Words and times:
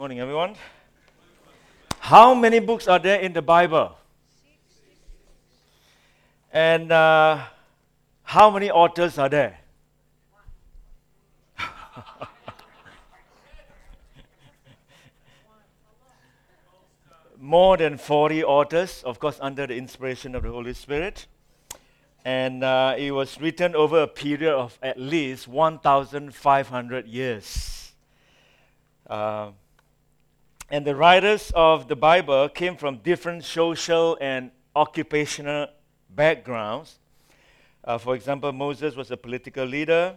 Morning, 0.00 0.18
everyone. 0.18 0.56
How 1.98 2.32
many 2.32 2.58
books 2.58 2.88
are 2.88 2.98
there 2.98 3.20
in 3.20 3.34
the 3.34 3.42
Bible? 3.42 3.98
And 6.50 6.90
uh, 6.90 7.44
how 8.22 8.50
many 8.50 8.70
authors 8.70 9.18
are 9.18 9.28
there? 9.28 9.58
More 17.38 17.76
than 17.76 17.98
40 17.98 18.42
authors, 18.44 19.02
of 19.02 19.20
course, 19.20 19.36
under 19.42 19.66
the 19.66 19.76
inspiration 19.76 20.34
of 20.34 20.44
the 20.44 20.50
Holy 20.50 20.72
Spirit. 20.72 21.26
And 22.24 22.64
uh, 22.64 22.94
it 22.96 23.10
was 23.10 23.38
written 23.38 23.76
over 23.76 24.00
a 24.00 24.08
period 24.08 24.54
of 24.54 24.78
at 24.80 24.98
least 24.98 25.46
1,500 25.46 27.06
years. 27.06 27.92
Uh, 29.06 29.50
and 30.70 30.86
the 30.86 30.94
writers 30.94 31.50
of 31.56 31.88
the 31.88 31.96
Bible 31.96 32.48
came 32.48 32.76
from 32.76 32.98
different 32.98 33.44
social 33.44 34.16
and 34.20 34.52
occupational 34.76 35.66
backgrounds. 36.08 37.00
Uh, 37.82 37.98
for 37.98 38.14
example, 38.14 38.52
Moses 38.52 38.94
was 38.94 39.10
a 39.10 39.16
political 39.16 39.64
leader, 39.64 40.16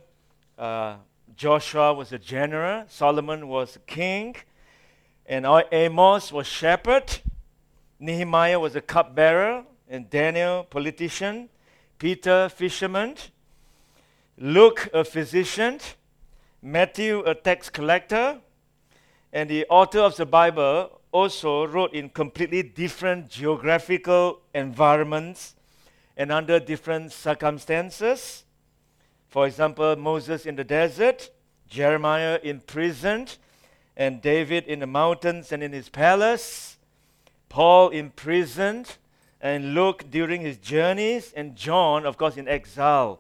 uh, 0.60 0.98
Joshua 1.36 1.94
was 1.94 2.12
a 2.12 2.20
general, 2.20 2.84
Solomon 2.88 3.48
was 3.48 3.78
a 3.78 3.80
king, 3.80 4.36
and 5.26 5.48
Amos 5.72 6.32
was 6.32 6.46
shepherd, 6.46 7.20
Nehemiah 8.00 8.60
was 8.60 8.76
a 8.76 8.82
cupbearer, 8.82 9.64
and 9.90 10.08
Daniel, 10.10 10.66
politician, 10.66 11.50
Peter, 11.98 12.48
fisherman, 12.50 13.16
Luke, 14.38 14.88
a 14.94 15.04
physician, 15.04 15.80
Matthew, 16.62 17.24
a 17.26 17.34
tax 17.34 17.70
collector, 17.70 18.40
and 19.34 19.50
the 19.50 19.66
author 19.68 20.00
of 20.00 20.16
the 20.16 20.28
Bible 20.28 21.02
also 21.12 21.66
wrote 21.66 21.94
in 21.94 22.08
completely 22.08 22.62
different 22.62 23.30
geographical 23.30 24.40
environments 24.54 25.56
and 26.16 26.32
under 26.32 26.60
different 26.60 27.12
circumstances. 27.12 28.44
For 29.30 29.48
example, 29.48 29.96
Moses 29.96 30.46
in 30.46 30.56
the 30.56 30.64
desert, 30.64 31.32
Jeremiah 31.68 32.40
imprisoned, 32.44 33.38
and 33.98 34.22
David 34.22 34.66
in 34.66 34.80
the 34.80 34.88
mountains 34.88 35.52
and 35.52 35.64
in 35.64 35.72
his 35.74 35.90
palace, 35.90 36.78
Paul 37.50 37.90
imprisoned, 37.90 38.98
and 39.42 39.74
Luke 39.74 40.06
during 40.12 40.42
his 40.42 40.58
journeys, 40.58 41.34
and 41.36 41.56
John, 41.56 42.06
of 42.06 42.18
course, 42.18 42.38
in 42.38 42.48
exile 42.48 43.20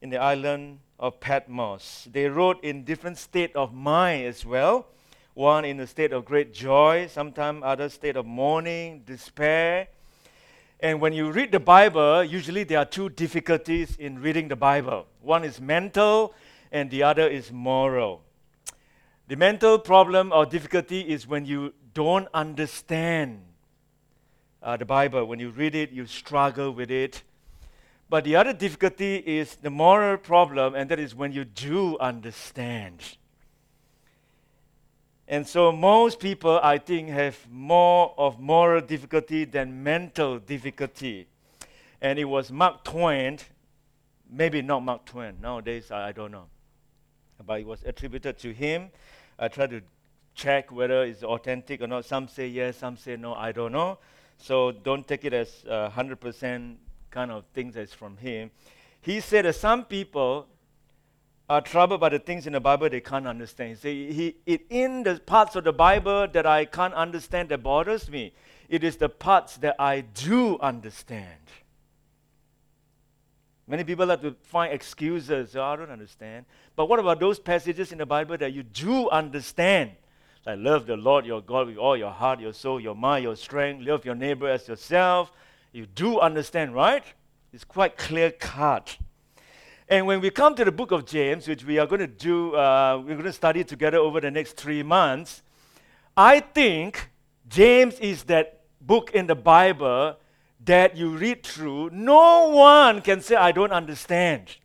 in 0.00 0.10
the 0.10 0.18
island 0.18 0.78
of 1.00 1.18
Patmos. 1.18 2.08
They 2.10 2.28
wrote 2.28 2.62
in 2.62 2.84
different 2.84 3.18
state 3.18 3.54
of 3.56 3.74
mind 3.74 4.26
as 4.26 4.46
well. 4.46 4.86
One 5.34 5.64
in 5.64 5.80
a 5.80 5.86
state 5.86 6.12
of 6.12 6.24
great 6.24 6.52
joy, 6.52 7.06
sometimes 7.06 7.62
other 7.64 7.88
state 7.88 8.16
of 8.16 8.26
mourning, 8.26 9.02
despair. 9.06 9.88
And 10.80 11.00
when 11.00 11.12
you 11.12 11.30
read 11.30 11.52
the 11.52 11.60
Bible, 11.60 12.22
usually 12.22 12.64
there 12.64 12.78
are 12.78 12.84
two 12.84 13.08
difficulties 13.08 13.96
in 13.96 14.20
reading 14.20 14.48
the 14.48 14.56
Bible. 14.56 15.06
One 15.22 15.44
is 15.44 15.60
mental, 15.60 16.34
and 16.70 16.90
the 16.90 17.02
other 17.04 17.28
is 17.28 17.50
moral. 17.50 18.22
The 19.28 19.36
mental 19.36 19.78
problem 19.78 20.32
or 20.32 20.44
difficulty 20.44 21.00
is 21.00 21.26
when 21.26 21.46
you 21.46 21.72
don't 21.94 22.28
understand 22.34 23.40
uh, 24.62 24.76
the 24.76 24.84
Bible. 24.84 25.24
When 25.24 25.38
you 25.38 25.50
read 25.50 25.74
it, 25.74 25.92
you 25.92 26.06
struggle 26.06 26.72
with 26.72 26.90
it. 26.90 27.22
But 28.10 28.24
the 28.24 28.36
other 28.36 28.52
difficulty 28.52 29.16
is 29.16 29.56
the 29.56 29.70
moral 29.70 30.18
problem, 30.18 30.74
and 30.74 30.90
that 30.90 30.98
is 30.98 31.14
when 31.14 31.32
you 31.32 31.46
do 31.46 31.96
understand. 31.98 33.16
And 35.28 35.46
so 35.46 35.72
most 35.72 36.18
people, 36.18 36.60
I 36.62 36.78
think, 36.78 37.08
have 37.08 37.38
more 37.50 38.14
of 38.18 38.40
moral 38.40 38.80
difficulty 38.80 39.44
than 39.44 39.82
mental 39.82 40.38
difficulty. 40.38 41.26
And 42.00 42.18
it 42.18 42.24
was 42.24 42.50
Mark 42.50 42.84
Twain, 42.84 43.38
maybe 44.28 44.62
not 44.62 44.80
Mark 44.80 45.04
Twain, 45.04 45.36
nowadays 45.40 45.90
I, 45.90 46.08
I 46.08 46.12
don't 46.12 46.32
know. 46.32 46.46
But 47.46 47.60
it 47.60 47.66
was 47.66 47.82
attributed 47.84 48.38
to 48.38 48.52
him. 48.52 48.90
I 49.38 49.48
tried 49.48 49.70
to 49.70 49.82
check 50.34 50.72
whether 50.72 51.04
it's 51.04 51.22
authentic 51.22 51.80
or 51.80 51.86
not. 51.86 52.04
Some 52.04 52.28
say 52.28 52.48
yes, 52.48 52.78
some 52.78 52.96
say 52.96 53.16
no, 53.16 53.34
I 53.34 53.52
don't 53.52 53.72
know. 53.72 53.98
So 54.38 54.72
don't 54.72 55.06
take 55.06 55.24
it 55.24 55.32
as 55.32 55.64
uh, 55.68 55.90
100% 55.90 56.76
kind 57.10 57.30
of 57.30 57.44
things 57.54 57.74
that's 57.74 57.92
from 57.92 58.16
him. 58.16 58.50
He 59.00 59.20
said 59.20 59.44
that 59.44 59.54
some 59.54 59.84
people 59.84 60.46
are 61.52 61.60
troubled 61.60 62.00
by 62.00 62.08
the 62.08 62.18
things 62.18 62.46
in 62.46 62.54
the 62.54 62.60
Bible 62.60 62.88
they 62.88 63.02
can't 63.02 63.26
understand. 63.26 63.76
See, 63.76 64.10
he, 64.10 64.36
it, 64.46 64.62
in 64.70 65.02
the 65.02 65.20
parts 65.20 65.54
of 65.54 65.64
the 65.64 65.72
Bible 65.72 66.26
that 66.28 66.46
I 66.46 66.64
can't 66.64 66.94
understand 66.94 67.50
that 67.50 67.62
bothers 67.62 68.08
me, 68.08 68.32
it 68.70 68.82
is 68.82 68.96
the 68.96 69.10
parts 69.10 69.58
that 69.58 69.76
I 69.78 70.00
do 70.00 70.58
understand. 70.60 71.42
Many 73.66 73.84
people 73.84 74.06
like 74.06 74.22
to 74.22 74.34
find 74.44 74.72
excuses. 74.72 75.54
Oh, 75.54 75.62
I 75.62 75.76
don't 75.76 75.90
understand. 75.90 76.46
But 76.74 76.86
what 76.86 76.98
about 76.98 77.20
those 77.20 77.38
passages 77.38 77.92
in 77.92 77.98
the 77.98 78.06
Bible 78.06 78.38
that 78.38 78.54
you 78.54 78.62
do 78.62 79.10
understand? 79.10 79.90
Like 80.46 80.58
love 80.58 80.86
the 80.86 80.96
Lord 80.96 81.26
your 81.26 81.42
God 81.42 81.66
with 81.66 81.76
all 81.76 81.98
your 81.98 82.12
heart, 82.12 82.40
your 82.40 82.54
soul, 82.54 82.80
your 82.80 82.96
mind, 82.96 83.24
your 83.24 83.36
strength. 83.36 83.86
Love 83.86 84.06
your 84.06 84.14
neighbor 84.14 84.48
as 84.48 84.66
yourself. 84.68 85.30
You 85.70 85.84
do 85.84 86.18
understand, 86.18 86.74
right? 86.74 87.04
It's 87.52 87.62
quite 87.62 87.98
clear 87.98 88.30
cut. 88.30 88.96
And 89.92 90.06
when 90.06 90.22
we 90.22 90.30
come 90.30 90.54
to 90.54 90.64
the 90.64 90.72
book 90.72 90.90
of 90.90 91.04
James, 91.04 91.46
which 91.46 91.66
we 91.66 91.78
are 91.78 91.86
going 91.86 92.00
to 92.00 92.06
do, 92.06 92.56
uh, 92.56 92.96
we're 93.04 93.12
going 93.12 93.24
to 93.24 93.32
study 93.34 93.62
together 93.62 93.98
over 93.98 94.22
the 94.22 94.30
next 94.30 94.56
three 94.56 94.82
months, 94.82 95.42
I 96.16 96.40
think 96.40 97.10
James 97.46 98.00
is 98.00 98.22
that 98.22 98.62
book 98.80 99.10
in 99.12 99.26
the 99.26 99.34
Bible 99.34 100.16
that 100.64 100.96
you 100.96 101.10
read 101.10 101.42
through. 101.44 101.90
No 101.90 102.48
one 102.48 103.02
can 103.02 103.20
say, 103.20 103.36
I 103.36 103.52
don't 103.52 103.70
understand. 103.70 104.56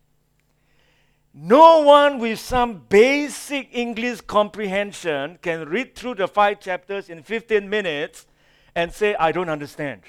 No 1.33 1.81
one 1.81 2.19
with 2.19 2.39
some 2.39 2.85
basic 2.87 3.67
English 3.73 4.21
comprehension 4.21 5.39
can 5.41 5.67
read 5.67 5.93
through 5.93 6.15
the 6.15 6.29
five 6.29 6.61
chapters 6.61 7.09
in 7.09 7.21
15 7.21 7.69
minutes 7.69 8.27
and 8.75 8.93
say, 8.93 9.13
I 9.15 9.33
don't 9.33 9.49
understand. 9.49 10.03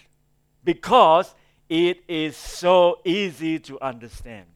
Because 0.63 1.35
it 1.69 2.05
is 2.07 2.37
so 2.37 3.01
easy 3.05 3.59
to 3.59 3.81
understand. 3.81 4.47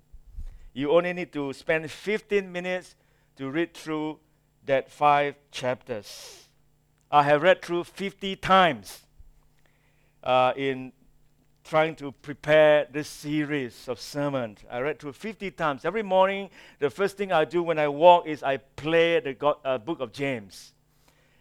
You 0.75 0.91
only 0.93 1.12
need 1.12 1.33
to 1.33 1.53
spend 1.53 1.91
15 1.91 2.50
minutes 2.50 2.97
to 3.37 3.50
read 3.50 3.75
through 3.75 4.19
that 4.65 4.91
five 4.91 5.34
chapters. 5.50 6.49
I 7.10 7.25
have 7.25 7.43
read 7.43 7.62
through 7.62 7.84
50 7.84 8.37
times 8.37 9.03
uh, 10.22 10.53
in 10.56 10.93
trying 11.65 11.94
to 11.97 12.12
prepare 12.12 12.87
this 12.91 13.09
series 13.09 13.87
of 13.88 14.00
sermons. 14.00 14.60
I 14.71 14.81
read 14.81 14.99
through 14.99 15.12
50 15.12 15.50
times. 15.53 15.84
Every 15.84 16.03
morning, 16.03 16.50
the 16.78 16.91
first 16.91 17.16
thing 17.16 17.33
I 17.33 17.44
do 17.44 17.62
when 17.62 17.78
I 17.78 17.89
walk 17.89 18.27
is 18.27 18.43
I 18.43 18.56
play 18.56 19.21
the 19.21 19.34
God, 19.34 19.56
uh, 19.65 19.78
book 19.78 20.00
of 20.00 20.12
James. 20.12 20.72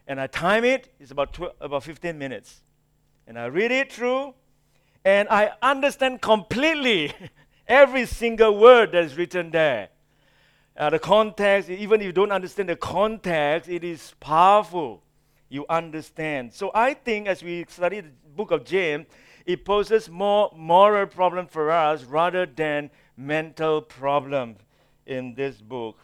And 0.08 0.20
I 0.20 0.28
time 0.28 0.64
it, 0.64 0.94
it's 1.00 1.12
about, 1.12 1.34
tw- 1.34 1.56
about 1.60 1.84
15 1.84 2.18
minutes. 2.18 2.62
And 3.28 3.40
I 3.40 3.46
read 3.46 3.72
it 3.72 3.92
through, 3.92 4.34
and 5.06 5.28
I 5.30 5.52
understand 5.62 6.22
completely 6.22 7.14
Every 7.72 8.06
single 8.06 8.58
word 8.58 8.92
that 8.92 9.06
is 9.06 9.16
written 9.16 9.50
there. 9.50 9.88
Uh, 10.76 10.90
the 10.90 11.00
context, 11.00 11.70
even 11.70 12.02
if 12.02 12.06
you 12.06 12.12
don't 12.12 12.34
understand 12.34 12.68
the 12.68 12.76
context, 12.76 13.70
it 13.70 13.86
is 13.86 14.14
powerful. 14.20 15.02
You 15.48 15.66
understand. 15.70 16.54
So 16.54 16.72
I 16.76 16.94
think 16.94 17.30
as 17.30 17.42
we 17.42 17.64
study 17.70 18.02
the 18.02 18.10
book 18.36 18.52
of 18.52 18.66
James, 18.66 19.06
it 19.46 19.64
poses 19.64 20.10
more 20.10 20.52
moral 20.54 21.08
problem 21.08 21.48
for 21.48 21.72
us 21.72 22.04
rather 22.04 22.46
than 22.46 22.90
mental 23.16 23.82
problem 23.82 24.58
in 25.06 25.34
this 25.34 25.62
book. 25.62 25.98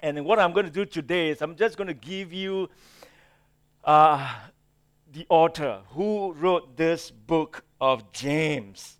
And 0.00 0.24
what 0.24 0.40
I'm 0.40 0.52
going 0.52 0.66
to 0.66 0.72
do 0.72 0.84
today 0.84 1.28
is 1.28 1.40
I'm 1.40 1.54
just 1.54 1.76
going 1.76 1.86
to 1.86 1.94
give 1.94 2.32
you 2.32 2.68
uh, 3.84 4.28
the 5.12 5.24
author 5.28 5.82
who 5.90 6.32
wrote 6.32 6.76
this 6.76 7.12
book 7.12 7.62
of 7.80 8.10
James 8.10 8.98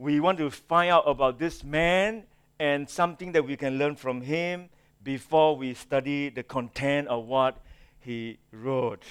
we 0.00 0.18
want 0.18 0.38
to 0.38 0.50
find 0.50 0.90
out 0.90 1.04
about 1.06 1.38
this 1.38 1.62
man 1.62 2.22
and 2.58 2.88
something 2.88 3.32
that 3.32 3.44
we 3.44 3.54
can 3.54 3.76
learn 3.76 3.94
from 3.94 4.22
him 4.22 4.70
before 5.02 5.54
we 5.54 5.74
study 5.74 6.30
the 6.30 6.42
content 6.42 7.06
of 7.08 7.26
what 7.26 7.58
he 7.98 8.38
wrote. 8.50 9.04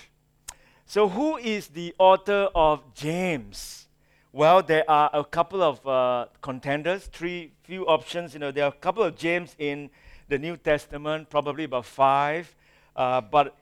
So, 0.87 1.07
who 1.07 1.37
is 1.37 1.67
the 1.67 1.93
author 1.99 2.49
of 2.55 2.81
James? 2.95 3.87
Well, 4.33 4.63
there 4.63 4.83
are 4.89 5.11
a 5.13 5.23
couple 5.23 5.61
of 5.61 5.85
uh, 5.87 6.25
contenders, 6.41 7.05
three 7.05 7.51
few 7.61 7.85
options. 7.85 8.33
You 8.33 8.39
know, 8.39 8.51
there 8.51 8.63
are 8.63 8.69
a 8.69 8.81
couple 8.81 9.03
of 9.03 9.15
James 9.15 9.55
in 9.59 9.91
the 10.27 10.39
New 10.39 10.57
Testament, 10.57 11.29
probably 11.29 11.65
about 11.65 11.85
five, 11.85 12.55
uh, 12.95 13.21
but 13.21 13.55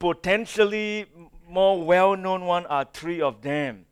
potentially 0.00 1.06
more 1.48 1.84
well-known 1.84 2.46
one 2.46 2.66
are 2.66 2.84
three 2.92 3.20
of 3.20 3.42
them. 3.42 3.86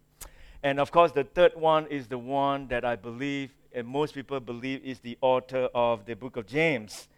And 0.62 0.78
of 0.78 0.90
course, 0.90 1.12
the 1.12 1.24
third 1.24 1.52
one 1.54 1.86
is 1.86 2.06
the 2.08 2.18
one 2.18 2.68
that 2.68 2.84
I 2.84 2.96
believe, 2.96 3.50
and 3.72 3.86
most 3.86 4.14
people 4.14 4.40
believe, 4.40 4.84
is 4.84 5.00
the 5.00 5.16
author 5.20 5.68
of 5.74 6.04
the 6.04 6.14
book 6.14 6.36
of 6.36 6.46
James. 6.46 7.08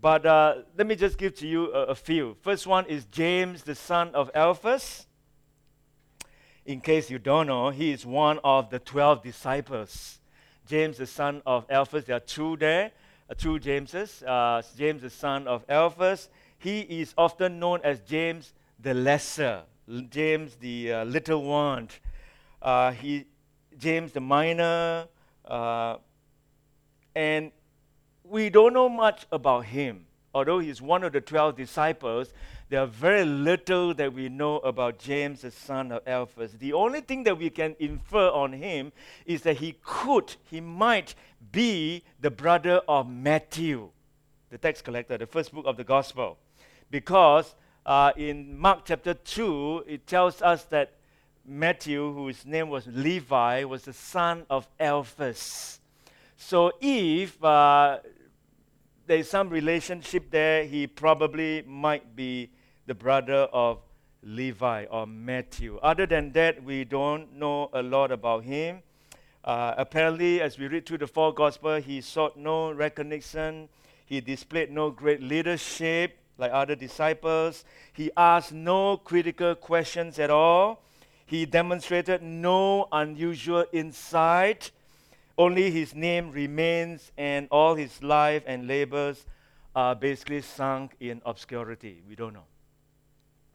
But 0.00 0.24
uh, 0.26 0.56
let 0.76 0.86
me 0.86 0.94
just 0.94 1.18
give 1.18 1.34
to 1.36 1.46
you 1.46 1.72
a, 1.72 1.86
a 1.86 1.94
few. 1.94 2.36
First 2.42 2.66
one 2.66 2.86
is 2.86 3.04
James, 3.06 3.62
the 3.62 3.74
son 3.74 4.14
of 4.14 4.30
Alphaeus. 4.34 5.06
In 6.66 6.80
case 6.80 7.10
you 7.10 7.18
don't 7.18 7.46
know, 7.46 7.70
he 7.70 7.90
is 7.90 8.06
one 8.06 8.38
of 8.42 8.70
the 8.70 8.78
12 8.78 9.22
disciples. 9.22 10.20
James, 10.66 10.96
the 10.96 11.06
son 11.06 11.42
of 11.44 11.66
Alphaeus, 11.68 12.04
there 12.04 12.16
are 12.16 12.20
two 12.20 12.56
there, 12.56 12.90
uh, 13.28 13.34
two 13.36 13.58
Jameses. 13.58 14.22
Uh, 14.22 14.62
James, 14.76 15.02
the 15.02 15.10
son 15.10 15.46
of 15.46 15.64
Alphaeus, 15.68 16.28
he 16.58 16.80
is 16.80 17.12
often 17.18 17.58
known 17.58 17.80
as 17.84 18.00
James 18.00 18.54
the 18.80 18.94
Lesser, 18.94 19.62
James 20.10 20.54
the 20.56 20.92
uh, 20.92 21.04
Little 21.04 21.42
One. 21.42 21.88
Uh, 22.64 22.92
he, 22.92 23.26
James 23.76 24.12
the 24.12 24.20
Minor, 24.20 25.06
uh, 25.44 25.96
and 27.14 27.52
we 28.24 28.48
don't 28.48 28.72
know 28.72 28.88
much 28.88 29.26
about 29.30 29.66
him. 29.66 30.06
Although 30.32 30.60
he's 30.60 30.80
one 30.80 31.04
of 31.04 31.12
the 31.12 31.20
12 31.20 31.56
disciples, 31.56 32.32
there 32.70 32.80
are 32.80 32.86
very 32.86 33.26
little 33.26 33.92
that 33.94 34.14
we 34.14 34.30
know 34.30 34.60
about 34.60 34.98
James, 34.98 35.42
the 35.42 35.50
son 35.50 35.92
of 35.92 36.08
Alphaeus. 36.08 36.52
The 36.52 36.72
only 36.72 37.02
thing 37.02 37.24
that 37.24 37.36
we 37.36 37.50
can 37.50 37.76
infer 37.78 38.30
on 38.30 38.54
him 38.54 38.92
is 39.26 39.42
that 39.42 39.58
he 39.58 39.76
could, 39.84 40.34
he 40.50 40.62
might 40.62 41.14
be 41.52 42.02
the 42.18 42.30
brother 42.30 42.80
of 42.88 43.10
Matthew, 43.10 43.90
the 44.48 44.56
tax 44.56 44.80
collector, 44.80 45.18
the 45.18 45.26
first 45.26 45.52
book 45.52 45.66
of 45.66 45.76
the 45.76 45.84
gospel. 45.84 46.38
Because 46.90 47.54
uh, 47.84 48.12
in 48.16 48.58
Mark 48.58 48.86
chapter 48.86 49.12
2, 49.12 49.84
it 49.86 50.06
tells 50.06 50.40
us 50.40 50.64
that 50.64 50.94
Matthew, 51.46 52.12
whose 52.12 52.46
name 52.46 52.68
was 52.68 52.86
Levi, 52.86 53.64
was 53.64 53.84
the 53.84 53.92
son 53.92 54.46
of 54.48 54.66
Alphaeus. 54.80 55.80
So 56.36 56.72
if 56.80 57.42
uh, 57.42 57.98
there's 59.06 59.28
some 59.28 59.50
relationship 59.50 60.30
there. 60.30 60.64
He 60.64 60.86
probably 60.86 61.62
might 61.66 62.16
be 62.16 62.50
the 62.86 62.94
brother 62.94 63.48
of 63.52 63.80
Levi 64.22 64.86
or 64.90 65.06
Matthew. 65.06 65.78
Other 65.82 66.06
than 66.06 66.32
that, 66.32 66.62
we 66.62 66.84
don't 66.84 67.34
know 67.34 67.68
a 67.72 67.82
lot 67.82 68.10
about 68.10 68.44
him. 68.44 68.82
Uh, 69.44 69.74
apparently, 69.76 70.40
as 70.40 70.58
we 70.58 70.68
read 70.68 70.86
through 70.86 70.98
the 70.98 71.06
four 71.06 71.34
Gospels, 71.34 71.84
he 71.84 72.00
sought 72.00 72.36
no 72.36 72.72
recognition. 72.72 73.68
He 74.06 74.20
displayed 74.20 74.70
no 74.70 74.90
great 74.90 75.22
leadership 75.22 76.16
like 76.38 76.50
other 76.52 76.74
disciples. 76.74 77.64
He 77.92 78.10
asked 78.16 78.52
no 78.52 78.96
critical 78.96 79.54
questions 79.54 80.18
at 80.18 80.30
all. 80.30 80.82
He 81.26 81.46
demonstrated 81.46 82.22
no 82.22 82.88
unusual 82.92 83.64
insight. 83.72 84.70
Only 85.36 85.70
his 85.70 85.94
name 85.94 86.30
remains, 86.30 87.10
and 87.16 87.48
all 87.50 87.74
his 87.74 88.02
life 88.02 88.44
and 88.46 88.66
labors 88.66 89.26
are 89.74 89.94
basically 89.94 90.42
sunk 90.42 90.94
in 91.00 91.20
obscurity. 91.24 92.02
We 92.08 92.14
don't 92.14 92.34
know. 92.34 92.44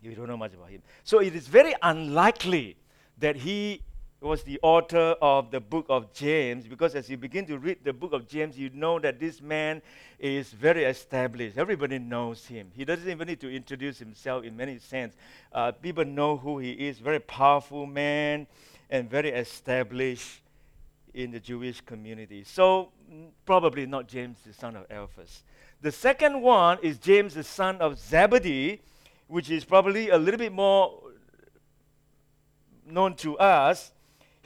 We 0.03 0.15
don't 0.15 0.27
know 0.27 0.37
much 0.37 0.53
about 0.53 0.69
him. 0.69 0.81
So 1.03 1.19
it 1.19 1.35
is 1.35 1.47
very 1.47 1.73
unlikely 1.81 2.77
that 3.17 3.37
he 3.37 3.81
was 4.21 4.43
the 4.43 4.59
author 4.61 5.15
of 5.21 5.49
the 5.49 5.61
book 5.61 5.85
of 5.87 6.11
James 6.13 6.67
because 6.67 6.93
as 6.93 7.09
you 7.09 7.15
begin 7.15 7.45
to 7.45 7.57
read 7.57 7.77
the 7.83 7.93
book 7.93 8.11
of 8.11 8.27
James, 8.27 8.57
you 8.57 8.69
know 8.71 8.99
that 8.99 9.19
this 9.19 9.41
man 9.41 9.81
is 10.19 10.51
very 10.51 10.83
established. 10.83 11.57
Everybody 11.57 11.99
knows 11.99 12.45
him. 12.45 12.69
He 12.75 12.83
doesn't 12.83 13.09
even 13.09 13.27
need 13.27 13.39
to 13.39 13.49
introduce 13.49 13.97
himself 13.97 14.43
in 14.43 14.57
many 14.57 14.77
sense. 14.77 15.15
Uh, 15.53 15.71
people 15.71 16.03
know 16.03 16.35
who 16.35 16.59
he 16.59 16.71
is. 16.71 16.99
Very 16.99 17.19
powerful 17.19 17.85
man 17.85 18.45
and 18.89 19.09
very 19.09 19.29
established 19.29 20.41
in 21.13 21.31
the 21.31 21.39
Jewish 21.39 21.79
community. 21.81 22.43
So, 22.43 22.91
probably 23.45 23.85
not 23.85 24.07
James, 24.07 24.39
the 24.45 24.53
son 24.53 24.75
of 24.75 24.85
Alphaeus. 24.91 25.43
The 25.81 25.91
second 25.91 26.41
one 26.41 26.77
is 26.81 26.97
James, 26.97 27.35
the 27.35 27.43
son 27.43 27.77
of 27.77 27.97
Zebedee, 27.97 28.81
which 29.27 29.49
is 29.49 29.63
probably 29.63 30.09
a 30.09 30.17
little 30.17 30.37
bit 30.37 30.51
more 30.51 30.99
known 32.85 33.15
to 33.15 33.37
us. 33.37 33.91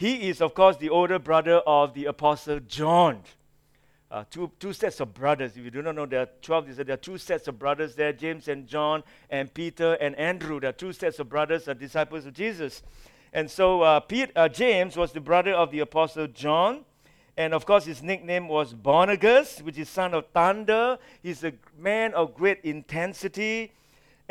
He 0.04 0.28
is, 0.28 0.42
of 0.42 0.54
course, 0.54 0.76
the 0.76 0.90
older 0.90 1.18
brother 1.18 1.60
of 1.60 1.94
the 1.94 2.08
Apostle 2.08 2.60
John. 2.60 3.22
Uh, 4.12 4.26
two, 4.30 4.52
two 4.60 4.74
sets 4.74 5.00
of 5.00 5.14
brothers. 5.14 5.56
If 5.56 5.64
you 5.64 5.72
do 5.72 5.82
not 5.82 5.96
know, 5.96 6.06
there 6.06 6.24
are 6.24 6.30
12. 6.42 6.76
There 6.76 6.94
are 6.94 6.98
two 6.98 7.18
sets 7.18 7.48
of 7.48 7.58
brothers 7.58 7.96
there 7.96 8.12
James 8.12 8.50
and 8.50 8.68
John, 8.68 9.06
and 9.30 9.54
Peter 9.54 9.94
and 9.94 10.14
Andrew. 10.18 10.60
There 10.60 10.72
are 10.72 10.74
two 10.74 10.92
sets 10.92 11.20
of 11.20 11.30
brothers, 11.30 11.70
are 11.70 11.74
disciples 11.74 12.26
of 12.26 12.34
Jesus. 12.34 12.84
And 13.32 13.50
so 13.50 13.82
uh, 13.82 14.02
Pete, 14.02 14.32
uh, 14.36 14.50
James 14.50 14.98
was 14.98 15.14
the 15.14 15.22
brother 15.22 15.54
of 15.54 15.72
the 15.72 15.80
Apostle 15.80 16.28
John. 16.28 16.84
And 17.38 17.54
of 17.54 17.66
course, 17.66 17.86
his 17.86 18.04
nickname 18.04 18.50
was 18.50 18.74
Boanerges, 18.74 19.64
which 19.64 19.78
is 19.78 19.88
son 19.88 20.14
of 20.14 20.28
thunder. 20.34 20.98
He's 21.22 21.46
a 21.46 21.54
man 21.80 22.14
of 22.14 22.36
great 22.36 22.60
intensity. 22.66 23.72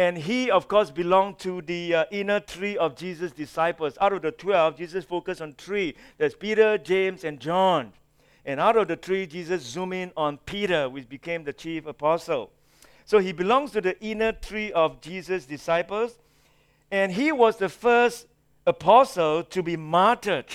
And 0.03 0.19
he, 0.19 0.51
of 0.51 0.67
course, 0.67 0.91
belonged 0.91 1.39
to 1.39 1.63
the 1.63 1.95
uh, 1.95 2.05
inner 2.11 2.41
three 2.41 2.77
of 2.77 2.97
Jesus' 2.97 3.31
disciples. 3.31 3.97
Out 4.01 4.13
of 4.13 4.23
the 4.23 4.33
12, 4.33 4.77
Jesus 4.77 5.05
focused 5.05 5.41
on 5.41 5.53
three. 5.53 5.95
There's 6.19 6.35
Peter, 6.35 6.77
James, 6.77 7.23
and 7.23 7.39
John. 7.39 7.93
And 8.45 8.59
out 8.59 8.77
of 8.77 8.89
the 8.89 8.97
three, 8.97 9.29
Jesus 9.29 9.63
zoomed 9.63 9.95
in 9.95 10.13
on 10.17 10.39
Peter, 10.39 10.89
which 10.89 11.09
became 11.09 11.45
the 11.45 11.53
chief 11.53 11.87
apostle. 11.87 12.51
So 13.05 13.21
he 13.21 13.31
belongs 13.31 13.71
to 13.73 13.81
the 13.81 13.97
inner 14.01 14.33
three 14.33 14.73
of 14.73 15.01
Jesus' 15.01 15.47
disciples. 15.47 16.19
And 16.91 17.13
he 17.13 17.31
was 17.31 17.59
the 17.59 17.69
first 17.69 18.27
apostle 18.67 19.45
to 19.45 19.63
be 19.63 19.77
martyred. 19.77 20.47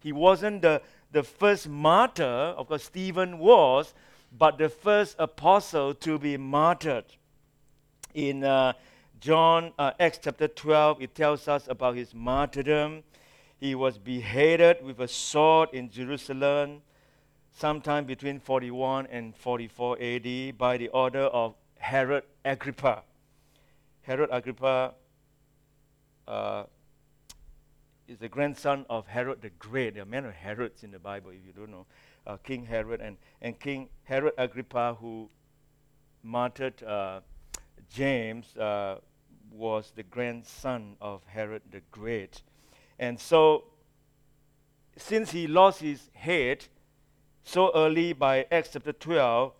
He 0.00 0.10
wasn't 0.10 0.62
the, 0.62 0.82
the 1.12 1.22
first 1.22 1.68
martyr, 1.68 2.24
of 2.24 2.66
course, 2.66 2.82
Stephen 2.82 3.38
was, 3.38 3.94
but 4.36 4.58
the 4.58 4.68
first 4.68 5.14
apostle 5.20 5.94
to 5.94 6.18
be 6.18 6.36
martyred. 6.36 7.04
In 8.14 8.42
uh, 8.42 8.72
John, 9.20 9.72
uh, 9.78 9.92
Acts 10.00 10.18
chapter 10.22 10.48
12, 10.48 11.02
it 11.02 11.14
tells 11.14 11.46
us 11.46 11.68
about 11.68 11.94
his 11.94 12.12
martyrdom. 12.12 13.04
He 13.58 13.74
was 13.74 13.98
beheaded 13.98 14.82
with 14.82 14.98
a 14.98 15.06
sword 15.06 15.68
in 15.72 15.90
Jerusalem 15.90 16.82
sometime 17.52 18.06
between 18.06 18.40
41 18.40 19.06
and 19.06 19.36
44 19.36 19.98
AD 20.00 20.58
by 20.58 20.76
the 20.76 20.88
order 20.88 21.24
of 21.24 21.54
Herod 21.78 22.24
Agrippa. 22.44 23.02
Herod 24.02 24.30
Agrippa 24.32 24.94
uh, 26.26 26.64
is 28.08 28.18
the 28.18 28.28
grandson 28.28 28.86
of 28.90 29.06
Herod 29.06 29.40
the 29.40 29.50
Great. 29.50 29.94
There 29.94 30.02
are 30.02 30.06
many 30.06 30.32
Herods 30.32 30.82
in 30.82 30.90
the 30.90 30.98
Bible, 30.98 31.30
if 31.30 31.46
you 31.46 31.52
don't 31.52 31.70
know. 31.70 31.86
Uh, 32.26 32.38
King 32.38 32.64
Herod 32.64 33.00
and, 33.00 33.16
and 33.40 33.58
King 33.60 33.88
Herod 34.02 34.32
Agrippa, 34.36 34.96
who 35.00 35.28
martyred 36.22 36.82
uh, 36.82 37.20
James, 37.90 38.56
uh, 38.56 38.96
was 39.52 39.92
the 39.94 40.02
grandson 40.02 40.96
of 41.00 41.22
Herod 41.26 41.62
the 41.70 41.82
Great. 41.90 42.42
And 42.98 43.18
so, 43.18 43.64
since 44.96 45.30
he 45.30 45.46
lost 45.46 45.80
his 45.80 46.10
head 46.14 46.64
so 47.42 47.72
early 47.74 48.12
by 48.12 48.46
Acts 48.50 48.70
chapter 48.72 48.92
12, 48.92 49.52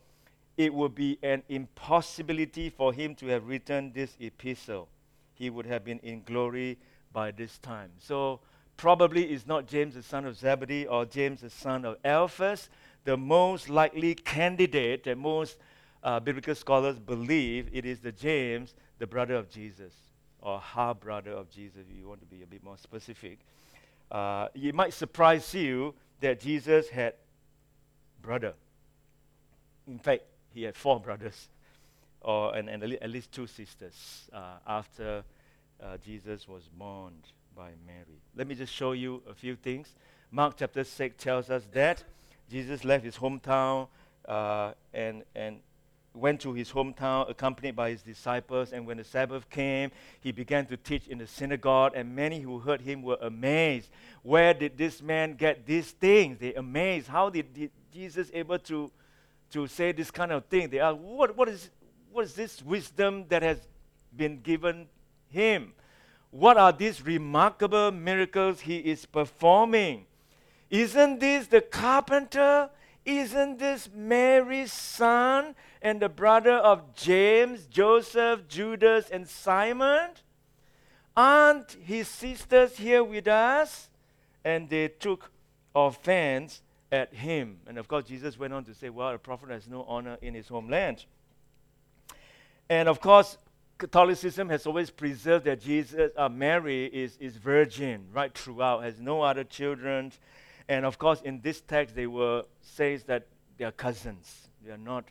it 0.57 0.73
would 0.75 0.95
be 0.95 1.19
an 1.23 1.43
impossibility 1.49 2.69
for 2.69 2.93
him 2.93 3.15
to 3.17 3.27
have 3.27 3.47
written 3.47 3.93
this 3.95 4.17
epistle. 4.21 4.89
He 5.35 5.49
would 5.49 5.67
have 5.67 5.85
been 5.85 6.01
in 6.01 6.23
glory 6.23 6.79
by 7.13 7.31
this 7.31 7.59
time. 7.59 7.91
So 7.99 8.41
probably 8.77 9.33
it's 9.33 9.47
not 9.47 9.67
James 9.67 9.95
the 9.95 10.03
son 10.03 10.27
of 10.27 10.37
Zebedee 10.37 10.87
or 10.87 11.07
James 11.07 11.41
the 11.41 11.51
son 11.51 11.85
of 11.85 11.97
Alphaeus. 12.05 12.69
The 13.05 13.17
most 13.17 13.71
likely 13.71 14.15
candidate 14.15 15.05
the 15.05 15.17
most 15.17 15.57
uh, 16.03 16.21
biblical 16.21 16.55
scholars 16.55 16.99
believe 16.99 17.69
it 17.73 17.85
is 17.85 18.01
the 18.01 18.13
James, 18.13 18.75
the 18.99 19.07
brother 19.07 19.35
of 19.35 19.51
Jesus, 19.51 19.93
or 20.41 20.61
half 20.61 21.01
brother 21.01 21.33
of 21.33 21.51
Jesus, 21.51 21.85
if 21.91 21.97
you 21.97 22.09
want 22.09 22.21
to 22.21 22.27
be 22.27 22.43
a 22.43 22.47
bit 22.47 22.65
more 22.65 22.79
specific. 22.79 23.39
Uh, 24.11 24.49
it 24.55 24.75
might 24.75 24.93
surprise 24.93 25.55
you 25.55 25.95
that 26.21 26.41
Jesus 26.41 26.89
had 26.89 27.15
brother. 28.23 28.55
In 29.87 29.99
fact, 29.99 30.23
he 30.53 30.63
had 30.63 30.77
four 30.77 31.01
brothers, 31.01 31.49
or 32.21 32.55
and, 32.55 32.69
and 32.69 32.83
at 32.83 33.11
least 33.11 33.33
two 33.33 33.47
sisters 33.47 34.29
uh, 34.33 34.57
after 34.67 35.23
uh, 35.83 35.97
Jesus 35.99 36.49
was 36.49 36.69
mourned 36.79 37.29
by 37.57 37.71
Mary. 37.87 38.21
Let 38.37 38.47
me 38.47 38.55
just 38.55 38.73
show 38.73 38.93
you 38.93 39.23
a 39.29 39.35
few 39.35 39.57
things. 39.57 39.95
Mark 40.31 40.55
chapter 40.59 40.85
6 40.85 41.23
tells 41.23 41.51
us 41.51 41.67
that 41.73 42.05
Jesus 42.51 42.85
left 42.85 43.05
his 43.05 43.17
hometown 43.17 43.89
uh, 44.29 44.73
and, 44.93 45.23
and 45.35 45.61
went 46.13 46.41
to 46.41 46.53
his 46.53 46.73
hometown 46.73 47.31
accompanied 47.31 47.77
by 47.77 47.91
his 47.91 48.03
disciples. 48.03 48.73
And 48.73 48.87
when 48.87 48.97
the 48.97 49.05
Sabbath 49.05 49.49
came, 49.49 49.91
he 50.21 50.33
began 50.33 50.67
to 50.67 50.77
teach 50.77 51.07
in 51.07 51.19
the 51.19 51.27
synagogue, 51.27 51.93
and 51.95 52.15
many 52.15 52.41
who 52.41 52.59
heard 52.59 52.81
him 52.81 53.03
were 53.03 53.19
amazed. 53.21 53.91
Where 54.23 54.53
did 54.53 54.77
this 54.77 55.03
man 55.03 55.35
get 55.35 55.67
these 55.67 55.91
things? 55.93 56.39
They 56.39 56.55
amazed. 56.55 57.09
How 57.09 57.31
did, 57.31 57.55
did 57.55 57.71
Jesus 57.93 58.31
able 58.33 58.59
to, 58.61 58.91
to 59.53 59.67
say 59.67 59.93
this 59.93 60.11
kind 60.11 60.33
of 60.33 60.45
thing? 60.47 60.69
They 60.69 60.81
asked, 60.81 60.99
what, 60.99 61.37
what, 61.37 61.49
is, 61.49 61.71
what 62.11 62.25
is 62.25 62.35
this 62.35 62.63
wisdom 62.63 63.27
that 63.29 63.43
has 63.43 63.59
been 64.17 64.41
given 64.41 64.87
him. 65.31 65.73
What 66.31 66.57
are 66.57 66.73
these 66.73 67.05
remarkable 67.05 67.91
miracles 67.91 68.61
he 68.61 68.79
is 68.79 69.07
performing? 69.07 70.07
Isn't 70.69 71.19
this 71.19 71.49
the 71.49 71.61
carpenter? 71.61 72.71
Isn't 73.05 73.59
this 73.59 73.89
Mary's 73.93 74.73
son? 74.73 75.55
And 75.83 76.01
the 76.01 76.09
brother 76.09 76.53
of 76.55 76.95
James, 76.95 77.67
Joseph, 77.67 78.49
Judas, 78.49 79.09
and 79.11 79.29
Simon? 79.29 80.11
Aren't 81.17 81.73
his 81.83 82.09
sisters 82.09 82.77
here 82.77 83.03
with 83.03 83.29
us? 83.29 83.91
And 84.45 84.69
they 84.69 84.89
took 84.89 85.31
offense 85.75 86.63
at 86.93 87.15
him. 87.15 87.59
And 87.67 87.79
of 87.79 87.89
course, 87.89 88.05
Jesus 88.05 88.39
went 88.39 88.53
on 88.53 88.65
to 88.65 88.75
say, 88.75 88.91
Well, 88.91 89.11
a 89.11 89.19
prophet 89.19 89.51
has 89.51 89.69
no 89.69 89.85
honor 89.85 90.19
in 90.23 90.35
his 90.35 90.49
homeland. 90.49 91.05
And 92.69 92.89
of 92.89 93.01
course, 93.01 93.37
Catholicism 93.79 94.49
has 94.51 94.67
always 94.67 94.91
preserved 94.91 95.47
that 95.47 95.61
Jesus, 95.61 96.11
uh, 96.17 96.29
Mary 96.29 96.85
is, 96.85 97.17
is 97.19 97.37
virgin 97.37 98.07
right 98.13 98.37
throughout, 98.37 98.85
has 98.85 99.01
no 99.01 99.23
other 99.23 99.43
children. 99.43 100.13
And 100.69 100.85
of 100.85 100.99
course, 100.99 101.21
in 101.23 101.41
this 101.41 101.63
text, 101.63 101.97
they 101.97 102.07
were 102.07 102.45
says 102.61 103.05
that 103.05 103.27
they 103.57 103.65
are 103.65 103.73
cousins. 103.73 104.49
They 104.65 104.71
are 104.71 104.79
not, 104.79 105.05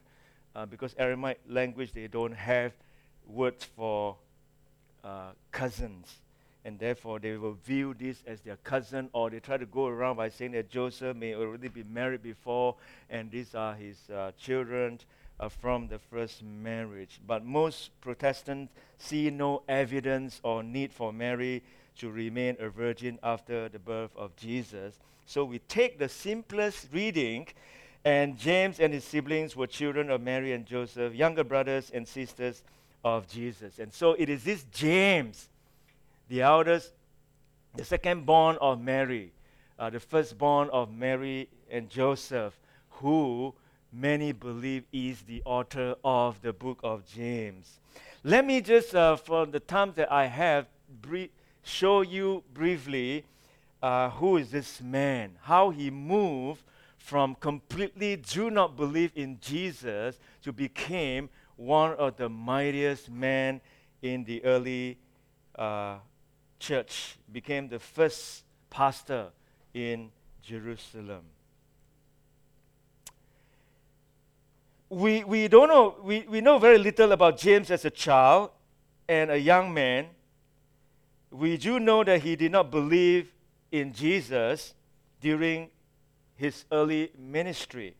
uh, 0.55 0.65
because 0.65 0.95
Aramaic 0.97 1.39
language, 1.47 1.91
they 1.93 2.07
don't 2.07 2.33
have 2.33 2.73
words 3.27 3.63
for 3.63 4.15
uh, 5.03 5.31
cousins. 5.51 6.17
And 6.65 6.77
therefore, 6.77 7.19
they 7.19 7.37
will 7.37 7.57
view 7.65 7.95
this 7.97 8.21
as 8.27 8.41
their 8.41 8.57
cousin, 8.57 9.09
or 9.13 9.29
they 9.29 9.39
try 9.39 9.57
to 9.57 9.65
go 9.65 9.87
around 9.87 10.17
by 10.17 10.29
saying 10.29 10.51
that 10.51 10.69
Joseph 10.69 11.15
may 11.15 11.33
already 11.33 11.69
be 11.69 11.83
married 11.83 12.21
before, 12.21 12.75
and 13.09 13.31
these 13.31 13.55
are 13.55 13.73
his 13.73 13.97
uh, 14.09 14.31
children 14.37 14.99
uh, 15.39 15.47
from 15.47 15.87
the 15.87 15.99
first 15.99 16.43
marriage. 16.43 17.21
But 17.25 17.45
most 17.45 17.91
Protestants 18.01 18.73
see 18.97 19.29
no 19.29 19.63
evidence 19.69 20.41
or 20.43 20.61
need 20.61 20.91
for 20.91 21.13
Mary 21.13 21.63
to 21.99 22.09
remain 22.09 22.57
a 22.59 22.69
virgin 22.69 23.19
after 23.23 23.69
the 23.69 23.79
birth 23.79 24.11
of 24.17 24.35
Jesus. 24.35 24.99
So 25.25 25.45
we 25.45 25.59
take 25.59 25.97
the 25.99 26.09
simplest 26.09 26.87
reading, 26.91 27.47
and 28.05 28.37
James 28.37 28.79
and 28.79 28.93
his 28.93 29.03
siblings 29.03 29.55
were 29.55 29.67
children 29.67 30.09
of 30.09 30.21
Mary 30.21 30.53
and 30.53 30.65
Joseph, 30.65 31.13
younger 31.13 31.43
brothers 31.43 31.91
and 31.93 32.07
sisters 32.07 32.63
of 33.03 33.27
Jesus. 33.27 33.79
And 33.79 33.93
so 33.93 34.13
it 34.13 34.29
is 34.29 34.43
this 34.43 34.65
James, 34.71 35.49
the 36.29 36.41
eldest, 36.41 36.93
the 37.75 37.83
second 37.83 38.25
born 38.25 38.57
of 38.61 38.81
Mary, 38.81 39.31
uh, 39.77 39.89
the 39.89 39.99
firstborn 39.99 40.69
of 40.69 40.93
Mary 40.93 41.49
and 41.69 41.89
Joseph, 41.89 42.57
who 42.89 43.53
many 43.91 44.31
believe 44.31 44.83
is 44.91 45.21
the 45.23 45.41
author 45.45 45.95
of 46.03 46.41
the 46.41 46.53
book 46.53 46.79
of 46.83 47.05
James. 47.05 47.79
Let 48.23 48.45
me 48.45 48.61
just, 48.61 48.93
uh, 48.95 49.15
for 49.15 49.45
the 49.45 49.59
time 49.59 49.93
that 49.95 50.11
I 50.11 50.25
have, 50.25 50.67
show 51.63 52.01
you 52.01 52.43
briefly 52.53 53.23
uh, 53.81 54.09
who 54.09 54.37
is 54.37 54.51
this 54.51 54.81
man, 54.81 55.37
how 55.43 55.69
he 55.69 55.89
moved 55.89 56.63
from 56.99 57.35
completely 57.35 58.17
do 58.17 58.51
not 58.51 58.75
believe 58.75 59.11
in 59.15 59.39
Jesus 59.41 60.19
to 60.43 60.53
became 60.53 61.29
one 61.55 61.93
of 61.93 62.17
the 62.17 62.29
mightiest 62.29 63.09
men 63.09 63.61
in 64.01 64.23
the 64.25 64.43
early 64.45 64.97
uh, 65.57 65.97
church, 66.59 67.17
became 67.31 67.67
the 67.67 67.79
first 67.79 68.43
pastor 68.69 69.29
in 69.73 70.11
Jerusalem. 70.43 71.21
We, 74.89 75.23
we 75.23 75.47
don't 75.47 75.67
know, 75.67 75.95
we, 76.03 76.25
we 76.29 76.41
know 76.41 76.59
very 76.59 76.77
little 76.77 77.11
about 77.11 77.37
James 77.37 77.71
as 77.71 77.85
a 77.85 77.91
child 77.91 78.51
and 79.07 79.31
a 79.31 79.39
young 79.39 79.73
man. 79.73 80.07
We 81.31 81.57
do 81.57 81.79
know 81.79 82.03
that 82.03 82.21
he 82.21 82.35
did 82.35 82.51
not 82.51 82.71
believe 82.71 83.31
in 83.71 83.93
Jesus 83.93 84.73
during 85.21 85.69
his 86.39 86.63
early 86.71 87.11
ministry 87.17 87.95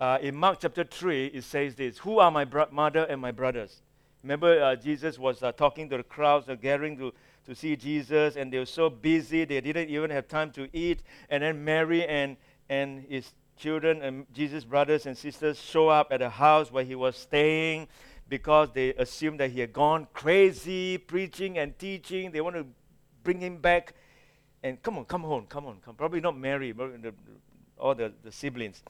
uh, 0.00 0.16
in 0.22 0.34
Mark 0.34 0.60
chapter 0.62 0.82
3, 0.82 1.26
it 1.26 1.44
says 1.44 1.74
this 1.74 1.98
Who 1.98 2.18
are 2.18 2.30
my 2.30 2.46
bro- 2.46 2.68
mother 2.70 3.04
and 3.04 3.20
my 3.20 3.32
brothers? 3.32 3.82
Remember, 4.22 4.62
uh, 4.62 4.74
Jesus 4.74 5.18
was 5.18 5.42
uh, 5.42 5.52
talking 5.52 5.90
to 5.90 5.98
the 5.98 6.02
crowds, 6.02 6.48
uh, 6.48 6.54
gathering 6.54 6.96
to, 6.96 7.12
to 7.44 7.54
see 7.54 7.76
Jesus, 7.76 8.36
and 8.36 8.50
they 8.50 8.58
were 8.58 8.66
so 8.66 8.88
busy, 8.88 9.44
they 9.44 9.60
didn't 9.60 9.90
even 9.90 10.10
have 10.10 10.26
time 10.26 10.50
to 10.52 10.68
eat. 10.72 11.02
And 11.28 11.42
then 11.42 11.62
Mary 11.62 12.06
and, 12.06 12.38
and 12.70 13.04
his 13.10 13.30
children 13.58 14.00
and 14.00 14.26
Jesus' 14.32 14.64
brothers 14.64 15.04
and 15.04 15.16
sisters 15.16 15.60
show 15.60 15.88
up 15.90 16.12
at 16.12 16.20
the 16.20 16.30
house 16.30 16.72
where 16.72 16.84
he 16.84 16.94
was 16.94 17.14
staying 17.14 17.88
because 18.26 18.70
they 18.72 18.94
assumed 18.94 19.38
that 19.40 19.50
he 19.50 19.60
had 19.60 19.74
gone 19.74 20.06
crazy 20.14 20.96
preaching 20.96 21.58
and 21.58 21.78
teaching. 21.78 22.30
They 22.30 22.40
want 22.40 22.56
to 22.56 22.66
bring 23.22 23.38
him 23.38 23.58
back. 23.58 23.92
And 24.62 24.82
come 24.82 24.96
on, 24.96 25.04
come 25.04 25.22
home, 25.22 25.44
come 25.46 25.66
on, 25.66 25.78
come. 25.84 25.94
Probably 25.94 26.20
not 26.20 26.38
Mary, 26.38 26.72
the, 26.72 27.12
all 27.80 27.94
the, 27.94 28.12
the 28.22 28.30
siblings. 28.30 28.82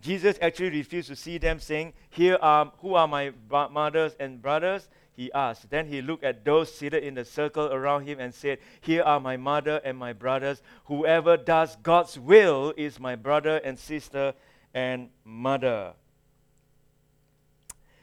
Jesus 0.00 0.38
actually 0.42 0.70
refused 0.70 1.08
to 1.08 1.16
see 1.16 1.38
them, 1.38 1.58
saying, 1.58 1.94
Here 2.10 2.36
are 2.40 2.72
who 2.80 2.94
are 2.94 3.08
my 3.08 3.32
mothers 3.48 4.14
and 4.20 4.40
brothers? 4.40 4.88
He 5.16 5.32
asked. 5.32 5.70
Then 5.70 5.86
he 5.86 6.02
looked 6.02 6.24
at 6.24 6.44
those 6.44 6.72
seated 6.72 7.04
in 7.04 7.14
the 7.14 7.24
circle 7.24 7.72
around 7.72 8.04
him 8.06 8.18
and 8.20 8.34
said, 8.34 8.58
Here 8.80 9.02
are 9.02 9.20
my 9.20 9.36
mother 9.36 9.80
and 9.84 9.96
my 9.96 10.12
brothers. 10.12 10.60
Whoever 10.86 11.36
does 11.36 11.76
God's 11.76 12.18
will 12.18 12.74
is 12.76 13.00
my 13.00 13.16
brother 13.16 13.58
and 13.64 13.78
sister 13.78 14.34
and 14.74 15.08
mother. 15.24 15.92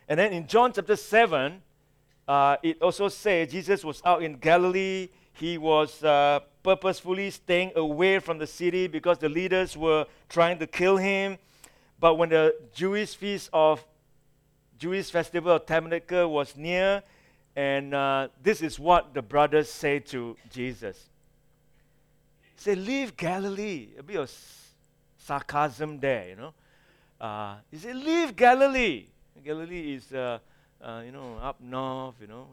And 0.07 0.19
then 0.19 0.33
in 0.33 0.47
John 0.47 0.73
chapter 0.73 0.95
7, 0.95 1.61
uh, 2.27 2.57
it 2.63 2.81
also 2.81 3.09
says 3.09 3.51
Jesus 3.51 3.83
was 3.83 4.01
out 4.05 4.23
in 4.23 4.37
Galilee. 4.37 5.09
He 5.41 5.57
was 5.57 6.03
uh, 6.03 6.41
purposefully 6.61 7.31
staying 7.31 7.71
away 7.75 8.19
from 8.19 8.37
the 8.37 8.45
city 8.45 8.85
because 8.85 9.17
the 9.17 9.27
leaders 9.27 9.75
were 9.75 10.05
trying 10.29 10.59
to 10.59 10.67
kill 10.67 10.97
him. 10.97 11.39
But 11.99 12.19
when 12.19 12.29
the 12.29 12.55
Jewish 12.75 13.15
feast 13.15 13.49
of 13.51 13.83
Jewish 14.77 15.09
festival 15.09 15.53
of 15.53 15.65
Tabernacle 15.65 16.31
was 16.31 16.55
near, 16.55 17.01
and 17.55 17.95
uh, 17.95 18.27
this 18.43 18.61
is 18.61 18.79
what 18.79 19.15
the 19.15 19.23
brothers 19.23 19.67
say 19.67 19.97
to 20.13 20.37
Jesus. 20.51 21.09
Say, 22.55 22.75
leave 22.75 23.17
Galilee. 23.17 23.87
A 23.97 24.03
bit 24.03 24.17
of 24.17 24.31
sarcasm 25.17 25.99
there, 25.99 26.29
you 26.29 26.35
know. 26.35 26.53
Uh, 27.19 27.55
he 27.71 27.79
said, 27.79 27.95
leave 27.95 28.35
Galilee. 28.35 29.07
Galilee 29.43 29.95
is, 29.95 30.13
uh, 30.13 30.37
uh, 30.83 31.01
you 31.03 31.11
know, 31.11 31.39
up 31.41 31.59
north, 31.59 32.13
you 32.21 32.27
know. 32.27 32.45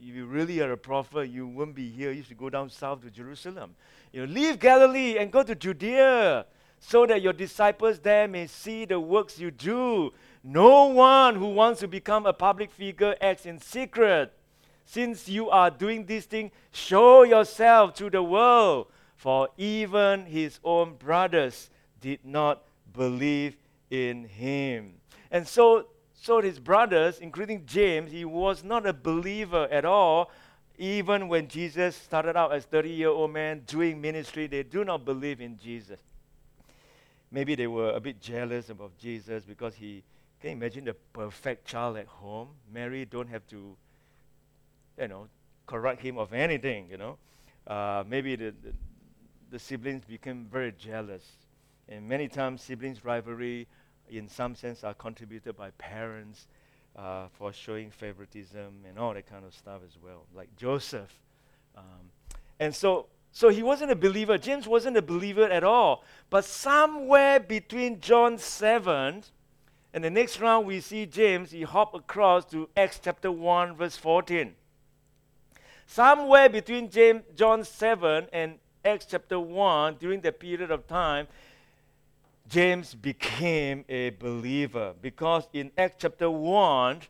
If 0.00 0.14
you 0.14 0.26
really 0.26 0.60
are 0.60 0.72
a 0.72 0.76
prophet, 0.76 1.28
you 1.28 1.46
wouldn't 1.46 1.76
be 1.76 1.90
here. 1.90 2.12
You 2.12 2.22
should 2.22 2.38
go 2.38 2.48
down 2.48 2.70
south 2.70 3.02
to 3.02 3.10
Jerusalem. 3.10 3.74
You 4.12 4.26
know, 4.26 4.32
leave 4.32 4.58
Galilee 4.58 5.18
and 5.18 5.32
go 5.32 5.42
to 5.42 5.54
Judea 5.54 6.46
so 6.80 7.06
that 7.06 7.20
your 7.22 7.32
disciples 7.32 7.98
there 7.98 8.28
may 8.28 8.46
see 8.46 8.84
the 8.84 9.00
works 9.00 9.38
you 9.38 9.50
do. 9.50 10.12
No 10.44 10.86
one 10.86 11.34
who 11.34 11.48
wants 11.48 11.80
to 11.80 11.88
become 11.88 12.26
a 12.26 12.32
public 12.32 12.70
figure 12.70 13.16
acts 13.20 13.44
in 13.44 13.58
secret. 13.58 14.32
Since 14.84 15.28
you 15.28 15.50
are 15.50 15.70
doing 15.70 16.06
this 16.06 16.24
thing, 16.24 16.50
show 16.70 17.24
yourself 17.24 17.94
to 17.94 18.08
the 18.08 18.22
world. 18.22 18.86
For 19.16 19.48
even 19.56 20.26
his 20.26 20.60
own 20.62 20.94
brothers 20.94 21.70
did 22.00 22.24
not 22.24 22.62
believe 22.94 23.56
in 23.90 24.24
him. 24.24 24.94
And 25.30 25.46
so, 25.46 25.88
so 26.20 26.40
his 26.40 26.58
brothers, 26.58 27.18
including 27.18 27.64
James, 27.66 28.10
he 28.10 28.24
was 28.24 28.64
not 28.64 28.86
a 28.86 28.92
believer 28.92 29.68
at 29.70 29.84
all. 29.84 30.30
Even 30.76 31.28
when 31.28 31.48
Jesus 31.48 31.96
started 31.96 32.36
out 32.36 32.52
as 32.52 32.64
30 32.64 32.90
year 32.90 33.08
old 33.08 33.32
man 33.32 33.62
doing 33.66 34.00
ministry, 34.00 34.46
they 34.46 34.62
do 34.62 34.84
not 34.84 35.04
believe 35.04 35.40
in 35.40 35.58
Jesus 35.58 36.00
maybe 37.30 37.54
they 37.54 37.66
were 37.66 37.90
a 37.90 38.00
bit 38.00 38.20
jealous 38.20 38.70
about 38.70 38.96
Jesus 38.98 39.44
because 39.44 39.74
he 39.74 40.02
can 40.40 40.50
you 40.50 40.56
imagine 40.56 40.84
the 40.84 40.94
perfect 41.12 41.66
child 41.66 41.96
at 41.96 42.06
home. 42.06 42.48
Mary 42.72 43.04
don't 43.04 43.28
have 43.28 43.44
to, 43.48 43.76
you 44.96 45.08
know, 45.08 45.26
correct 45.66 46.00
him 46.00 46.16
of 46.16 46.32
anything. 46.32 46.86
You 46.88 46.96
know, 46.96 47.18
uh, 47.66 48.04
maybe 48.06 48.36
the, 48.36 48.54
the, 48.62 48.72
the 49.50 49.58
siblings 49.58 50.04
became 50.04 50.46
very 50.50 50.72
jealous, 50.78 51.24
and 51.88 52.08
many 52.08 52.28
times 52.28 52.62
siblings 52.62 53.04
rivalry, 53.04 53.66
in 54.10 54.28
some 54.28 54.54
sense, 54.54 54.84
are 54.84 54.94
contributed 54.94 55.56
by 55.56 55.70
parents 55.72 56.46
uh, 56.96 57.26
for 57.38 57.52
showing 57.52 57.90
favoritism 57.90 58.84
and 58.88 58.98
all 58.98 59.14
that 59.14 59.28
kind 59.28 59.44
of 59.44 59.54
stuff 59.54 59.80
as 59.86 59.96
well, 60.02 60.24
like 60.34 60.54
Joseph. 60.56 61.12
Um, 61.76 62.10
and 62.58 62.74
so 62.74 63.06
so 63.32 63.50
he 63.50 63.62
wasn't 63.62 63.90
a 63.90 63.96
believer. 63.96 64.38
James 64.38 64.66
wasn't 64.66 64.96
a 64.96 65.02
believer 65.02 65.44
at 65.44 65.62
all. 65.62 66.02
But 66.30 66.44
somewhere 66.44 67.38
between 67.38 68.00
John 68.00 68.38
7 68.38 69.22
and 69.92 70.04
the 70.04 70.10
next 70.10 70.40
round, 70.40 70.66
we 70.66 70.80
see 70.80 71.06
James, 71.06 71.50
he 71.50 71.62
hop 71.62 71.94
across 71.94 72.44
to 72.46 72.68
Acts 72.76 73.00
chapter 73.02 73.30
1, 73.30 73.76
verse 73.76 73.96
14. 73.96 74.54
Somewhere 75.86 76.48
between 76.48 76.90
James, 76.90 77.22
John 77.34 77.64
7 77.64 78.26
and 78.32 78.58
Acts 78.84 79.06
chapter 79.08 79.38
1, 79.38 79.96
during 80.00 80.20
that 80.22 80.38
period 80.40 80.70
of 80.70 80.86
time, 80.86 81.28
James 82.48 82.94
became 82.94 83.84
a 83.88 84.10
believer 84.10 84.94
because 85.02 85.46
in 85.52 85.70
Acts 85.76 85.96
chapter 85.98 86.30
1, 86.30 87.02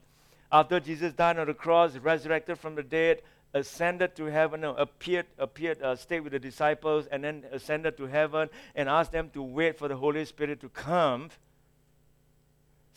after 0.50 0.80
Jesus 0.80 1.12
died 1.12 1.38
on 1.38 1.46
the 1.46 1.54
cross, 1.54 1.96
resurrected 1.96 2.58
from 2.58 2.74
the 2.74 2.82
dead, 2.82 3.22
ascended 3.54 4.16
to 4.16 4.24
heaven, 4.24 4.62
no, 4.62 4.74
appeared, 4.74 5.26
appeared, 5.38 5.80
uh, 5.82 5.94
stayed 5.94 6.20
with 6.20 6.32
the 6.32 6.38
disciples, 6.38 7.06
and 7.06 7.22
then 7.22 7.44
ascended 7.52 7.96
to 7.96 8.06
heaven 8.06 8.48
and 8.74 8.88
asked 8.88 9.12
them 9.12 9.30
to 9.30 9.42
wait 9.42 9.78
for 9.78 9.86
the 9.86 9.96
Holy 9.96 10.24
Spirit 10.24 10.60
to 10.60 10.68
come. 10.68 11.30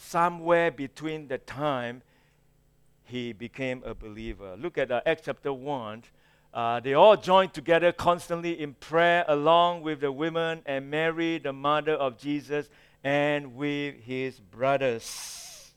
somewhere 0.02 0.72
between 0.72 1.28
the 1.28 1.38
time 1.38 2.02
he 3.04 3.34
became 3.34 3.84
a 3.86 3.94
believer. 3.94 4.56
Look 4.58 4.80
at 4.80 4.92
uh, 4.92 5.02
Acts 5.06 5.24
chapter 5.26 5.54
1. 5.54 6.04
Uh, 6.54 6.80
they 6.82 6.94
all 6.94 7.16
joined 7.16 7.54
together 7.54 7.92
constantly 7.92 8.60
in 8.60 8.74
prayer 8.74 9.24
along 9.28 9.82
with 9.82 10.02
the 10.02 10.12
women 10.12 10.62
and 10.66 10.90
Mary, 10.90 11.38
the 11.38 11.54
mother 11.54 11.94
of 11.94 12.18
Jesus, 12.18 12.70
and 13.04 13.56
with 13.56 13.96
his 14.04 14.40
brothers. 14.40 15.72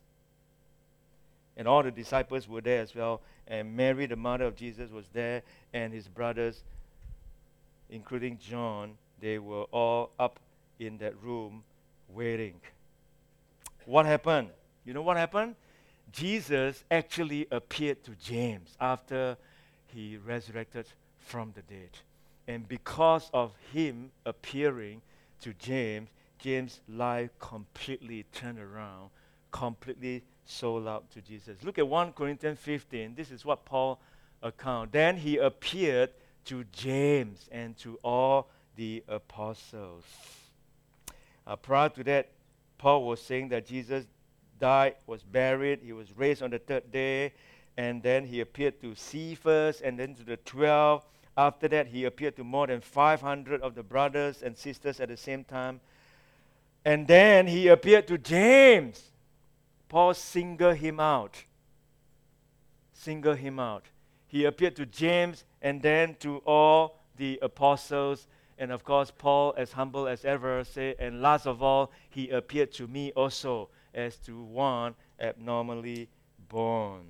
And 1.56 1.68
all 1.68 1.82
the 1.82 1.92
disciples 1.92 2.48
were 2.48 2.60
there 2.60 2.80
as 2.80 2.94
well. 2.94 3.22
And 3.46 3.76
Mary, 3.76 4.06
the 4.06 4.16
mother 4.16 4.46
of 4.46 4.56
Jesus, 4.56 4.90
was 4.90 5.06
there, 5.12 5.42
and 5.72 5.92
his 5.92 6.08
brothers, 6.08 6.64
including 7.88 8.38
John, 8.38 8.94
they 9.20 9.38
were 9.38 9.64
all 9.64 10.10
up 10.18 10.40
in 10.80 10.98
that 10.98 11.22
room 11.22 11.62
waiting. 12.08 12.60
What 13.86 14.06
happened? 14.06 14.48
You 14.84 14.92
know 14.94 15.02
what 15.02 15.16
happened? 15.16 15.54
Jesus 16.10 16.84
actually 16.90 17.46
appeared 17.50 18.02
to 18.04 18.12
James 18.12 18.76
after 18.80 19.36
he 19.94 20.16
resurrected 20.16 20.86
from 21.18 21.52
the 21.54 21.62
dead. 21.62 21.90
And 22.46 22.68
because 22.68 23.30
of 23.32 23.52
him 23.72 24.10
appearing 24.26 25.00
to 25.40 25.54
James, 25.54 26.08
James' 26.38 26.80
life 26.88 27.30
completely 27.38 28.24
turned 28.32 28.58
around, 28.58 29.10
completely 29.50 30.22
sold 30.44 30.86
out 30.86 31.10
to 31.12 31.22
Jesus. 31.22 31.62
Look 31.62 31.78
at 31.78 31.88
1 31.88 32.12
Corinthians 32.12 32.58
15. 32.58 33.14
This 33.14 33.30
is 33.30 33.44
what 33.44 33.64
Paul 33.64 34.00
account. 34.42 34.92
Then 34.92 35.16
he 35.16 35.38
appeared 35.38 36.10
to 36.46 36.64
James 36.72 37.48
and 37.50 37.76
to 37.78 37.98
all 38.04 38.50
the 38.76 39.02
apostles. 39.08 40.04
Uh, 41.46 41.56
prior 41.56 41.88
to 41.90 42.04
that, 42.04 42.30
Paul 42.78 43.06
was 43.06 43.22
saying 43.22 43.48
that 43.50 43.66
Jesus 43.66 44.04
died, 44.58 44.96
was 45.06 45.22
buried, 45.22 45.80
he 45.82 45.92
was 45.92 46.16
raised 46.16 46.42
on 46.42 46.50
the 46.50 46.58
third 46.58 46.90
day, 46.90 47.32
and 47.76 48.02
then 48.02 48.26
he 48.26 48.40
appeared 48.40 48.80
to 48.80 48.94
Cephas 48.94 49.80
and 49.80 49.98
then 49.98 50.14
to 50.14 50.24
the 50.24 50.36
twelve. 50.38 51.04
After 51.36 51.66
that, 51.68 51.88
he 51.88 52.04
appeared 52.04 52.36
to 52.36 52.44
more 52.44 52.66
than 52.66 52.80
500 52.80 53.60
of 53.60 53.74
the 53.74 53.82
brothers 53.82 54.42
and 54.42 54.56
sisters 54.56 55.00
at 55.00 55.08
the 55.08 55.16
same 55.16 55.42
time. 55.42 55.80
And 56.84 57.08
then 57.08 57.48
he 57.48 57.66
appeared 57.66 58.06
to 58.08 58.18
James. 58.18 59.10
Paul 59.88 60.14
singled 60.14 60.76
him 60.76 61.00
out. 61.00 61.42
Singled 62.92 63.38
him 63.38 63.58
out. 63.58 63.86
He 64.28 64.44
appeared 64.44 64.76
to 64.76 64.86
James 64.86 65.44
and 65.60 65.82
then 65.82 66.14
to 66.20 66.38
all 66.46 67.00
the 67.16 67.40
apostles 67.42 68.28
and 68.58 68.70
of 68.70 68.84
course, 68.84 69.10
Paul, 69.10 69.54
as 69.56 69.72
humble 69.72 70.06
as 70.06 70.24
ever, 70.24 70.62
said, 70.64 70.96
and 70.98 71.20
last 71.20 71.46
of 71.46 71.62
all, 71.62 71.90
he 72.08 72.30
appeared 72.30 72.72
to 72.74 72.86
me 72.86 73.12
also 73.12 73.68
as 73.92 74.16
to 74.18 74.42
one 74.42 74.94
abnormally 75.20 76.08
born. 76.48 77.02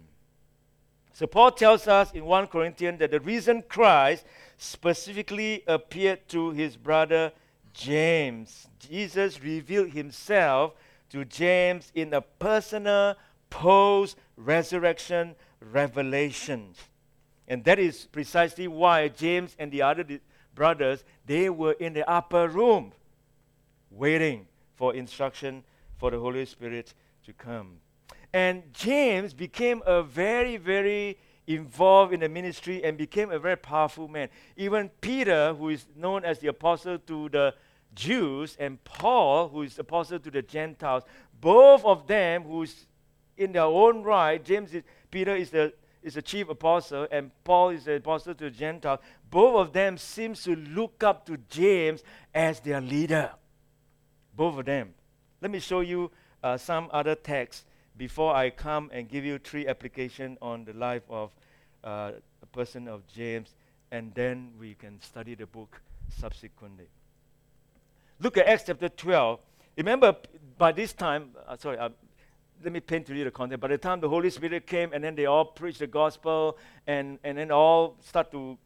So 1.15 1.29
Paul 1.29 1.53
tells 1.53 1.87
us 1.87 2.11
in 2.11 2.25
1 2.25 2.49
Corinthians 2.49 2.99
that 2.99 3.13
the 3.13 3.21
reason 3.21 3.63
Christ 3.69 4.25
specifically 4.59 5.63
appeared 5.69 6.29
to 6.31 6.51
his 6.51 6.77
brother 6.77 7.31
James, 7.73 8.67
Jesus 8.81 9.41
revealed 9.41 9.91
himself 9.91 10.75
to 11.11 11.25
James 11.25 11.93
in 11.95 12.13
a 12.13 12.21
personal 12.21 13.15
post 13.49 14.17
resurrection 14.37 15.37
revelation. 15.61 16.75
And 17.47 17.63
that 17.63 17.79
is 17.79 18.07
precisely 18.07 18.67
why 18.67 19.07
James 19.07 19.55
and 19.57 19.71
the 19.71 19.83
other 19.83 20.05
brothers, 20.57 21.05
they 21.27 21.49
were 21.49 21.77
in 21.79 21.93
the 21.93 22.09
upper 22.11 22.49
room 22.49 22.93
waiting 23.89 24.49
for 24.75 24.93
instruction 24.97 25.63
for 25.97 26.11
the 26.11 26.19
Holy 26.19 26.45
Spirit 26.45 26.93
to 27.25 27.33
come. 27.33 27.79
And 28.35 28.65
James 28.73 29.33
became 29.33 29.81
a 29.87 30.03
very, 30.03 30.57
very 30.57 31.19
involved 31.47 32.13
in 32.13 32.19
the 32.19 32.29
ministry 32.29 32.83
and 32.83 32.99
became 32.99 33.31
a 33.31 33.39
very 33.39 33.57
powerful 33.57 34.09
man. 34.09 34.29
Even 34.57 34.91
Peter, 35.01 35.55
who 35.55 35.69
is 35.69 35.87
known 35.95 36.25
as 36.25 36.41
the 36.41 36.49
apostle 36.49 36.99
to 36.99 37.29
the 37.29 37.55
Jews, 37.95 38.57
and 38.59 38.83
Paul, 38.83 39.51
who 39.51 39.63
is 39.63 39.79
apostle 39.79 40.19
to 40.19 40.33
the 40.33 40.43
Gentiles, 40.43 41.05
both 41.41 41.85
of 41.85 42.09
them, 42.09 42.43
who's 42.43 42.87
in 43.37 43.53
their 43.53 43.63
own 43.63 44.03
right, 44.03 44.45
James 44.45 44.75
is, 44.75 44.83
Peter 45.13 45.37
is 45.37 45.51
the 45.51 45.73
is 46.03 46.15
the 46.15 46.23
chief 46.23 46.51
apostle 46.51 47.07
and 47.11 47.31
Paul 47.45 47.71
is 47.71 47.85
the 47.85 47.95
apostle 47.95 48.35
to 48.35 48.45
the 48.45 48.51
Gentiles, 48.51 48.99
both 49.31 49.55
of 49.55 49.73
them 49.73 49.97
seems 49.97 50.43
to 50.43 50.55
look 50.55 51.03
up 51.03 51.25
to 51.27 51.39
James 51.49 52.03
as 52.35 52.61
their 52.61 52.81
leader. 52.81 53.31
Both 54.37 54.59
of 54.59 54.67
them. 54.67 54.93
Let 55.41 55.51
me 55.51 55.61
show 55.61 55.81
you 55.81 56.11
uh, 56.43 56.59
some 56.59 56.91
other 56.93 57.15
texts 57.15 57.65
before 57.97 58.35
I 58.35 58.51
come 58.51 58.91
and 58.93 59.09
give 59.09 59.25
you 59.25 59.39
three 59.39 59.67
applications 59.67 60.39
on 60.43 60.65
the 60.65 60.73
life 60.73 61.03
of 61.09 61.31
uh, 61.83 62.13
a 62.43 62.47
person 62.47 62.89
of 62.89 63.07
James, 63.07 63.55
and 63.91 64.13
then 64.15 64.53
we 64.59 64.75
can 64.75 65.01
study 65.01 65.35
the 65.35 65.47
book 65.47 65.81
subsequently. 66.09 66.87
Look 68.21 68.37
at 68.39 68.47
Acts 68.47 68.65
chapter 68.67 68.89
12. 68.89 69.41
Remember, 69.77 70.17
by 70.57 70.73
this 70.73 70.93
time, 70.93 71.31
uh, 71.47 71.57
sorry, 71.57 71.79
uh, 71.79 71.91
let 72.63 72.73
me 72.73 72.81
paint 72.81 73.07
to 73.07 73.15
you 73.15 73.25
the 73.25 73.31
context. 73.31 73.61
By 73.61 73.69
the 73.69 73.79
time 73.79 74.01
the 74.01 74.09
Holy 74.09 74.31
Spirit 74.31 74.67
came, 74.67 74.93
and 74.93 75.03
then 75.03 75.15
they 75.15 75.27
all 75.27 75.45
preached 75.45 75.81
the 75.81 75.87
gospel, 75.87 76.57
and, 76.87 77.19
and 77.25 77.37
then 77.37 77.51
all 77.51 77.97
start 78.01 78.31
to 78.33 78.57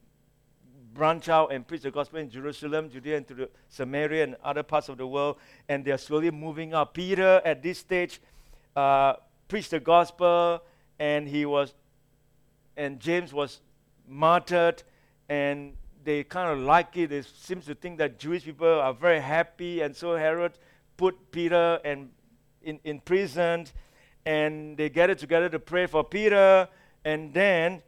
branch 0.93 1.29
out 1.29 1.51
and 1.51 1.67
preach 1.67 1.81
the 1.81 1.91
gospel 1.91 2.19
in 2.19 2.29
Jerusalem, 2.29 2.89
Judea, 2.89 3.17
and 3.17 3.27
to 3.27 3.33
the 3.33 3.49
Samaria 3.69 4.23
and 4.23 4.35
other 4.43 4.63
parts 4.63 4.89
of 4.89 4.97
the 4.97 5.07
world, 5.07 5.37
and 5.67 5.83
they're 5.83 5.97
slowly 5.97 6.31
moving 6.31 6.73
up. 6.73 6.93
Peter, 6.93 7.41
at 7.45 7.61
this 7.61 7.79
stage, 7.79 8.19
uh, 8.79 9.13
preached 9.47 9.71
the 9.71 9.79
gospel, 9.79 10.61
and 10.99 11.27
he 11.27 11.45
was, 11.45 11.73
and 12.77 12.99
James 12.99 13.33
was 13.33 13.61
martyred, 14.07 14.83
and 15.27 15.73
they 16.03 16.23
kind 16.23 16.49
of 16.51 16.59
like 16.59 16.95
it. 16.95 17.09
They 17.09 17.21
seem 17.21 17.61
to 17.61 17.75
think 17.75 17.97
that 17.97 18.19
Jewish 18.19 18.43
people 18.45 18.67
are 18.67 18.93
very 18.93 19.19
happy, 19.19 19.81
and 19.81 19.95
so 19.95 20.15
Herod 20.15 20.53
put 20.95 21.31
Peter 21.31 21.79
and 21.83 22.09
in, 22.61 22.79
imprisoned, 22.83 23.71
and 24.25 24.77
they 24.77 24.89
gathered 24.89 25.19
together 25.19 25.49
to 25.49 25.59
pray 25.59 25.85
for 25.85 26.03
Peter, 26.03 26.67
and 27.03 27.33
then 27.33 27.81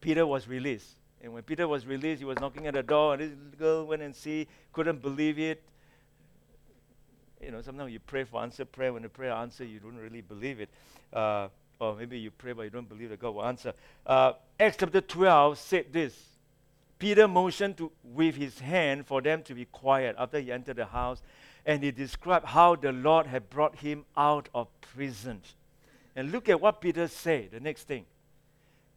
Peter 0.00 0.26
was 0.26 0.48
released. 0.48 0.94
And 1.20 1.32
when 1.32 1.42
Peter 1.42 1.66
was 1.66 1.86
released, 1.86 2.20
he 2.20 2.24
was 2.24 2.38
knocking 2.40 2.66
at 2.66 2.74
the 2.74 2.82
door, 2.82 3.14
and 3.14 3.22
this 3.22 3.58
girl 3.58 3.86
went 3.86 4.02
and 4.02 4.14
see, 4.14 4.46
couldn't 4.72 5.02
believe 5.02 5.38
it. 5.38 5.62
You 7.42 7.52
know, 7.52 7.62
sometimes 7.62 7.92
you 7.92 8.00
pray 8.00 8.24
for 8.24 8.42
answer 8.42 8.64
prayer. 8.64 8.92
When 8.92 9.02
the 9.02 9.08
prayer 9.08 9.32
answer, 9.32 9.64
you 9.64 9.78
don't 9.78 9.96
really 9.96 10.20
believe 10.20 10.60
it. 10.60 10.68
Uh, 11.12 11.48
or 11.80 11.94
maybe 11.94 12.18
you 12.18 12.30
pray, 12.30 12.52
but 12.52 12.62
you 12.62 12.70
don't 12.70 12.88
believe 12.88 13.10
that 13.10 13.20
God 13.20 13.34
will 13.34 13.44
answer. 13.44 13.72
Uh, 14.04 14.32
Acts 14.58 14.78
chapter 14.80 15.00
12 15.00 15.58
said 15.58 15.92
this. 15.92 16.14
Peter 16.98 17.28
motioned 17.28 17.76
to, 17.76 17.92
with 18.02 18.34
his 18.34 18.58
hand 18.58 19.06
for 19.06 19.22
them 19.22 19.42
to 19.44 19.54
be 19.54 19.64
quiet 19.66 20.16
after 20.18 20.40
he 20.40 20.50
entered 20.50 20.76
the 20.76 20.86
house 20.86 21.22
and 21.64 21.82
he 21.82 21.90
described 21.90 22.46
how 22.46 22.74
the 22.74 22.90
Lord 22.90 23.26
had 23.26 23.48
brought 23.50 23.76
him 23.76 24.04
out 24.16 24.48
of 24.54 24.68
prison. 24.80 25.42
And 26.16 26.32
look 26.32 26.48
at 26.48 26.60
what 26.60 26.80
Peter 26.80 27.06
said, 27.06 27.50
the 27.52 27.60
next 27.60 27.84
thing. 27.84 28.04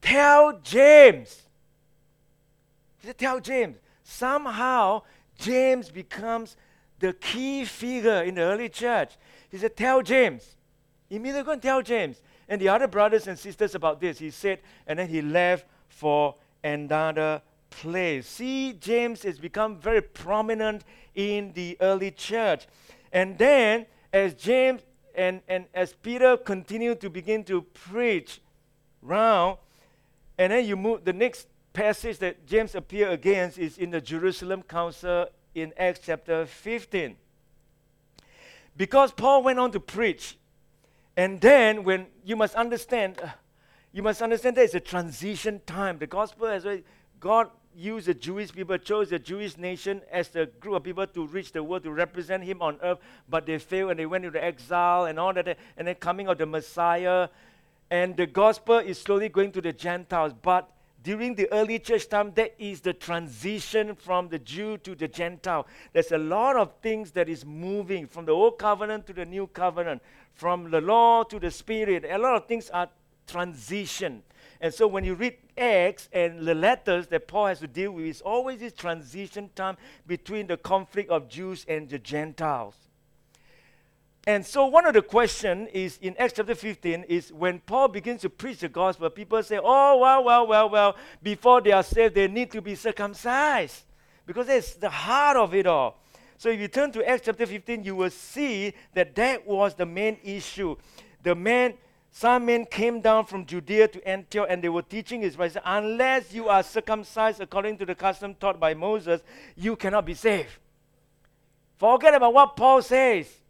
Tell 0.02 0.60
James. 0.64 1.44
He 3.00 3.08
said, 3.08 3.18
Tell 3.18 3.40
James. 3.40 3.78
Somehow, 4.04 5.04
James 5.38 5.92
becomes 5.92 6.56
the 7.02 7.14
key 7.14 7.66
figure 7.66 8.22
in 8.22 8.36
the 8.36 8.42
early 8.42 8.70
church. 8.70 9.18
He 9.50 9.58
said, 9.58 9.76
Tell 9.76 10.02
James. 10.02 10.56
Immediately 11.10 11.44
go 11.44 11.52
and 11.52 11.62
tell 11.62 11.82
James. 11.82 12.22
And 12.48 12.62
the 12.62 12.70
other 12.70 12.88
brothers 12.88 13.28
and 13.28 13.38
sisters 13.38 13.76
about 13.76 14.00
this. 14.00 14.20
He 14.20 14.30
said, 14.30 14.60
and 14.88 14.98
then 14.98 15.10
he 15.10 15.22
left 15.22 15.66
for 15.90 16.36
another 16.64 17.42
place. 17.70 18.28
See, 18.28 18.74
James 18.74 19.24
has 19.24 19.40
become 19.40 19.78
very 19.78 20.02
prominent 20.02 20.84
in 21.16 21.52
the 21.54 21.76
early 21.82 22.12
church. 22.12 22.68
And 23.12 23.38
then, 23.38 23.88
as 24.14 24.34
James 24.36 24.82
and, 25.16 25.42
and 25.48 25.66
as 25.74 25.94
Peter 25.94 26.38
continued 26.38 27.02
to 27.02 27.10
begin 27.10 27.44
to 27.46 27.62
preach 27.62 28.42
round, 29.02 29.58
and 30.38 30.54
then 30.54 30.66
you 30.66 30.78
move, 30.78 31.04
the 31.04 31.14
next 31.14 31.48
passage 31.74 32.20
that 32.20 32.46
James 32.46 32.76
appear 32.76 33.10
against 33.10 33.58
is 33.58 33.78
in 33.78 33.92
the 33.92 34.02
Jerusalem 34.02 34.62
Council 34.64 35.28
in 35.54 35.74
Acts 35.78 36.02
chapter 36.04 36.46
15. 36.46 37.16
Because 38.78 39.12
Paul 39.12 39.44
went 39.44 39.60
on 39.60 39.72
to 39.72 39.80
preach, 39.80 40.38
and 41.18 41.42
then 41.42 41.84
when 41.84 42.08
you 42.24 42.36
must 42.36 42.56
understand, 42.56 43.20
uh, 43.22 43.30
you 43.92 44.02
must 44.02 44.22
understand 44.22 44.56
there 44.56 44.64
is 44.64 44.76
a 44.76 44.80
transition 44.80 45.62
time. 45.66 45.98
The 45.98 46.08
gospel 46.08 46.48
has 46.48 46.66
God 47.20 47.50
used 47.76 48.08
the 48.08 48.14
Jewish 48.14 48.52
people, 48.52 48.78
chose 48.78 49.10
the 49.10 49.20
Jewish 49.20 49.58
nation 49.58 50.02
as 50.12 50.30
the 50.30 50.48
group 50.60 50.76
of 50.76 50.84
people 50.84 51.06
to 51.08 51.28
reach 51.28 51.52
the 51.52 51.64
world, 51.64 51.84
to 51.84 51.92
represent 51.92 52.44
Him 52.44 52.62
on 52.62 52.78
earth, 52.82 53.00
but 53.30 53.46
they 53.46 53.58
failed 53.60 53.92
and 53.92 54.00
they 54.00 54.06
went 54.06 54.26
into 54.26 54.44
exile 54.44 55.06
and 55.06 55.20
all 55.20 55.34
that. 55.34 55.58
And 55.78 55.88
then 55.88 55.96
coming 55.96 56.28
of 56.28 56.38
the 56.38 56.46
Messiah, 56.46 57.28
and 57.90 58.16
the 58.16 58.26
gospel 58.26 58.78
is 58.78 59.00
slowly 59.00 59.30
going 59.30 59.52
to 59.52 59.62
the 59.62 59.74
Gentiles. 59.74 60.34
But 60.42 60.70
during 61.04 61.36
the 61.36 61.52
early 61.52 61.80
church 61.80 62.08
time, 62.10 62.32
that 62.36 62.54
is 62.60 62.82
the 62.82 62.94
transition 62.94 63.96
from 63.96 64.30
the 64.30 64.40
Jew 64.40 64.78
to 64.80 64.94
the 64.94 65.08
Gentile. 65.08 65.66
There's 65.94 66.12
a 66.12 66.18
lot 66.18 66.56
of 66.58 66.74
things 66.82 67.12
that 67.12 67.28
is 67.28 67.46
moving 67.46 68.06
from 68.06 68.26
the 68.26 68.32
old 68.32 68.60
covenant 68.60 69.08
to 69.08 69.14
the 69.14 69.26
new 69.26 69.48
covenant, 69.48 70.02
from 70.34 70.70
the 70.70 70.82
law 70.82 71.24
to 71.24 71.40
the 71.40 71.50
spirit. 71.50 72.06
A 72.08 72.18
lot 72.18 72.36
of 72.36 72.48
things 72.48 72.70
are 72.70 72.90
transition. 73.26 74.22
And 74.60 74.72
so 74.72 74.88
when 74.88 75.04
you 75.04 75.16
read 75.16 75.38
Acts 75.58 76.08
and 76.14 76.46
the 76.46 76.54
letters 76.54 77.08
that 77.08 77.28
Paul 77.28 77.48
has 77.48 77.60
to 77.62 77.68
deal 77.68 77.94
with, 77.94 78.06
it's 78.06 78.22
always 78.22 78.60
this 78.60 78.74
transition 78.74 79.50
time 79.56 79.78
between 80.06 80.46
the 80.46 80.58
conflict 80.58 81.10
of 81.10 81.28
Jews 81.28 81.66
and 81.68 81.90
the 81.90 81.98
Gentiles. 81.98 82.76
And 84.28 84.46
so 84.46 84.68
one 84.68 84.86
of 84.86 84.94
the 84.94 85.02
questions 85.02 85.70
is 85.74 85.98
in 86.00 86.16
Acts 86.18 86.34
chapter 86.36 86.54
15 86.54 87.06
is 87.10 87.34
when 87.34 87.60
Paul 87.60 87.88
begins 87.88 88.22
to 88.22 88.30
preach 88.30 88.60
the 88.60 88.70
gospel, 88.70 89.10
people 89.10 89.42
say, 89.42 89.60
oh, 89.62 89.98
well, 89.98 90.24
well, 90.24 90.46
well, 90.46 90.70
well, 90.70 90.96
before 91.24 91.60
they 91.60 91.72
are 91.72 91.82
saved, 91.82 92.14
they 92.14 92.28
need 92.28 92.52
to 92.52 92.62
be 92.62 92.76
circumcised. 92.76 93.84
Because 94.28 94.46
that's 94.46 94.76
the 94.76 94.90
heart 94.90 95.38
of 95.38 95.56
it 95.56 95.66
all. 95.66 96.00
So 96.38 96.50
if 96.50 96.60
you 96.60 96.68
turn 96.68 96.92
to 96.92 97.08
Acts 97.08 97.26
chapter 97.26 97.48
15, 97.48 97.84
you 97.84 97.96
will 97.96 98.12
see 98.12 98.74
that 98.94 99.16
that 99.16 99.48
was 99.48 99.74
the 99.74 99.88
main 99.88 100.18
issue. 100.24 100.76
The 101.24 101.34
man, 101.34 101.74
some 102.12 102.46
men 102.46 102.66
came 102.66 103.02
down 103.02 103.26
from 103.26 103.48
Judea 103.48 103.88
to 103.88 104.08
Antioch 104.08 104.48
and 104.50 104.64
they 104.64 104.70
were 104.70 104.84
teaching 104.84 105.22
his 105.22 105.36
right. 105.36 105.56
Unless 105.66 106.32
you 106.32 106.48
are 106.48 106.62
circumcised 106.62 107.42
according 107.42 107.80
to 107.80 107.88
the 107.88 107.96
custom 107.96 108.36
taught 108.36 108.60
by 108.60 108.76
Moses, 108.76 109.22
you 109.56 109.76
cannot 109.76 110.06
be 110.06 110.14
saved. 110.14 110.50
Forget 111.78 112.14
about 112.14 112.36
what 112.36 112.56
Paul 112.56 112.84
says. 112.84 113.41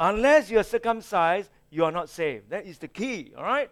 Unless 0.00 0.50
you're 0.50 0.64
circumcised, 0.64 1.50
you 1.68 1.84
are 1.84 1.92
not 1.92 2.08
saved. 2.08 2.48
That 2.48 2.64
is 2.64 2.78
the 2.78 2.88
key, 2.88 3.32
all 3.36 3.44
right? 3.44 3.70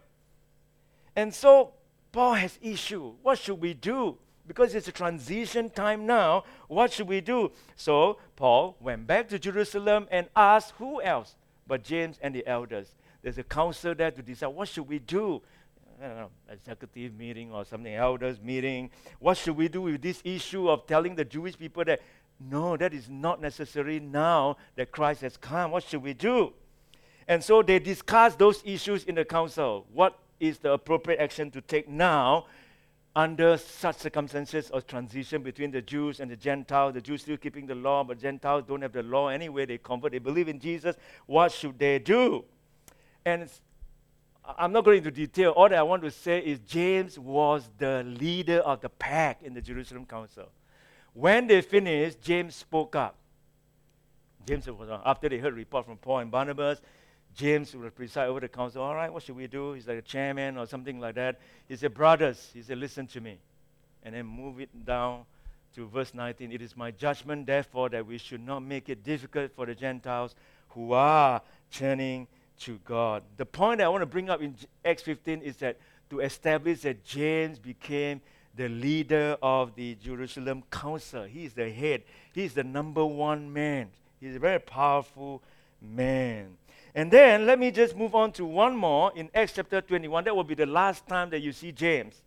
And 1.15 1.33
so 1.33 1.73
Paul 2.11 2.35
has 2.35 2.59
issue. 2.61 3.15
What 3.23 3.39
should 3.39 3.59
we 3.59 3.73
do? 3.73 4.15
Because 4.47 4.75
it's 4.75 4.87
a 4.87 4.91
transition 4.91 5.71
time 5.71 6.05
now, 6.05 6.43
what 6.67 6.93
should 6.93 7.07
we 7.07 7.19
do? 7.19 7.51
So 7.75 8.19
Paul 8.35 8.77
went 8.79 9.07
back 9.07 9.27
to 9.29 9.39
Jerusalem 9.39 10.07
and 10.11 10.27
asked 10.35 10.73
who 10.77 11.01
else 11.01 11.35
but 11.67 11.83
James 11.83 12.17
and 12.21 12.33
the 12.33 12.45
elders. 12.47 12.95
There's 13.21 13.37
a 13.37 13.43
council 13.43 13.93
there 13.95 14.11
to 14.11 14.21
decide 14.21 14.47
what 14.47 14.67
should 14.67 14.87
we 14.87 14.99
do. 14.99 15.41
I 16.01 16.07
don't 16.07 16.17
know, 16.17 16.29
executive 16.49 17.13
meeting 17.17 17.51
or 17.51 17.65
something, 17.65 17.93
elders 17.93 18.39
meeting. 18.41 18.89
What 19.19 19.35
should 19.35 19.57
we 19.57 19.67
do 19.67 19.81
with 19.81 20.01
this 20.01 20.21
issue 20.23 20.69
of 20.69 20.87
telling 20.87 21.15
the 21.15 21.25
Jewish 21.25 21.57
people 21.57 21.83
that 21.85 21.99
no, 22.39 22.77
that 22.77 22.93
is 22.93 23.09
not 23.09 23.41
necessary 23.41 23.99
now 23.99 24.57
that 24.75 24.91
Christ 24.91 25.21
has 25.21 25.35
come. 25.37 25.71
What 25.71 25.83
should 25.83 26.01
we 26.01 26.13
do? 26.13 26.53
And 27.27 27.43
so 27.43 27.61
they 27.61 27.79
discuss 27.79 28.35
those 28.35 28.63
issues 28.65 29.03
in 29.03 29.15
the 29.15 29.25
council. 29.25 29.85
What 29.93 30.17
is 30.39 30.57
the 30.59 30.71
appropriate 30.71 31.19
action 31.19 31.51
to 31.51 31.61
take 31.61 31.87
now 31.89 32.45
under 33.15 33.57
such 33.57 33.97
circumstances 33.97 34.69
of 34.69 34.87
transition 34.87 35.43
between 35.43 35.71
the 35.71 35.81
Jews 35.81 36.21
and 36.21 36.31
the 36.31 36.35
Gentiles? 36.37 36.93
The 36.93 37.01
Jews 37.01 37.21
still 37.21 37.37
keeping 37.37 37.67
the 37.67 37.75
law, 37.75 38.03
but 38.03 38.19
Gentiles 38.19 38.63
don't 38.67 38.81
have 38.81 38.93
the 38.93 39.03
law 39.03 39.27
anyway. 39.27 39.65
They 39.65 39.77
convert, 39.77 40.13
they 40.13 40.19
believe 40.19 40.47
in 40.47 40.59
Jesus. 40.59 40.95
What 41.25 41.51
should 41.51 41.77
they 41.77 41.99
do? 41.99 42.45
And 43.25 43.49
I'm 44.57 44.71
not 44.71 44.85
going 44.85 44.99
into 44.99 45.11
detail. 45.11 45.51
All 45.51 45.69
that 45.69 45.77
I 45.77 45.83
want 45.83 46.01
to 46.03 46.11
say 46.11 46.39
is 46.39 46.59
James 46.59 47.19
was 47.19 47.69
the 47.77 48.03
leader 48.03 48.59
of 48.59 48.81
the 48.81 48.89
pack 48.89 49.43
in 49.43 49.53
the 49.53 49.61
Jerusalem 49.61 50.05
Council. 50.05 50.49
When 51.13 51.47
they 51.47 51.61
finished, 51.61 52.21
James 52.21 52.55
spoke 52.55 52.95
up. 52.95 53.15
James 54.45 54.67
was 54.67 54.89
uh, 54.89 55.01
after 55.05 55.29
they 55.29 55.37
heard 55.37 55.53
report 55.53 55.85
from 55.85 55.97
Paul 55.97 56.19
and 56.19 56.31
Barnabas, 56.31 56.81
James 57.35 57.75
would 57.75 57.95
preside 57.95 58.27
over 58.27 58.39
the 58.39 58.47
council. 58.47 58.81
All 58.81 58.95
right, 58.95 59.11
what 59.11 59.23
should 59.23 59.35
we 59.35 59.47
do? 59.47 59.73
He's 59.73 59.87
like 59.87 59.97
a 59.97 60.01
chairman 60.01 60.57
or 60.57 60.65
something 60.65 60.99
like 60.99 61.15
that. 61.15 61.39
He 61.67 61.75
said, 61.75 61.93
Brothers, 61.93 62.49
he 62.53 62.61
said, 62.61 62.77
listen 62.77 63.07
to 63.07 63.21
me. 63.21 63.37
And 64.03 64.15
then 64.15 64.25
move 64.25 64.59
it 64.59 64.85
down 64.85 65.25
to 65.75 65.87
verse 65.87 66.13
19. 66.13 66.51
It 66.51 66.61
is 66.61 66.75
my 66.75 66.91
judgment, 66.91 67.45
therefore, 67.45 67.89
that 67.89 68.05
we 68.05 68.17
should 68.17 68.45
not 68.45 68.61
make 68.61 68.89
it 68.89 69.03
difficult 69.03 69.51
for 69.55 69.65
the 69.65 69.75
Gentiles 69.75 70.35
who 70.69 70.93
are 70.93 71.41
turning 71.71 72.27
to 72.61 72.79
God. 72.85 73.23
The 73.37 73.45
point 73.45 73.81
I 73.81 73.87
want 73.89 74.01
to 74.01 74.05
bring 74.05 74.29
up 74.29 74.41
in 74.41 74.55
Acts 74.83 75.03
15 75.03 75.41
is 75.41 75.57
that 75.57 75.77
to 76.09 76.21
establish 76.21 76.81
that 76.81 77.03
James 77.05 77.59
became 77.59 78.21
the 78.59 78.67
leader 78.67 79.37
of 79.41 79.73
the 79.75 79.95
Jerusalem 80.03 80.63
council. 80.69 81.23
He 81.23 81.45
is 81.45 81.53
the 81.53 81.69
head. 81.69 82.03
He 82.33 82.43
is 82.43 82.53
the 82.53 82.63
number 82.65 83.05
one 83.05 83.53
man. 83.53 83.87
He's 84.19 84.35
a 84.35 84.39
very 84.39 84.59
powerful 84.59 85.41
man. 85.81 86.57
And 86.93 87.09
then 87.09 87.45
let 87.45 87.57
me 87.57 87.71
just 87.71 87.95
move 87.95 88.13
on 88.15 88.33
to 88.33 88.43
one 88.43 88.75
more 88.75 89.13
in 89.15 89.29
Acts 89.33 89.53
chapter 89.53 89.79
21. 89.79 90.25
That 90.25 90.35
will 90.35 90.43
be 90.43 90.55
the 90.55 90.65
last 90.65 91.07
time 91.07 91.29
that 91.29 91.39
you 91.39 91.53
see 91.53 91.71
James. 91.71 92.21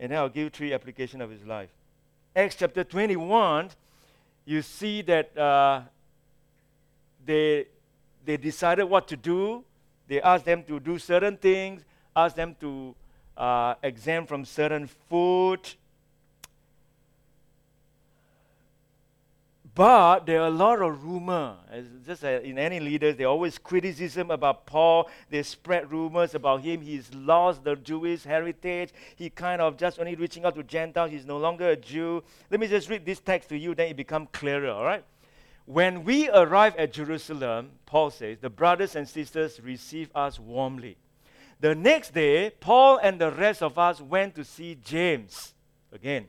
And 0.00 0.10
then 0.10 0.20
I'll 0.20 0.30
give 0.30 0.54
three 0.54 0.72
applications 0.72 1.22
of 1.22 1.28
his 1.28 1.44
life. 1.44 1.68
Acts 2.34 2.54
chapter 2.54 2.82
21, 2.82 3.68
you 4.46 4.62
see 4.62 5.02
that 5.02 5.36
uh, 5.36 5.82
they, 7.26 7.66
they 8.24 8.38
decided 8.38 8.84
what 8.84 9.06
to 9.08 9.18
do. 9.18 9.64
They 10.08 10.22
asked 10.22 10.46
them 10.46 10.64
to 10.64 10.80
do 10.80 10.98
certain 10.98 11.36
things, 11.36 11.82
asked 12.16 12.36
them 12.36 12.56
to 12.60 12.94
uh, 13.36 13.74
exempt 13.82 14.28
from 14.28 14.44
certain 14.44 14.88
food. 15.08 15.60
But 19.74 20.26
there 20.26 20.42
are 20.42 20.48
a 20.48 20.50
lot 20.50 20.82
of 20.82 21.02
rumor. 21.02 21.56
just 22.06 22.24
in 22.24 22.58
any 22.58 22.78
leaders, 22.78 23.16
there 23.16 23.26
always 23.26 23.56
criticism 23.56 24.30
about 24.30 24.66
Paul. 24.66 25.08
They 25.30 25.42
spread 25.42 25.90
rumors 25.90 26.34
about 26.34 26.60
him. 26.60 26.82
He's 26.82 27.12
lost 27.14 27.64
the 27.64 27.76
Jewish 27.76 28.24
heritage. 28.24 28.90
He 29.16 29.30
kind 29.30 29.62
of 29.62 29.78
just 29.78 29.98
only 29.98 30.14
reaching 30.14 30.44
out 30.44 30.56
to 30.56 30.62
Gentiles. 30.62 31.10
He's 31.10 31.24
no 31.24 31.38
longer 31.38 31.70
a 31.70 31.76
Jew. 31.76 32.22
Let 32.50 32.60
me 32.60 32.66
just 32.66 32.90
read 32.90 33.06
this 33.06 33.20
text 33.20 33.48
to 33.48 33.56
you, 33.56 33.74
then 33.74 33.88
it 33.88 33.96
becomes 33.96 34.28
clearer, 34.32 34.70
all 34.70 34.84
right? 34.84 35.04
When 35.64 36.04
we 36.04 36.28
arrive 36.28 36.76
at 36.76 36.92
Jerusalem, 36.92 37.70
Paul 37.86 38.10
says, 38.10 38.38
the 38.40 38.50
brothers 38.50 38.94
and 38.94 39.08
sisters 39.08 39.58
receive 39.58 40.10
us 40.14 40.38
warmly. 40.38 40.98
The 41.62 41.76
next 41.76 42.12
day, 42.12 42.50
Paul 42.58 42.98
and 43.00 43.20
the 43.20 43.30
rest 43.30 43.62
of 43.62 43.78
us 43.78 44.00
went 44.00 44.34
to 44.34 44.44
see 44.44 44.76
James. 44.84 45.54
Again, 45.92 46.26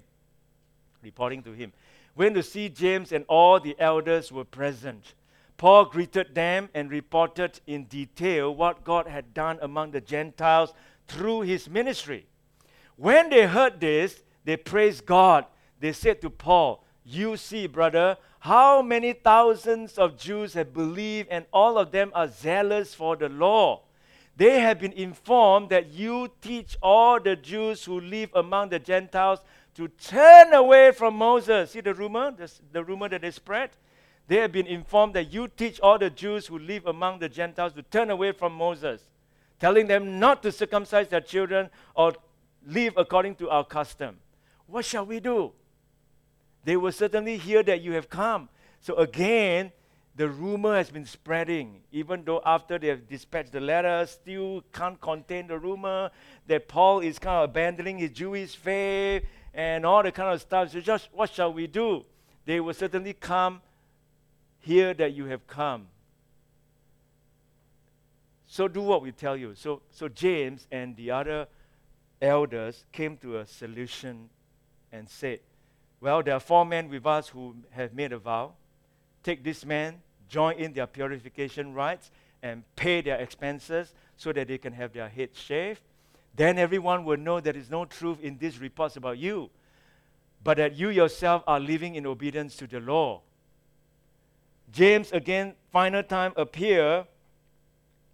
reporting 1.02 1.41
to 1.41 1.54
him. 1.54 1.74
Went 2.15 2.36
to 2.36 2.43
see 2.43 2.69
James, 2.69 3.12
and 3.12 3.26
all 3.28 3.60
the 3.60 3.76
elders 3.80 4.32
were 4.32 4.46
present. 4.46 5.15
Paul 5.58 5.86
greeted 5.86 6.36
them 6.36 6.69
and 6.76 6.91
reported 6.91 7.60
in 7.65 7.86
detail 7.86 8.54
what 8.54 8.84
God 8.84 9.08
had 9.08 9.34
done 9.34 9.58
among 9.63 9.89
the 9.89 10.02
Gentiles 10.02 10.72
through 11.08 11.41
his 11.41 11.67
ministry. 11.67 12.28
When 12.96 13.32
they 13.32 13.48
heard 13.48 13.80
this, 13.80 14.22
they 14.46 14.56
praised 14.56 15.08
God. 15.08 15.48
They 15.80 15.93
said 15.93 16.22
to 16.22 16.30
Paul, 16.30 16.84
You 17.04 17.38
see, 17.38 17.65
brother, 17.65 18.17
how 18.41 18.84
many 18.84 19.13
thousands 19.13 19.98
of 19.98 20.15
Jews 20.15 20.54
have 20.54 20.76
believed, 20.76 21.30
and 21.32 21.46
all 21.52 21.80
of 21.80 21.89
them 21.89 22.12
are 22.13 22.28
zealous 22.28 22.93
for 22.93 23.15
the 23.15 23.30
law. 23.30 23.82
They 24.36 24.60
have 24.62 24.80
been 24.80 24.93
informed 24.93 25.69
that 25.69 25.91
you 25.91 26.30
teach 26.41 26.76
all 26.82 27.19
the 27.19 27.36
Jews 27.36 27.84
who 27.84 28.00
live 28.00 28.32
among 28.34 28.69
the 28.69 28.80
Gentiles 28.80 29.39
to 29.76 29.88
turn 29.88 30.54
away 30.54 30.91
from 30.91 31.15
Moses. 31.15 31.72
See 31.72 31.82
the 31.82 31.93
rumor? 31.93 32.32
The, 32.32 32.52
the 32.72 32.84
rumor 32.84 33.10
that 33.10 33.22
they 33.22 33.32
spread? 33.32 33.72
They 34.28 34.38
have 34.38 34.52
been 34.52 34.67
informed 34.67 35.13
that 35.15 35.32
you 35.32 35.48
teach 35.48 35.80
all 35.82 36.00
the 36.00 36.10
Jews 36.10 36.48
who 36.48 36.58
live 36.58 36.86
among 36.86 37.19
the 37.19 37.30
Gentiles 37.30 37.74
to 37.74 37.84
turn 37.84 38.10
away 38.10 38.32
from 38.32 38.54
Moses, 38.54 39.02
telling 39.60 39.88
them 39.88 40.19
not 40.19 40.41
to 40.43 40.52
circumcise 40.52 41.10
their 41.10 41.22
children 41.22 41.69
or 41.93 42.13
live 42.65 42.93
according 42.98 43.36
to 43.36 43.50
our 43.50 43.65
custom. 43.65 44.17
What 44.65 44.86
shall 44.86 45.06
we 45.06 45.19
do? 45.19 45.52
They 46.63 46.78
will 46.78 46.93
certainly 46.93 47.38
hear 47.38 47.62
that 47.63 47.82
you 47.82 47.91
have 47.93 48.10
come. 48.10 48.50
So 48.80 48.96
again, 48.96 49.72
the 50.15 50.30
rumor 50.30 50.76
has 50.76 50.91
been 50.91 51.06
spreading, 51.06 51.82
even 51.91 52.23
though 52.23 52.41
after 52.45 52.78
they 52.78 52.88
have 52.88 53.08
dispatched 53.08 53.52
the 53.52 53.60
letter, 53.60 54.06
still 54.06 54.63
can't 54.71 54.99
contain 55.02 55.47
the 55.47 55.58
rumor 55.58 56.12
that 56.47 56.67
Paul 56.67 56.99
is 56.99 57.17
kind 57.17 57.43
of 57.43 57.49
abandoning 57.49 57.97
his 57.97 58.12
Jewish 58.12 58.56
faith 58.56 59.23
and 59.54 59.86
all 59.86 60.04
the 60.04 60.12
kind 60.12 60.34
of 60.34 60.41
stuff. 60.41 60.71
So 60.71 60.82
just 60.82 61.10
what 61.13 61.32
shall 61.32 61.52
we 61.52 61.65
do? 61.65 62.06
They 62.45 62.60
will 62.60 62.76
certainly 62.76 63.13
come, 63.13 63.62
hear 64.60 64.93
that 64.93 65.13
you 65.13 65.26
have 65.26 65.47
come. 65.47 65.88
So 68.45 68.67
do 68.67 68.82
what 68.82 69.02
we 69.02 69.12
tell 69.12 69.36
you. 69.36 69.56
So, 69.56 69.82
so 69.89 70.08
James 70.08 70.67
and 70.71 70.95
the 70.95 71.10
other 71.10 71.47
elders 72.21 72.86
came 72.91 73.17
to 73.17 73.39
a 73.39 73.47
solution 73.47 74.30
and 74.91 75.10
said, 75.10 75.39
Well, 75.99 76.21
there 76.21 76.36
are 76.36 76.39
four 76.39 76.63
men 76.65 76.88
with 76.88 77.04
us 77.08 77.30
who 77.30 77.56
have 77.71 77.95
made 77.95 78.13
a 78.13 78.19
vow 78.19 78.54
take 79.23 79.43
this 79.43 79.65
man, 79.65 80.01
join 80.29 80.55
in 80.57 80.73
their 80.73 80.88
purification 80.88 81.73
rites, 81.73 82.12
and 82.41 82.63
pay 82.75 83.01
their 83.01 83.17
expenses 83.17 83.93
so 84.17 84.33
that 84.33 84.47
they 84.47 84.57
can 84.57 84.73
have 84.73 84.93
their 84.93 85.07
head 85.07 85.29
shaved. 85.33 85.81
Then 86.36 86.57
everyone 86.57 87.05
will 87.05 87.17
know 87.17 87.39
there 87.39 87.55
is 87.55 87.69
no 87.69 87.86
truth 87.86 88.19
in 88.21 88.38
these 88.38 88.59
reports 88.59 88.97
about 88.97 89.17
you, 89.17 89.49
but 90.43 90.57
that 90.57 90.75
you 90.75 90.89
yourself 90.89 91.43
are 91.47 91.59
living 91.59 91.95
in 91.95 92.05
obedience 92.05 92.55
to 92.57 92.67
the 92.67 92.79
law. 92.79 93.21
James 94.71 95.12
again, 95.12 95.53
final 95.71 96.03
time, 96.03 96.33
appear 96.36 97.05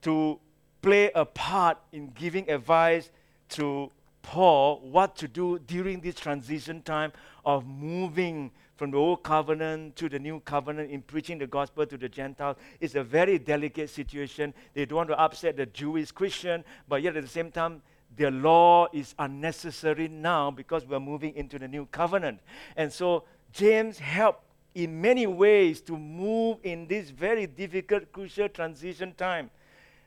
to 0.01 0.39
play 0.81 1.11
a 1.15 1.25
part 1.25 1.77
in 1.91 2.09
giving 2.09 2.49
advice 2.49 3.09
to 3.49 3.91
Paul 4.21 4.79
what 4.81 5.15
to 5.17 5.27
do 5.27 5.59
during 5.59 6.01
this 6.01 6.15
transition 6.15 6.81
time 6.81 7.11
of 7.45 7.65
moving 7.65 8.51
from 8.79 8.91
the 8.91 8.97
old 8.97 9.21
covenant 9.23 9.97
to 9.97 10.07
the 10.07 10.17
new 10.17 10.39
covenant 10.39 10.89
in 10.89 11.01
preaching 11.01 11.37
the 11.37 11.45
gospel 11.45 11.85
to 11.85 11.97
the 11.97 12.07
Gentiles. 12.07 12.55
It's 12.79 12.95
a 12.95 13.03
very 13.03 13.37
delicate 13.37 13.89
situation. 13.89 14.53
They 14.73 14.85
don't 14.85 14.95
want 14.95 15.09
to 15.09 15.19
upset 15.19 15.57
the 15.57 15.65
Jewish 15.65 16.11
Christian, 16.11 16.63
but 16.87 17.01
yet 17.01 17.17
at 17.17 17.23
the 17.23 17.29
same 17.29 17.51
time, 17.51 17.81
their 18.15 18.31
law 18.31 18.87
is 18.93 19.13
unnecessary 19.19 20.07
now 20.07 20.49
because 20.49 20.85
we're 20.85 21.01
moving 21.01 21.35
into 21.35 21.59
the 21.59 21.67
new 21.67 21.87
covenant. 21.91 22.39
And 22.77 22.91
so 22.91 23.25
James 23.51 23.99
helped 23.99 24.45
in 24.73 25.01
many 25.01 25.27
ways 25.27 25.81
to 25.81 25.97
move 25.97 26.59
in 26.63 26.87
this 26.87 27.09
very 27.09 27.47
difficult, 27.47 28.13
crucial 28.13 28.47
transition 28.47 29.13
time. 29.13 29.51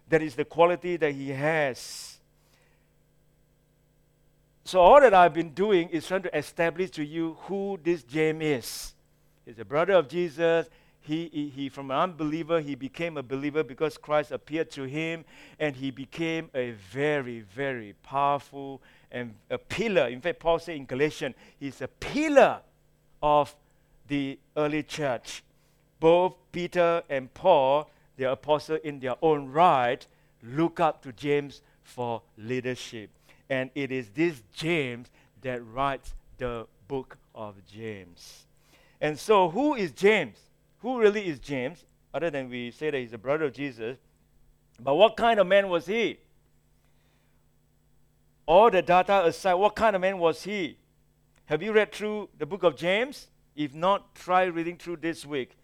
That 0.08 0.22
is 0.22 0.34
the 0.34 0.46
quality 0.46 0.96
that 0.96 1.12
he 1.12 1.28
has. 1.28 2.11
So, 4.64 4.80
all 4.80 5.00
that 5.00 5.12
I've 5.12 5.34
been 5.34 5.50
doing 5.50 5.88
is 5.88 6.06
trying 6.06 6.22
to 6.22 6.36
establish 6.36 6.90
to 6.92 7.04
you 7.04 7.36
who 7.42 7.78
this 7.82 8.04
James 8.04 8.44
is. 8.44 8.94
He's 9.44 9.58
a 9.58 9.64
brother 9.64 9.94
of 9.94 10.08
Jesus. 10.08 10.68
He, 11.00 11.28
he, 11.32 11.48
he, 11.48 11.68
from 11.68 11.90
an 11.90 11.96
unbeliever, 11.96 12.60
he 12.60 12.76
became 12.76 13.16
a 13.16 13.24
believer 13.24 13.64
because 13.64 13.98
Christ 13.98 14.30
appeared 14.30 14.70
to 14.72 14.84
him, 14.84 15.24
and 15.58 15.74
he 15.74 15.90
became 15.90 16.48
a 16.54 16.70
very, 16.92 17.40
very 17.40 17.94
powerful 18.04 18.80
and 19.10 19.34
a 19.50 19.58
pillar. 19.58 20.06
In 20.06 20.20
fact, 20.20 20.38
Paul 20.38 20.60
said 20.60 20.76
in 20.76 20.86
Galatians, 20.86 21.34
he's 21.58 21.80
a 21.80 21.88
pillar 21.88 22.60
of 23.20 23.54
the 24.06 24.38
early 24.56 24.84
church. 24.84 25.42
Both 25.98 26.34
Peter 26.52 27.02
and 27.10 27.32
Paul, 27.34 27.90
the 28.16 28.30
apostle 28.30 28.78
in 28.84 29.00
their 29.00 29.16
own 29.22 29.50
right, 29.50 30.06
look 30.40 30.78
up 30.78 31.02
to 31.02 31.12
James 31.12 31.62
for 31.82 32.22
leadership. 32.38 33.10
And 33.52 33.68
it 33.74 33.92
is 33.92 34.08
this 34.08 34.42
James 34.54 35.08
that 35.42 35.62
writes 35.74 36.14
the 36.38 36.66
book 36.88 37.18
of 37.34 37.54
James. 37.66 38.46
And 38.98 39.18
so, 39.18 39.50
who 39.50 39.74
is 39.74 39.92
James? 39.92 40.38
Who 40.78 40.98
really 40.98 41.26
is 41.26 41.38
James? 41.38 41.84
Other 42.14 42.30
than 42.30 42.48
we 42.48 42.70
say 42.70 42.88
that 42.90 42.96
he's 42.96 43.12
a 43.12 43.18
brother 43.18 43.44
of 43.44 43.52
Jesus. 43.52 43.98
But 44.80 44.94
what 44.94 45.18
kind 45.18 45.38
of 45.38 45.46
man 45.46 45.68
was 45.68 45.84
he? 45.84 46.18
All 48.46 48.70
the 48.70 48.80
data 48.80 49.26
aside, 49.26 49.52
what 49.54 49.76
kind 49.76 49.96
of 49.96 50.00
man 50.00 50.16
was 50.16 50.42
he? 50.44 50.78
Have 51.44 51.62
you 51.62 51.74
read 51.74 51.92
through 51.92 52.30
the 52.38 52.46
book 52.46 52.62
of 52.62 52.74
James? 52.74 53.28
If 53.54 53.74
not, 53.74 54.14
try 54.14 54.44
reading 54.44 54.78
through 54.78 54.96
this 54.96 55.26
week. 55.26 55.58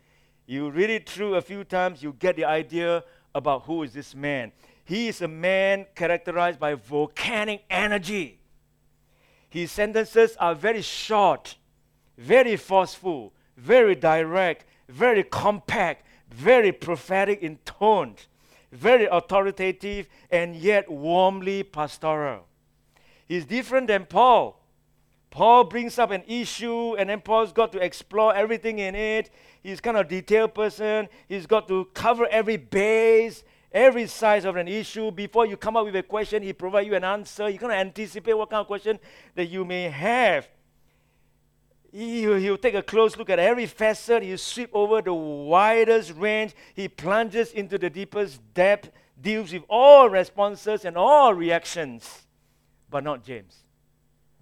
You 0.44 0.68
read 0.68 0.90
it 0.90 1.08
through 1.08 1.36
a 1.36 1.40
few 1.40 1.64
times, 1.64 2.02
you 2.02 2.14
get 2.18 2.36
the 2.36 2.44
idea 2.44 3.02
about 3.34 3.62
who 3.62 3.82
is 3.82 3.94
this 3.94 4.14
man. 4.14 4.52
He 4.88 5.08
is 5.08 5.20
a 5.20 5.28
man 5.28 5.84
characterized 5.94 6.58
by 6.58 6.72
volcanic 6.72 7.62
energy. 7.68 8.40
His 9.50 9.70
sentences 9.70 10.34
are 10.40 10.54
very 10.54 10.80
short, 10.80 11.56
very 12.16 12.56
forceful, 12.56 13.34
very 13.58 13.94
direct, 13.94 14.64
very 14.88 15.24
compact, 15.24 16.06
very 16.30 16.72
prophetic 16.72 17.42
in 17.42 17.58
tone, 17.66 18.14
very 18.72 19.04
authoritative, 19.04 20.08
and 20.30 20.56
yet 20.56 20.90
warmly 20.90 21.64
pastoral. 21.64 22.46
He's 23.26 23.44
different 23.44 23.88
than 23.88 24.06
Paul. 24.06 24.58
Paul 25.28 25.64
brings 25.64 25.98
up 25.98 26.12
an 26.12 26.22
issue, 26.26 26.96
and 26.96 27.10
then 27.10 27.20
Paul's 27.20 27.52
got 27.52 27.72
to 27.72 27.78
explore 27.78 28.34
everything 28.34 28.78
in 28.78 28.94
it. 28.94 29.28
He's 29.62 29.82
kind 29.82 29.98
of 29.98 30.08
detailed 30.08 30.54
person. 30.54 31.10
He's 31.28 31.46
got 31.46 31.68
to 31.68 31.84
cover 31.92 32.26
every 32.30 32.56
base, 32.56 33.44
every 33.72 34.06
size 34.06 34.44
of 34.44 34.56
an 34.56 34.68
issue. 34.68 35.10
Before 35.10 35.46
you 35.46 35.56
come 35.56 35.76
up 35.76 35.84
with 35.84 35.96
a 35.96 36.02
question, 36.02 36.42
he 36.42 36.52
provides 36.52 36.86
you 36.86 36.94
an 36.94 37.04
answer. 37.04 37.48
He's 37.48 37.58
going 37.58 37.72
to 37.72 37.78
anticipate 37.78 38.34
what 38.34 38.50
kind 38.50 38.60
of 38.60 38.66
question 38.66 38.98
that 39.34 39.46
you 39.46 39.64
may 39.64 39.84
have. 39.84 40.48
He, 41.90 42.22
he'll 42.22 42.58
take 42.58 42.74
a 42.74 42.82
close 42.82 43.16
look 43.16 43.30
at 43.30 43.38
every 43.38 43.66
facet. 43.66 44.22
He'll 44.22 44.38
sweep 44.38 44.70
over 44.74 45.00
the 45.00 45.14
widest 45.14 46.12
range. 46.14 46.54
He 46.74 46.88
plunges 46.88 47.52
into 47.52 47.78
the 47.78 47.88
deepest 47.88 48.40
depth, 48.54 48.90
deals 49.20 49.52
with 49.52 49.62
all 49.68 50.08
responses 50.08 50.84
and 50.84 50.96
all 50.96 51.32
reactions, 51.34 52.26
but 52.90 53.04
not 53.04 53.24
James. 53.24 53.64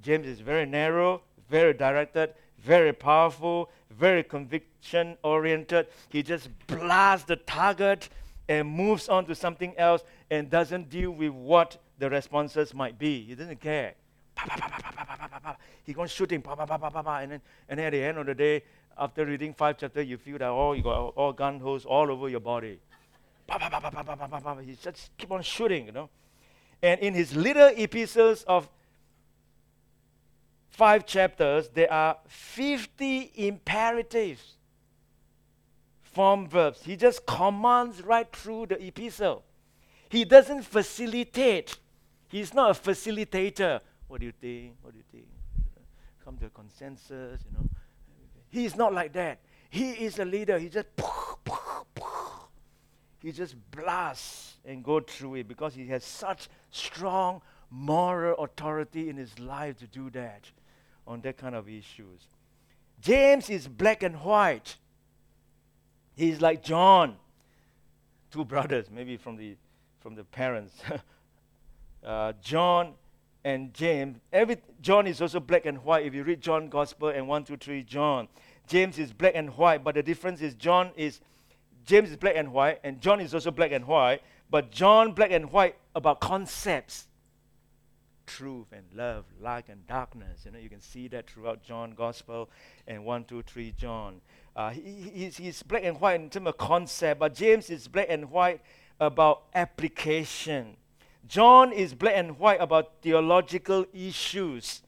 James 0.03 0.27
is 0.27 0.41
very 0.41 0.67
narrow, 0.67 1.23
very 1.49 1.73
directed, 1.73 2.35
very 2.59 2.93
powerful, 2.93 3.71
very 3.91 4.23
conviction 4.23 5.17
oriented. 5.23 5.87
He 6.09 6.23
just 6.23 6.49
blasts 6.67 7.27
the 7.27 7.37
target 7.37 8.09
and 8.49 8.69
moves 8.69 9.09
on 9.09 9.27
to 9.27 9.35
something 9.35 9.77
else 9.77 10.03
and 10.31 10.49
doesn't 10.51 10.89
deal 10.89 11.11
with 11.11 11.31
what 11.31 11.79
the 11.99 12.09
responses 12.09 12.75
might 12.75 12.99
be. 12.99 13.23
He 13.23 13.35
doesn't 13.35 13.61
care. 13.61 13.95
He 15.85 15.93
goes 15.93 16.11
shooting, 16.11 16.43
and 16.45 17.33
then, 17.33 17.41
and 17.69 17.81
at 17.81 17.93
the 17.93 18.03
end 18.03 18.19
of 18.19 18.27
the 18.27 18.35
day, 18.35 18.63
after 18.99 19.25
reading 19.25 19.55
five 19.55 19.79
chapters, 19.79 20.07
you 20.07 20.17
feel 20.17 20.39
that 20.39 20.49
oh, 20.49 20.73
you 20.73 20.83
got 20.83 21.13
all 21.15 21.33
gun 21.33 21.61
holes 21.61 21.85
all 21.85 22.11
over 22.11 22.29
your 22.29 22.41
body. 22.41 22.81
He 24.65 24.75
just 24.75 25.11
keep 25.17 25.31
on 25.31 25.43
shooting, 25.43 25.87
you 25.87 25.93
know. 25.93 26.11
And 26.83 27.01
in 27.01 27.15
his 27.15 27.35
little 27.37 27.69
epistles 27.69 28.43
of 28.45 28.69
five 30.71 31.07
chapters, 31.07 31.69
there 31.69 31.93
are 31.93 32.19
50 32.27 33.33
imperatives, 33.37 34.56
form 36.17 36.49
verbs. 36.49 36.83
He 36.83 36.97
just 36.97 37.27
commands 37.27 38.03
right 38.03 38.27
through 38.35 38.69
the 38.69 38.83
epistle. 38.83 39.45
He 40.09 40.25
doesn't 40.25 40.63
facilitate. 40.63 41.77
He's 42.29 42.55
not 42.55 42.71
a 42.71 42.81
facilitator. 42.91 43.81
What 44.09 44.21
do 44.21 44.27
you 44.27 44.33
think? 44.33 44.77
What 44.81 44.95
do 44.95 44.99
you 44.99 45.05
think? 45.13 45.27
Come 46.25 46.39
to 46.39 46.47
a 46.47 46.49
consensus, 46.49 47.45
you 47.45 47.53
know. 47.53 47.69
He's 48.49 48.77
not 48.77 48.95
like 48.95 49.13
that. 49.13 49.41
He 49.69 49.91
is 49.91 50.19
a 50.19 50.25
leader. 50.25 50.59
He 50.59 50.71
just 50.71 50.87
he 53.21 53.31
just 53.31 53.55
blasts 53.71 54.55
and 54.65 54.83
go 54.83 55.01
through 55.01 55.35
it 55.35 55.49
because 55.49 55.75
he 55.75 55.87
has 55.89 56.03
such 56.03 56.49
strong 56.71 57.43
moral 57.69 58.43
authority 58.43 59.11
in 59.11 59.19
his 59.19 59.39
life 59.39 59.77
to 59.81 59.87
do 59.87 60.09
that 60.11 60.51
on 61.07 61.21
that 61.21 61.37
kind 61.37 61.55
of 61.55 61.69
issues. 61.69 62.29
James 63.03 63.51
is 63.51 63.69
black 63.69 64.03
and 64.03 64.17
white. 64.23 64.77
He's 66.17 66.41
like 66.41 66.65
John, 66.65 67.17
two 68.31 68.45
brothers, 68.45 68.87
maybe 68.91 69.17
from 69.17 69.37
the 69.37 69.57
from 70.01 70.15
the 70.15 70.25
parents. 70.25 70.75
uh, 72.05 72.33
John 72.43 72.95
and 73.45 73.73
James. 73.75 74.19
Every 74.33 74.57
John 74.81 75.07
is 75.07 75.21
also 75.21 75.41
black 75.41 75.67
and 75.67 75.85
white. 75.85 76.07
If 76.07 76.15
you 76.15 76.25
read 76.25 76.41
John 76.41 76.69
Gospel 76.69 77.09
and 77.09 77.29
one, 77.29 77.45
two, 77.45 77.57
three, 77.59 77.83
John, 77.83 78.29
James 78.67 78.99
is 78.99 79.13
black 79.13 79.33
and 79.35 79.51
white. 79.57 79.85
But 79.85 79.95
the 79.95 80.03
difference 80.03 80.41
is 80.41 80.55
John 80.55 80.91
is 80.97 81.21
James 81.85 82.11
is 82.11 82.17
black 82.17 82.35
and 82.37 82.53
white, 82.53 82.81
and 82.83 83.01
John 83.01 83.21
is 83.21 83.35
also 83.35 83.51
black 83.51 83.73
and 83.73 83.87
white. 83.87 84.23
But 84.49 84.71
John 84.71 85.13
black 85.13 85.33
and 85.33 85.53
white 85.53 85.77
about 85.95 86.21
concepts 86.21 87.09
truth 88.27 88.67
and 88.73 88.85
love, 88.95 89.25
light 89.41 89.69
and 89.69 89.87
darkness. 89.87 90.43
You 90.45 90.51
know, 90.51 90.59
you 90.59 90.69
can 90.69 90.81
see 90.81 91.09
that 91.09 91.31
throughout 91.31 91.63
John 91.63 91.93
Gospel 91.93 92.51
and 92.87 93.05
1, 93.05 93.25
2, 93.25 93.43
3 93.43 93.73
John. 93.79 94.21
Uh, 94.57 94.71
he, 94.71 95.11
he's, 95.13 95.37
he's 95.37 95.63
black 95.63 95.85
and 95.85 96.01
white 96.01 96.19
in 96.19 96.31
terms 96.31 96.49
of 96.49 96.57
concept, 96.57 97.21
but 97.21 97.35
James 97.35 97.69
is 97.69 97.87
black 97.87 98.07
and 98.09 98.31
white 98.31 98.63
about 98.99 99.43
application. 99.55 100.77
John 101.29 101.73
is 101.73 101.93
black 101.93 102.15
and 102.17 102.39
white 102.39 102.61
about 102.61 103.03
theological 103.03 103.85
issues, 103.93 104.81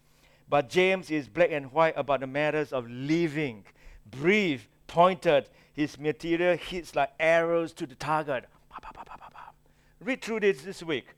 but 0.49 0.71
James 0.71 1.11
is 1.11 1.29
black 1.29 1.51
and 1.53 1.71
white 1.71 1.93
about 1.97 2.21
the 2.21 2.27
matters 2.27 2.73
of 2.73 2.89
living, 2.89 3.65
brief, 4.11 4.67
pointed. 4.87 5.51
His 5.75 5.99
material 5.99 6.57
hits 6.57 6.97
like 6.97 7.13
arrows 7.21 7.75
to 7.75 7.87
the 7.87 7.95
target. 7.95 8.47
Read 10.01 10.23
through 10.23 10.41
this 10.41 10.63
this 10.63 10.83
week, 10.83 11.09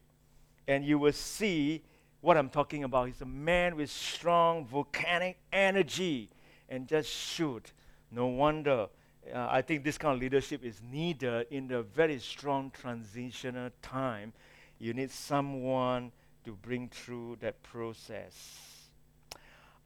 and 0.66 0.84
you 0.84 0.98
will 0.98 1.12
see 1.12 1.82
what 2.20 2.36
I'm 2.36 2.48
talking 2.48 2.82
about. 2.82 3.06
He's 3.06 3.20
a 3.20 3.26
man 3.26 3.76
with 3.76 3.90
strong 3.90 4.66
volcanic 4.66 5.38
energy 5.52 6.30
and 6.68 6.88
just 6.88 7.08
shoot. 7.08 7.72
No 8.10 8.26
wonder. 8.26 8.88
Uh, 9.32 9.46
I 9.50 9.62
think 9.62 9.84
this 9.84 9.98
kind 9.98 10.14
of 10.14 10.20
leadership 10.20 10.64
is 10.64 10.80
needed 10.82 11.46
in 11.50 11.68
the 11.68 11.82
very 11.82 12.18
strong 12.18 12.70
transitional 12.70 13.70
time. 13.82 14.32
You 14.78 14.94
need 14.94 15.10
someone 15.10 16.10
to 16.44 16.52
bring 16.52 16.88
through 16.88 17.36
that 17.40 17.62
process. 17.62 18.70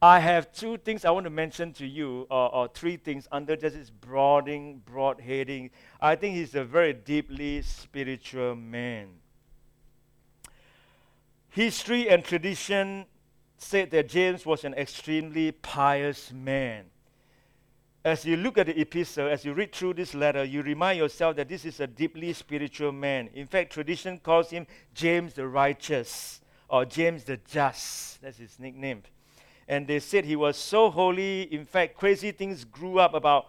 I 0.01 0.19
have 0.19 0.51
two 0.51 0.77
things 0.77 1.03
I 1.03 1.11
want 1.11 1.23
to 1.23 1.29
mention 1.29 1.73
to 1.73 1.85
you, 1.85 2.27
or, 2.29 2.53
or 2.53 2.67
three 2.67 2.97
things 2.97 3.27
under 3.31 3.55
just 3.55 3.75
this 3.75 3.89
broad 3.89 4.47
heading. 5.19 5.71
I 6.01 6.15
think 6.15 6.35
he's 6.35 6.53
a 6.55 6.63
very 6.63 6.93
deeply 6.93 7.61
spiritual 7.61 8.55
man. 8.55 9.07
History 11.49 12.09
and 12.09 12.23
tradition 12.23 13.05
said 13.57 13.91
that 13.91 14.09
James 14.09 14.45
was 14.45 14.63
an 14.63 14.73
extremely 14.73 15.51
pious 15.51 16.31
man. 16.31 16.85
As 18.05 18.23
you 18.23 18.37
look 18.37 18.59
at 18.59 18.67
the 18.67 18.79
epistle, 18.79 19.27
as 19.27 19.43
you 19.43 19.53
read 19.53 19.73
through 19.73 19.95
this 19.95 20.13
letter, 20.13 20.43
you 20.43 20.61
remind 20.61 20.99
yourself 20.99 21.35
that 21.37 21.49
this 21.49 21.65
is 21.65 21.79
a 21.79 21.87
deeply 21.87 22.33
spiritual 22.33 22.91
man. 22.91 23.31
In 23.33 23.47
fact, 23.47 23.73
tradition 23.73 24.19
calls 24.19 24.51
him 24.51 24.67
James 24.93 25.33
the 25.33 25.47
righteous 25.47 26.39
or 26.69 26.85
James 26.85 27.23
the 27.23 27.37
Just. 27.37 28.21
That's 28.21 28.37
his 28.37 28.59
nickname. 28.59 29.01
And 29.67 29.87
they 29.87 29.99
said 29.99 30.23
he 30.23 30.35
was 30.35 30.55
so 30.55 30.91
holy. 30.91 31.51
In 31.51 31.65
fact, 31.65 31.97
crazy 31.97 32.31
things 32.31 32.63
grew 32.63 32.99
up 32.99 33.15
about 33.15 33.47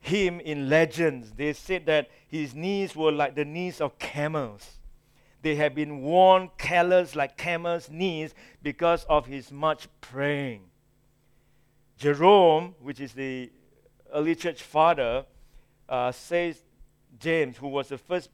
him 0.00 0.40
in 0.40 0.68
legends. 0.68 1.30
They 1.30 1.52
said 1.52 1.86
that 1.86 2.10
his 2.26 2.56
knees 2.56 2.96
were 2.96 3.12
like 3.12 3.36
the 3.36 3.44
knees 3.44 3.80
of 3.80 3.96
camels. 4.00 4.80
They 5.42 5.54
had 5.54 5.76
been 5.76 6.02
worn 6.02 6.50
callous 6.58 7.14
like 7.14 7.36
camels' 7.36 7.88
knees 7.88 8.34
because 8.60 9.04
of 9.04 9.26
his 9.26 9.52
much 9.52 9.86
praying. 10.00 10.62
Jerome, 11.96 12.74
which 12.80 13.00
is 13.00 13.12
the 13.12 13.52
early 14.12 14.34
church 14.34 14.62
father, 14.62 15.24
uh, 15.88 16.12
says 16.12 16.62
James, 17.18 17.56
who 17.56 17.68
was 17.68 17.88
the 17.88 17.98
first 17.98 18.30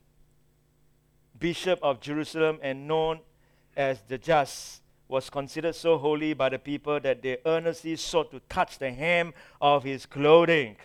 bishop 1.39 1.79
of 1.83 2.01
Jerusalem 2.01 2.59
and 2.63 2.87
known 2.89 3.21
as 3.77 4.01
the 4.09 4.19
Just, 4.19 4.83
was 5.09 5.29
considered 5.29 5.75
so 5.75 5.99
holy 5.99 6.33
by 6.33 6.49
the 6.49 6.59
people 6.59 6.99
that 7.01 7.23
they 7.23 7.39
earnestly 7.45 7.95
sought 7.97 8.31
to 8.31 8.41
touch 8.49 8.79
the 8.79 8.91
hem 8.91 9.35
of 9.61 9.85
his 9.85 10.07
clothing. 10.07 10.77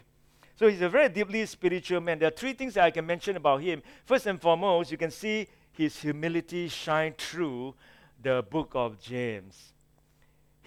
So 0.56 0.68
he's 0.68 0.82
a 0.82 0.90
very 0.90 1.08
deeply 1.08 1.46
spiritual 1.46 2.02
man. 2.02 2.20
There 2.20 2.28
are 2.28 2.32
three 2.32 2.54
things 2.54 2.74
that 2.74 2.84
I 2.84 2.92
can 2.92 3.06
mention 3.06 3.38
about 3.38 3.62
him. 3.62 3.82
First 4.06 4.26
and 4.26 4.42
foremost, 4.42 4.92
you 4.92 4.98
can 4.98 5.10
see 5.10 5.48
his 5.72 5.98
humility 5.98 6.68
shine 6.68 7.14
through 7.18 7.76
the 8.22 8.44
book 8.50 8.72
of 8.74 9.00
James. 9.00 9.74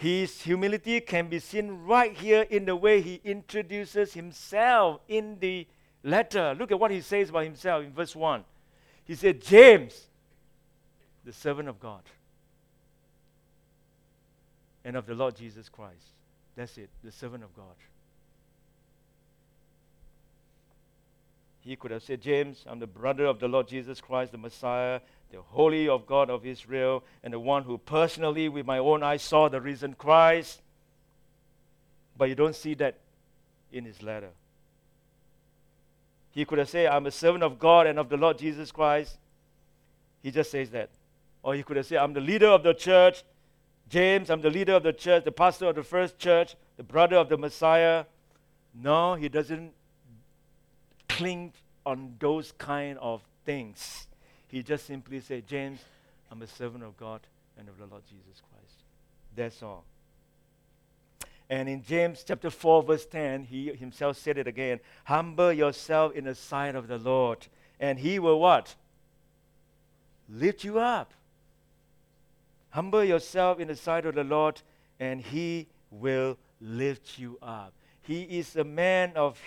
His 0.02 0.42
humility 0.42 1.00
can 1.00 1.28
be 1.28 1.38
seen 1.38 1.84
right 1.84 2.12
here 2.12 2.42
in 2.50 2.64
the 2.64 2.74
way 2.74 3.00
he 3.00 3.20
introduces 3.22 4.14
himself 4.14 5.00
in 5.06 5.38
the 5.38 5.64
letter. 6.02 6.56
Look 6.58 6.72
at 6.72 6.80
what 6.80 6.90
he 6.90 7.00
says 7.00 7.28
about 7.28 7.44
himself 7.44 7.84
in 7.84 7.92
verse 7.92 8.16
1. 8.16 8.42
He 9.04 9.14
said, 9.14 9.40
James, 9.40 10.08
the 11.24 11.32
servant 11.32 11.68
of 11.68 11.78
God 11.78 12.02
and 14.84 14.96
of 14.96 15.06
the 15.06 15.14
Lord 15.14 15.36
Jesus 15.36 15.68
Christ. 15.68 16.08
That's 16.56 16.76
it, 16.78 16.90
the 17.04 17.12
servant 17.12 17.44
of 17.44 17.54
God. 17.54 17.76
He 21.60 21.76
could 21.76 21.92
have 21.92 22.02
said, 22.02 22.20
James, 22.20 22.64
I'm 22.66 22.80
the 22.80 22.88
brother 22.88 23.26
of 23.26 23.38
the 23.38 23.46
Lord 23.46 23.68
Jesus 23.68 24.00
Christ, 24.00 24.32
the 24.32 24.38
Messiah, 24.38 24.98
the 25.32 25.40
Holy 25.40 25.88
of 25.88 26.06
God 26.06 26.28
of 26.30 26.46
Israel, 26.46 27.02
and 27.24 27.32
the 27.32 27.40
one 27.40 27.64
who 27.64 27.78
personally, 27.78 28.48
with 28.48 28.66
my 28.66 28.78
own 28.78 29.02
eyes, 29.02 29.22
saw 29.22 29.48
the 29.48 29.60
risen 29.60 29.94
Christ. 29.94 30.60
But 32.16 32.28
you 32.28 32.34
don't 32.34 32.54
see 32.54 32.74
that 32.74 32.98
in 33.72 33.86
his 33.86 34.02
letter. 34.02 34.28
He 36.32 36.44
could 36.44 36.58
have 36.58 36.68
said, 36.68 36.86
I'm 36.86 37.06
a 37.06 37.10
servant 37.10 37.42
of 37.42 37.58
God 37.58 37.86
and 37.86 37.98
of 37.98 38.10
the 38.10 38.16
Lord 38.16 38.38
Jesus 38.38 38.70
Christ. 38.70 39.18
He 40.22 40.30
just 40.30 40.50
says 40.50 40.70
that. 40.70 40.90
Or 41.42 41.54
he 41.54 41.62
could 41.62 41.76
have 41.78 41.86
said, 41.86 41.98
I'm 41.98 42.12
the 42.12 42.20
leader 42.20 42.48
of 42.48 42.62
the 42.62 42.74
church. 42.74 43.24
James, 43.88 44.30
I'm 44.30 44.40
the 44.40 44.50
leader 44.50 44.74
of 44.74 44.82
the 44.82 44.92
church, 44.92 45.24
the 45.24 45.32
pastor 45.32 45.66
of 45.66 45.74
the 45.74 45.82
first 45.82 46.18
church, 46.18 46.56
the 46.76 46.82
brother 46.82 47.16
of 47.16 47.28
the 47.28 47.36
Messiah. 47.36 48.04
No, 48.74 49.14
he 49.14 49.28
doesn't 49.28 49.72
cling 51.08 51.52
on 51.84 52.16
those 52.18 52.52
kind 52.52 52.98
of 52.98 53.22
things. 53.44 54.06
He 54.52 54.62
just 54.62 54.86
simply 54.86 55.18
said, 55.20 55.48
James, 55.48 55.80
I'm 56.30 56.42
a 56.42 56.46
servant 56.46 56.84
of 56.84 56.94
God 56.98 57.22
and 57.58 57.70
of 57.70 57.78
the 57.78 57.86
Lord 57.86 58.02
Jesus 58.06 58.42
Christ. 58.50 58.82
That's 59.34 59.62
all. 59.62 59.84
And 61.48 61.70
in 61.70 61.82
James 61.82 62.22
chapter 62.22 62.50
4, 62.50 62.82
verse 62.82 63.06
10, 63.06 63.44
he 63.44 63.74
himself 63.74 64.18
said 64.18 64.36
it 64.36 64.46
again 64.46 64.80
Humble 65.04 65.54
yourself 65.54 66.14
in 66.14 66.24
the 66.24 66.34
sight 66.34 66.74
of 66.74 66.86
the 66.86 66.98
Lord, 66.98 67.46
and 67.80 67.98
he 67.98 68.18
will 68.18 68.38
what? 68.38 68.74
Lift 70.28 70.64
you 70.64 70.78
up. 70.78 71.14
Humble 72.70 73.04
yourself 73.04 73.58
in 73.58 73.68
the 73.68 73.76
sight 73.76 74.04
of 74.04 74.14
the 74.14 74.24
Lord, 74.24 74.60
and 75.00 75.22
he 75.22 75.66
will 75.90 76.36
lift 76.60 77.18
you 77.18 77.38
up. 77.40 77.72
He 78.02 78.22
is 78.22 78.54
a 78.54 78.64
man 78.64 79.12
of 79.16 79.40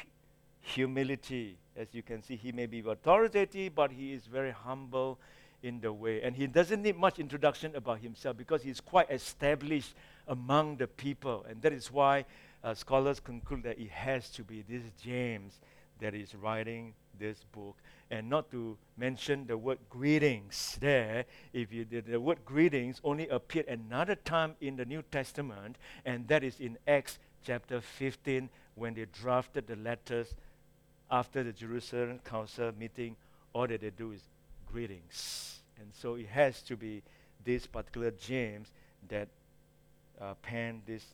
humility. 0.62 1.60
As 1.78 1.94
you 1.94 2.02
can 2.02 2.22
see, 2.22 2.36
he 2.36 2.52
may 2.52 2.66
be 2.66 2.80
authoritative, 2.80 3.76
but 3.76 3.92
he 3.92 4.14
is 4.14 4.26
very 4.26 4.52
humble 4.52 5.20
in 5.62 5.82
the 5.82 5.92
way. 5.92 6.22
And 6.22 6.36
he 6.36 6.48
doesn't 6.48 6.82
need 6.82 6.98
much 6.98 7.20
introduction 7.20 7.76
about 7.76 8.00
himself 8.00 8.38
because 8.38 8.62
he's 8.62 8.80
quite 8.80 9.10
established 9.12 9.96
among 10.28 10.78
the 10.78 10.88
people. 10.88 11.46
And 11.50 11.62
that 11.62 11.74
is 11.74 11.92
why 11.92 12.26
uh, 12.64 12.74
scholars 12.74 13.20
conclude 13.20 13.64
that 13.64 13.80
it 13.80 13.90
has 13.90 14.30
to 14.32 14.44
be 14.44 14.64
this 14.68 14.84
James 15.04 15.60
that 16.00 16.14
is 16.14 16.36
writing 16.36 16.94
this 17.18 17.44
book. 17.52 17.78
And 18.12 18.30
not 18.30 18.52
to 18.52 18.78
mention 18.98 19.48
the 19.48 19.58
word 19.58 19.80
greetings 19.90 20.78
there. 20.80 21.26
If 21.54 21.74
you 21.74 21.86
did, 21.86 22.06
the 22.06 22.20
word 22.20 22.40
greetings 22.46 23.02
only 23.04 23.28
appeared 23.30 23.68
another 23.68 24.16
time 24.16 24.56
in 24.62 24.76
the 24.76 24.86
New 24.86 25.02
Testament, 25.12 25.78
and 26.06 26.28
that 26.28 26.44
is 26.44 26.60
in 26.60 26.78
Acts 26.88 27.18
chapter 27.44 27.82
15 27.82 28.50
when 28.76 28.94
they 28.94 29.06
drafted 29.06 29.68
the 29.68 29.76
letters 29.78 30.36
after 31.10 31.44
the 31.44 31.52
Jerusalem 31.52 32.20
Council 32.24 32.72
meeting, 32.78 33.16
all 33.54 33.68
that 33.68 33.82
they 33.82 33.90
do 33.90 34.12
is 34.12 34.22
greetings. 34.72 35.60
And 35.80 35.90
so 35.94 36.16
it 36.16 36.28
has 36.28 36.62
to 36.64 36.76
be 36.76 37.04
this 37.44 37.68
particular 37.68 38.12
James 38.12 38.72
that 39.08 39.28
uh, 40.20 40.34
penned 40.42 40.82
this 40.86 41.06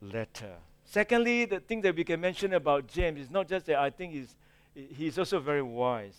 letter. 0.00 0.54
Secondly, 0.84 1.46
the 1.46 1.60
thing 1.60 1.80
that 1.80 1.96
we 1.96 2.04
can 2.04 2.20
mention 2.20 2.54
about 2.54 2.86
James 2.86 3.20
is 3.20 3.30
not 3.30 3.48
just 3.48 3.66
that 3.66 3.76
I 3.76 3.90
think 3.90 4.12
he's, 4.12 4.36
he's 4.74 5.18
also 5.18 5.40
very 5.40 5.62
wise. 5.62 6.16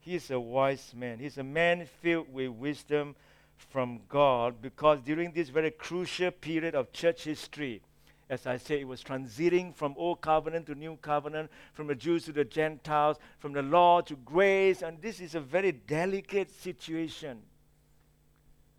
He's 0.00 0.30
a 0.30 0.40
wise 0.40 0.92
man. 0.96 1.18
He's 1.18 1.38
a 1.38 1.44
man 1.44 1.86
filled 2.00 2.32
with 2.32 2.50
wisdom 2.50 3.14
from 3.56 4.00
God 4.08 4.62
because 4.62 5.00
during 5.02 5.32
this 5.32 5.48
very 5.48 5.70
crucial 5.70 6.30
period 6.30 6.74
of 6.74 6.92
church 6.92 7.24
history, 7.24 7.82
as 8.30 8.46
I 8.46 8.58
said, 8.58 8.80
it 8.80 8.86
was 8.86 9.02
transiting 9.02 9.74
from 9.74 9.94
old 9.96 10.20
covenant 10.20 10.66
to 10.66 10.74
new 10.74 10.96
covenant, 11.00 11.50
from 11.72 11.86
the 11.86 11.94
Jews 11.94 12.24
to 12.24 12.32
the 12.32 12.44
Gentiles, 12.44 13.16
from 13.38 13.52
the 13.52 13.62
law 13.62 14.00
to 14.02 14.16
grace. 14.16 14.82
And 14.82 15.00
this 15.00 15.20
is 15.20 15.34
a 15.34 15.40
very 15.40 15.72
delicate 15.72 16.50
situation 16.50 17.40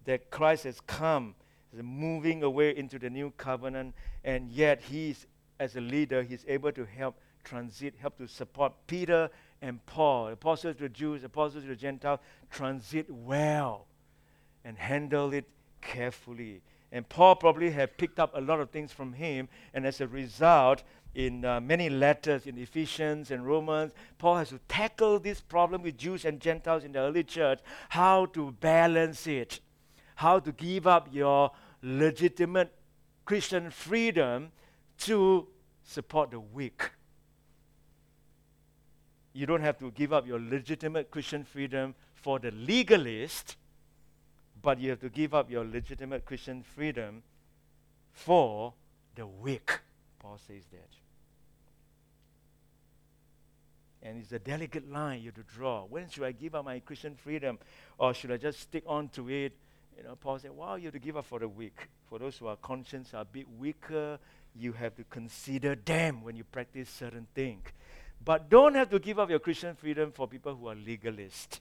that 0.05 0.29
Christ 0.29 0.65
has 0.65 0.79
come, 0.81 1.35
is 1.73 1.81
moving 1.83 2.43
away 2.43 2.75
into 2.75 2.99
the 2.99 3.09
new 3.09 3.31
covenant, 3.37 3.95
and 4.23 4.49
yet 4.51 4.81
he's, 4.81 5.25
as 5.59 5.75
a 5.75 5.81
leader, 5.81 6.21
he's 6.21 6.45
able 6.47 6.71
to 6.71 6.85
help 6.85 7.19
transit, 7.43 7.95
help 7.99 8.17
to 8.17 8.27
support 8.27 8.73
Peter 8.85 9.29
and 9.61 9.83
Paul, 9.85 10.27
apostles 10.27 10.75
to 10.77 10.83
the 10.83 10.89
Jews, 10.89 11.23
apostles 11.23 11.63
to 11.63 11.69
the 11.69 11.75
Gentiles, 11.75 12.19
transit 12.51 13.09
well 13.09 13.87
and 14.63 14.77
handle 14.77 15.33
it 15.33 15.45
carefully. 15.81 16.61
And 16.91 17.07
Paul 17.07 17.35
probably 17.35 17.71
had 17.71 17.97
picked 17.97 18.19
up 18.19 18.31
a 18.35 18.41
lot 18.41 18.59
of 18.59 18.71
things 18.71 18.91
from 18.91 19.13
him. 19.13 19.47
And 19.73 19.85
as 19.85 20.01
a 20.01 20.07
result, 20.07 20.83
in 21.15 21.43
uh, 21.43 21.59
many 21.59 21.89
letters 21.89 22.45
in 22.45 22.57
Ephesians 22.57 23.31
and 23.31 23.45
Romans, 23.45 23.91
Paul 24.17 24.37
has 24.37 24.49
to 24.49 24.59
tackle 24.67 25.19
this 25.19 25.41
problem 25.41 25.81
with 25.83 25.97
Jews 25.97 26.25
and 26.25 26.39
Gentiles 26.39 26.83
in 26.83 26.91
the 26.91 26.99
early 26.99 27.23
church 27.23 27.59
how 27.89 28.27
to 28.27 28.51
balance 28.59 29.27
it, 29.27 29.59
how 30.15 30.39
to 30.39 30.51
give 30.51 30.87
up 30.87 31.09
your 31.11 31.51
legitimate 31.81 32.73
Christian 33.25 33.69
freedom 33.69 34.51
to 34.99 35.47
support 35.83 36.31
the 36.31 36.39
weak. 36.39 36.91
You 39.33 39.45
don't 39.45 39.61
have 39.61 39.77
to 39.79 39.91
give 39.91 40.11
up 40.11 40.27
your 40.27 40.39
legitimate 40.39 41.11
Christian 41.11 41.43
freedom 41.43 41.95
for 42.13 42.39
the 42.39 42.51
legalist 42.51 43.55
but 44.61 44.79
you 44.79 44.89
have 44.89 44.99
to 45.01 45.09
give 45.09 45.33
up 45.33 45.49
your 45.49 45.65
legitimate 45.65 46.25
Christian 46.25 46.63
freedom 46.63 47.23
for 48.11 48.73
the 49.15 49.25
weak. 49.25 49.79
Paul 50.19 50.37
says 50.47 50.63
that. 50.71 50.89
And 54.01 54.17
it's 54.17 54.31
a 54.31 54.39
delicate 54.39 54.89
line 54.89 55.19
you 55.19 55.27
have 55.27 55.35
to 55.35 55.53
draw. 55.53 55.83
When 55.83 56.09
should 56.09 56.23
I 56.23 56.31
give 56.31 56.55
up 56.55 56.65
my 56.65 56.79
Christian 56.79 57.15
freedom? 57.15 57.59
Or 57.97 58.13
should 58.13 58.31
I 58.31 58.37
just 58.37 58.61
stick 58.61 58.83
on 58.87 59.09
to 59.09 59.29
it? 59.29 59.53
You 59.97 60.03
know, 60.03 60.15
Paul 60.15 60.39
said, 60.39 60.51
well, 60.55 60.77
you 60.77 60.85
have 60.85 60.93
to 60.93 60.99
give 60.99 61.17
up 61.17 61.25
for 61.25 61.39
the 61.39 61.47
weak. 61.47 61.89
For 62.09 62.17
those 62.17 62.37
who 62.37 62.47
are 62.47 62.55
conscience 62.55 63.13
are 63.13 63.23
a 63.23 63.25
bit 63.25 63.45
weaker, 63.57 64.17
you 64.55 64.71
have 64.73 64.95
to 64.95 65.03
consider 65.03 65.75
them 65.75 66.23
when 66.23 66.37
you 66.37 66.45
practice 66.45 66.89
certain 66.89 67.27
things. 67.35 67.63
But 68.23 68.49
don't 68.49 68.75
have 68.75 68.89
to 68.91 68.99
give 68.99 69.19
up 69.19 69.29
your 69.29 69.39
Christian 69.39 69.75
freedom 69.75 70.11
for 70.11 70.27
people 70.27 70.55
who 70.55 70.67
are 70.67 70.75
legalists. 70.75 71.59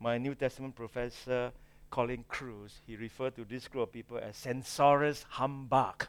My 0.00 0.18
New 0.18 0.34
Testament 0.34 0.74
professor 0.74 1.52
Colin 1.92 2.24
Kruse, 2.26 2.80
he 2.86 2.96
referred 2.96 3.36
to 3.36 3.44
this 3.44 3.68
group 3.68 3.88
of 3.88 3.92
people 3.92 4.16
as 4.16 4.34
censorious 4.34 5.26
humbug. 5.28 6.06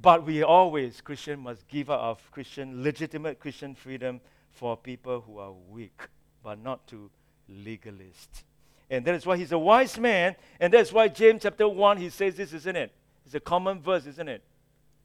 But 0.00 0.24
we 0.24 0.44
always, 0.44 1.00
Christian, 1.00 1.40
must 1.40 1.66
give 1.66 1.90
up 1.90 2.00
our 2.00 2.16
Christian, 2.30 2.84
legitimate 2.84 3.40
Christian 3.40 3.74
freedom 3.74 4.20
for 4.52 4.76
people 4.76 5.20
who 5.22 5.38
are 5.38 5.52
weak, 5.68 6.00
but 6.44 6.62
not 6.62 6.86
to 6.86 7.10
legalists. 7.50 8.44
And 8.88 9.04
that 9.04 9.16
is 9.16 9.26
why 9.26 9.36
he's 9.36 9.50
a 9.50 9.58
wise 9.58 9.98
man, 9.98 10.36
and 10.60 10.72
that's 10.72 10.92
why 10.92 11.08
James 11.08 11.42
chapter 11.42 11.68
1, 11.68 11.96
he 11.96 12.08
says 12.08 12.36
this, 12.36 12.52
isn't 12.52 12.76
it? 12.76 12.92
It's 13.26 13.34
a 13.34 13.40
common 13.40 13.80
verse, 13.80 14.06
isn't 14.06 14.28
it? 14.28 14.44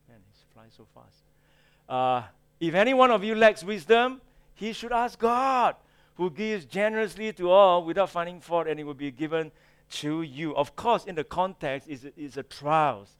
Man, 0.07 0.19
he's 0.29 0.43
flying 0.53 0.69
so 0.69 0.85
fast. 0.93 1.23
Uh, 1.89 2.27
if 2.59 2.75
any 2.75 2.93
one 2.93 3.09
of 3.09 3.23
you 3.23 3.33
lacks 3.33 3.63
wisdom, 3.63 4.21
he 4.53 4.71
should 4.71 4.91
ask 4.91 5.17
God, 5.17 5.75
who 6.20 6.30
gives 6.30 6.65
generously 6.65 7.32
to 7.32 7.49
all 7.49 7.82
without 7.86 8.09
finding 8.09 8.41
fault, 8.41 8.67
and 8.67 8.78
it 8.78 8.84
will 8.84 8.93
be 8.93 9.09
given 9.09 9.49
to 9.89 10.22
you. 10.22 10.53
Of 10.53 10.76
course, 10.76 11.05
in 11.05 11.15
the 11.15 11.24
context, 11.24 11.88
is 11.88 12.05
is 12.17 12.36
a 12.36 12.43
trials. 12.43 13.15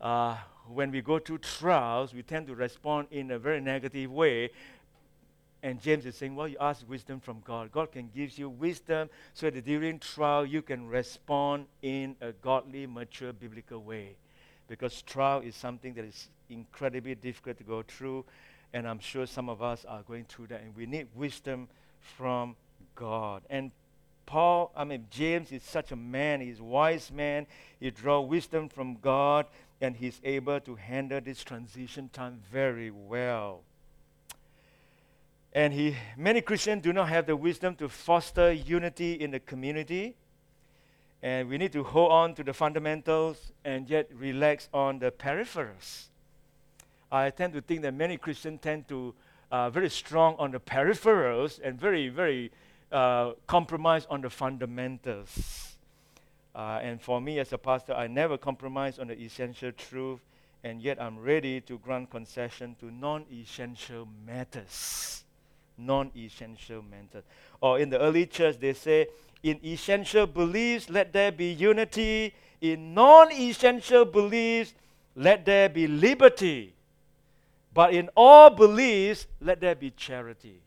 Uh, 0.00 0.38
when 0.66 0.90
we 0.90 1.02
go 1.02 1.18
through 1.18 1.38
trials, 1.38 2.14
we 2.14 2.22
tend 2.22 2.46
to 2.46 2.54
respond 2.54 3.08
in 3.10 3.30
a 3.30 3.38
very 3.38 3.60
negative 3.60 4.10
way. 4.10 4.50
And 5.62 5.82
James 5.82 6.06
is 6.06 6.16
saying, 6.16 6.34
well, 6.34 6.48
you 6.48 6.56
ask 6.60 6.88
wisdom 6.88 7.20
from 7.20 7.42
God. 7.44 7.70
God 7.70 7.92
can 7.92 8.08
give 8.14 8.38
you 8.38 8.48
wisdom 8.48 9.10
so 9.34 9.50
that 9.50 9.64
during 9.64 9.98
trial 9.98 10.46
you 10.46 10.62
can 10.62 10.88
respond 10.88 11.66
in 11.82 12.16
a 12.22 12.32
godly, 12.32 12.86
mature, 12.86 13.34
biblical 13.34 13.82
way. 13.82 14.16
Because 14.66 15.02
trial 15.02 15.40
is 15.40 15.54
something 15.54 15.92
that 15.94 16.04
is 16.06 16.28
incredibly 16.48 17.14
difficult 17.14 17.58
to 17.58 17.64
go 17.64 17.82
through. 17.82 18.24
And 18.72 18.88
I'm 18.88 18.98
sure 18.98 19.26
some 19.26 19.50
of 19.50 19.60
us 19.60 19.84
are 19.84 20.02
going 20.02 20.24
through 20.24 20.46
that. 20.48 20.62
And 20.62 20.74
we 20.74 20.86
need 20.86 21.08
wisdom 21.14 21.68
from 22.16 22.56
God. 22.94 23.42
And 23.50 23.70
Paul, 24.26 24.72
I 24.76 24.84
mean, 24.84 25.06
James 25.10 25.52
is 25.52 25.62
such 25.62 25.92
a 25.92 25.96
man. 25.96 26.40
He's 26.40 26.60
wise 26.60 27.10
man. 27.10 27.46
He 27.80 27.90
draws 27.90 28.28
wisdom 28.28 28.68
from 28.68 28.96
God 28.96 29.46
and 29.80 29.96
he's 29.96 30.20
able 30.24 30.60
to 30.60 30.76
handle 30.76 31.20
this 31.20 31.42
transition 31.44 32.08
time 32.08 32.40
very 32.50 32.90
well. 32.90 33.62
And 35.52 35.72
he, 35.72 35.96
many 36.16 36.40
Christians 36.40 36.82
do 36.82 36.92
not 36.92 37.08
have 37.08 37.26
the 37.26 37.36
wisdom 37.36 37.76
to 37.76 37.88
foster 37.88 38.52
unity 38.52 39.12
in 39.14 39.30
the 39.30 39.40
community. 39.40 40.16
And 41.22 41.48
we 41.48 41.58
need 41.58 41.72
to 41.72 41.84
hold 41.84 42.10
on 42.10 42.34
to 42.34 42.44
the 42.44 42.52
fundamentals 42.52 43.52
and 43.64 43.88
yet 43.88 44.10
relax 44.14 44.68
on 44.74 44.98
the 44.98 45.10
peripherals. 45.10 46.08
I 47.10 47.30
tend 47.30 47.52
to 47.52 47.60
think 47.60 47.82
that 47.82 47.94
many 47.94 48.16
Christians 48.16 48.60
tend 48.60 48.88
to 48.88 49.14
uh, 49.50 49.70
very 49.70 49.90
strong 49.90 50.36
on 50.38 50.50
the 50.50 50.60
peripherals 50.60 51.60
and 51.62 51.78
very, 51.78 52.08
very 52.08 52.50
uh, 52.92 53.32
compromise 53.46 54.06
on 54.10 54.20
the 54.20 54.30
fundamentals. 54.30 55.76
Uh, 56.54 56.78
and 56.82 57.02
for 57.02 57.20
me 57.20 57.38
as 57.38 57.52
a 57.52 57.58
pastor, 57.58 57.92
I 57.94 58.06
never 58.06 58.38
compromise 58.38 58.98
on 58.98 59.08
the 59.08 59.20
essential 59.20 59.72
truth, 59.72 60.20
and 60.62 60.80
yet 60.80 61.00
I'm 61.02 61.18
ready 61.18 61.60
to 61.62 61.78
grant 61.78 62.10
concession 62.10 62.76
to 62.80 62.90
non 62.90 63.24
essential 63.32 64.08
matters. 64.24 65.24
Non 65.76 66.12
essential 66.16 66.82
matters. 66.82 67.24
Or 67.60 67.80
in 67.80 67.90
the 67.90 67.98
early 67.98 68.26
church, 68.26 68.58
they 68.60 68.74
say, 68.74 69.08
in 69.42 69.58
essential 69.64 70.26
beliefs, 70.26 70.88
let 70.88 71.12
there 71.12 71.32
be 71.32 71.52
unity. 71.52 72.32
In 72.60 72.94
non 72.94 73.32
essential 73.32 74.04
beliefs, 74.04 74.74
let 75.16 75.44
there 75.44 75.68
be 75.68 75.86
liberty. 75.86 76.73
But 77.74 77.92
in 77.92 78.08
all 78.16 78.50
beliefs, 78.50 79.26
let 79.40 79.60
there 79.60 79.74
be 79.74 79.90
charity. 79.90 80.60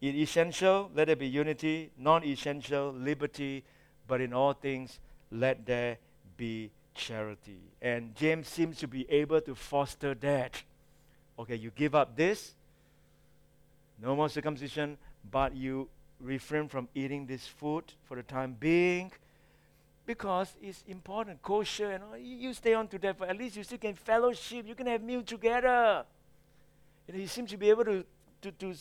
In 0.00 0.14
essential, 0.14 0.90
let 0.94 1.06
there 1.06 1.16
be 1.16 1.26
unity. 1.26 1.90
Non 1.96 2.22
essential, 2.22 2.92
liberty 2.92 3.64
but 4.06 4.20
in 4.20 4.32
all 4.32 4.52
things 4.52 4.98
let 5.30 5.64
there 5.64 5.98
be 6.36 6.70
charity. 6.94 7.60
And 7.80 8.14
James 8.14 8.48
seems 8.48 8.78
to 8.78 8.86
be 8.86 9.10
able 9.10 9.40
to 9.40 9.54
foster 9.54 10.14
that. 10.16 10.62
Okay, 11.38 11.56
you 11.56 11.70
give 11.74 11.94
up 11.94 12.14
this, 12.14 12.52
no 14.02 14.14
more 14.14 14.28
circumcision, 14.28 14.98
but 15.30 15.56
you 15.56 15.88
refrain 16.20 16.68
from 16.68 16.88
eating 16.94 17.26
this 17.26 17.46
food 17.46 17.84
for 18.04 18.16
the 18.16 18.22
time 18.22 18.56
being 18.60 19.10
because 20.06 20.54
it's 20.60 20.82
important, 20.88 21.42
kosher, 21.42 21.90
and 21.92 22.04
all. 22.04 22.16
You 22.18 22.52
stay 22.54 22.74
on 22.74 22.88
to 22.88 22.98
that, 22.98 23.18
but 23.18 23.28
at 23.28 23.38
least 23.38 23.56
you 23.56 23.62
still 23.62 23.78
can 23.78 23.94
fellowship, 23.94 24.66
you 24.66 24.74
can 24.74 24.86
have 24.86 25.02
meal 25.02 25.22
together. 25.22 26.04
And 27.08 27.16
he 27.16 27.26
seems 27.26 27.50
to 27.50 27.56
be 27.56 27.70
able 27.70 27.84
to, 27.84 28.04
to, 28.42 28.50
to 28.52 28.74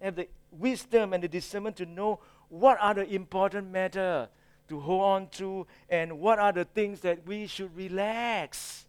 have 0.00 0.16
the 0.16 0.28
wisdom 0.52 1.12
and 1.12 1.22
the 1.22 1.28
discernment 1.28 1.76
to 1.76 1.86
know 1.86 2.20
what 2.48 2.78
are 2.80 2.94
the 2.94 3.08
important 3.12 3.70
matter 3.70 4.28
to 4.68 4.80
hold 4.80 5.02
on 5.02 5.28
to 5.28 5.66
and 5.88 6.20
what 6.20 6.38
are 6.38 6.52
the 6.52 6.64
things 6.64 7.00
that 7.00 7.26
we 7.26 7.46
should 7.46 7.74
relax. 7.76 8.86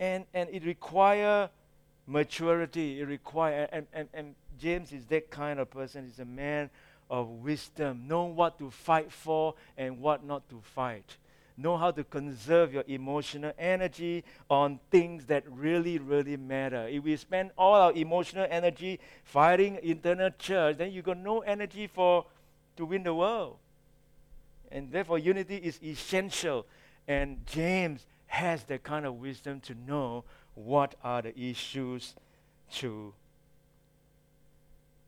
And, 0.00 0.24
and 0.32 0.48
it 0.50 0.64
require 0.64 1.50
maturity. 2.06 3.00
It 3.00 3.04
require 3.04 3.68
and, 3.72 3.86
and, 3.92 4.08
and 4.14 4.34
James 4.58 4.92
is 4.92 5.06
that 5.06 5.30
kind 5.30 5.60
of 5.60 5.70
person. 5.70 6.06
He's 6.06 6.18
a 6.18 6.24
man 6.24 6.70
of 7.10 7.28
wisdom. 7.28 8.06
Know 8.06 8.24
what 8.24 8.58
to 8.58 8.70
fight 8.70 9.12
for 9.12 9.54
and 9.76 10.00
what 10.00 10.24
not 10.24 10.48
to 10.50 10.60
fight 10.62 11.16
know 11.58 11.76
how 11.76 11.90
to 11.90 12.04
conserve 12.04 12.72
your 12.72 12.84
emotional 12.86 13.52
energy 13.58 14.24
on 14.48 14.78
things 14.90 15.26
that 15.26 15.42
really, 15.50 15.98
really 15.98 16.36
matter. 16.36 16.86
If 16.88 17.02
we 17.02 17.16
spend 17.16 17.50
all 17.58 17.74
our 17.74 17.92
emotional 17.92 18.46
energy 18.48 19.00
fighting 19.24 19.78
internal 19.82 20.30
church, 20.38 20.78
then 20.78 20.92
you 20.92 21.02
got 21.02 21.18
no 21.18 21.40
energy 21.40 21.88
for 21.88 22.24
to 22.76 22.86
win 22.86 23.02
the 23.02 23.12
world. 23.12 23.56
And 24.70 24.92
therefore, 24.92 25.18
unity 25.18 25.56
is 25.56 25.80
essential. 25.82 26.64
And 27.08 27.44
James 27.46 28.06
has 28.26 28.62
that 28.64 28.84
kind 28.84 29.04
of 29.04 29.14
wisdom 29.14 29.60
to 29.60 29.74
know 29.74 30.24
what 30.54 30.94
are 31.02 31.22
the 31.22 31.38
issues 31.38 32.14
to, 32.74 33.14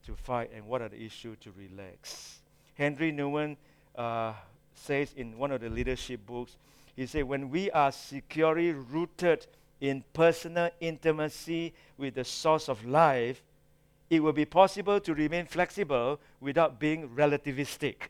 to 0.06 0.14
fight 0.14 0.50
and 0.54 0.66
what 0.66 0.82
are 0.82 0.88
the 0.88 1.02
issues 1.02 1.36
to 1.40 1.52
relax. 1.56 2.38
Henri 2.76 3.12
Nouwen 3.12 3.56
uh, 3.96 4.32
says 4.74 5.12
in 5.16 5.36
one 5.36 5.50
of 5.52 5.60
the 5.60 5.68
leadership 5.68 6.24
books, 6.26 6.56
he 6.96 7.06
said, 7.06 7.24
when 7.24 7.50
we 7.50 7.70
are 7.70 7.92
securely 7.92 8.72
rooted 8.72 9.46
in 9.80 10.04
personal 10.12 10.70
intimacy 10.80 11.72
with 11.96 12.14
the 12.14 12.24
source 12.24 12.68
of 12.68 12.84
life, 12.84 13.42
it 14.10 14.22
will 14.22 14.32
be 14.32 14.44
possible 14.44 15.00
to 15.00 15.14
remain 15.14 15.46
flexible 15.46 16.20
without 16.40 16.80
being 16.80 17.08
relativistic. 17.10 18.08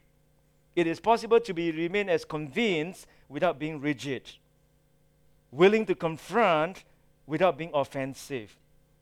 It 0.75 0.87
is 0.87 0.99
possible 0.99 1.41
to 1.41 1.53
be 1.53 1.71
remain 1.71 2.09
as 2.09 2.25
convinced 2.25 3.07
without 3.29 3.59
being 3.59 3.81
rigid, 3.81 4.23
willing 5.51 5.85
to 5.87 5.95
confront 5.95 6.85
without 7.27 7.59
being 7.59 7.71
offensive, 7.75 8.57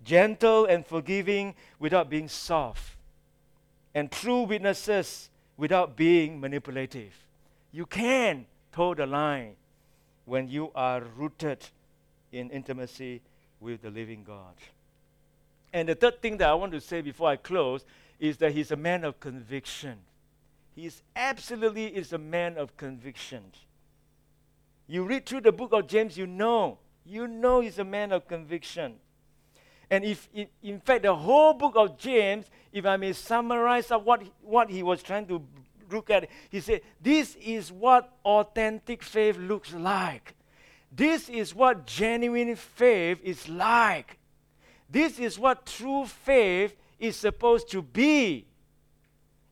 gentle 0.09 0.65
and 0.65 0.87
forgiving 0.87 1.55
without 1.79 2.09
being 2.09 2.29
soft, 2.29 2.97
and 3.95 4.11
true 4.11 4.43
witnesses 4.43 5.29
without 5.59 5.97
being 5.97 6.41
manipulative. 6.41 7.13
You 7.73 7.85
can 7.85 8.47
toe 8.73 8.95
the 8.95 9.05
line 9.05 9.57
when 10.25 10.49
you 10.49 10.71
are 10.75 11.03
rooted 11.15 11.59
in 12.33 12.49
intimacy 12.49 13.21
with 13.61 13.83
the 13.83 13.91
living 13.91 14.25
God. 14.27 14.55
And 15.75 15.87
the 15.91 15.95
third 15.95 16.23
thing 16.23 16.39
that 16.39 16.49
I 16.49 16.55
want 16.55 16.73
to 16.73 16.81
say 16.81 17.03
before 17.03 17.29
I 17.29 17.37
close 17.37 17.85
is 18.19 18.39
that 18.39 18.53
he's 18.53 18.71
a 18.71 18.77
man 18.77 19.05
of 19.05 19.21
conviction. 19.21 19.99
He 20.75 20.87
is 20.87 21.03
absolutely 21.17 21.87
is 21.89 22.15
a 22.15 22.19
man 22.19 22.57
of 22.57 22.75
conviction. 22.79 23.43
You 24.87 25.05
read 25.05 25.27
through 25.27 25.43
the 25.43 25.53
book 25.53 25.75
of 25.75 25.87
James, 25.87 26.17
you 26.17 26.27
know, 26.27 26.79
you 27.05 27.27
know 27.27 27.61
he's 27.61 27.79
a 27.79 27.85
man 27.85 28.11
of 28.11 28.27
conviction. 28.27 28.95
And 29.91 30.05
if, 30.05 30.29
in, 30.35 30.49
in 30.63 30.81
fact, 30.81 31.03
the 31.03 31.15
whole 31.15 31.55
book 31.55 31.75
of 31.77 31.99
James, 31.99 32.47
if 32.73 32.85
I 32.85 32.97
may 32.97 33.13
summarize 33.13 33.91
of 33.91 34.05
what, 34.05 34.23
what 34.43 34.71
he 34.71 34.83
was 34.83 35.03
trying 35.03 35.27
to 35.27 35.43
look 35.91 36.11
at. 36.11 36.29
He 36.51 36.61
said, 36.61 36.83
This 37.01 37.37
is 37.37 37.73
what 37.73 38.13
authentic 38.25 39.03
faith 39.03 39.37
looks 39.37 39.73
like. 39.73 40.35
This 40.91 41.29
is 41.29 41.55
what 41.55 41.87
genuine 41.87 42.57
faith 42.57 43.21
is 43.23 43.49
like. 43.49 44.19
This 44.91 45.19
is 45.19 45.39
what 45.39 45.67
true 45.67 46.07
faith 46.07 46.75
is 46.99 47.17
supposed 47.17 47.71
to 47.71 47.83
be. 47.83 48.47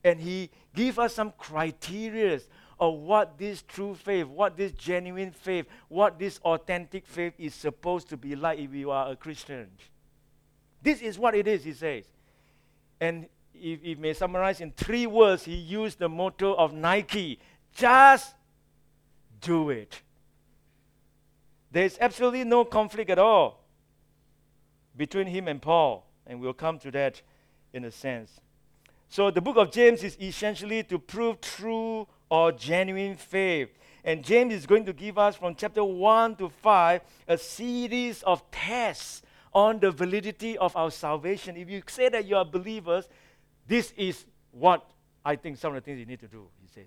And 0.03 0.20
he 0.20 0.51
gave 0.74 0.99
us 0.99 1.14
some 1.14 1.32
criteria 1.37 2.41
of 2.78 2.95
what 2.95 3.39
this 3.39 3.62
true 3.62 3.95
faith, 3.95 4.26
what 4.26 4.57
this 4.57 4.72
genuine 4.72 5.30
faith, 5.30 5.66
what 5.89 6.18
this 6.18 6.39
authentic 6.39 7.07
faith 7.07 7.34
is 7.39 7.55
supposed 7.55 8.09
to 8.09 8.16
be 8.16 8.37
like 8.37 8.59
if 8.59 8.72
you 8.72 8.91
are 8.91 9.11
a 9.11 9.16
Christian. 9.16 9.68
This 10.87 11.01
is 11.01 11.18
what 11.18 11.34
it 11.34 11.49
is, 11.49 11.64
he 11.64 11.72
says. 11.72 12.05
And 13.01 13.26
if 13.53 13.99
may 13.99 14.12
summarize 14.12 14.61
in 14.61 14.70
three 14.70 15.09
words, 15.09 15.45
he 15.45 15.57
used 15.57 15.99
the 15.99 16.09
motto 16.09 16.55
of 16.55 16.72
Nike 16.72 17.41
just 17.74 18.37
do 19.41 19.70
it. 19.70 20.01
There's 21.72 21.99
absolutely 22.01 22.45
no 22.45 22.64
conflict 22.64 23.11
at 23.11 23.18
all 23.18 23.64
between 24.97 25.26
him 25.26 25.49
and 25.49 25.61
Paul, 25.61 26.07
and 26.24 26.41
we'll 26.41 26.53
come 26.53 26.78
to 26.78 26.93
that 26.93 27.20
in 27.72 27.84
a 27.84 27.91
sense. 27.91 28.41
So, 29.09 29.32
the 29.32 29.41
book 29.41 29.57
of 29.57 29.72
James 29.72 30.05
is 30.05 30.16
essentially 30.20 30.84
to 30.84 31.01
prove 31.01 31.41
true 31.41 32.07
or 32.30 32.53
genuine 32.53 33.16
faith. 33.16 33.70
And 34.05 34.22
James 34.22 34.55
is 34.55 34.66
going 34.66 34.84
to 34.84 34.93
give 34.93 35.18
us 35.18 35.34
from 35.34 35.57
chapter 35.57 35.82
1 35.82 36.37
to 36.37 36.49
5 36.49 37.01
a 37.26 37.37
series 37.37 38.22
of 38.22 38.49
tests 38.53 39.22
on 39.57 39.80
the 39.80 39.90
validity 39.90 40.59
of 40.59 40.76
our 40.76 40.90
salvation. 40.90 41.57
If 41.57 41.70
you 41.70 41.82
say 41.86 42.11
that 42.11 42.26
you 42.26 42.36
are 42.36 42.44
believers, 42.44 43.09
this 43.66 43.94
is 43.96 44.26
what 44.50 44.84
I 45.24 45.34
think 45.36 45.57
some 45.57 45.74
of 45.74 45.76
the 45.76 45.80
things 45.80 45.98
you 45.98 46.04
need 46.04 46.20
to 46.20 46.28
do, 46.28 46.46
he 46.61 46.68
says. 46.68 46.84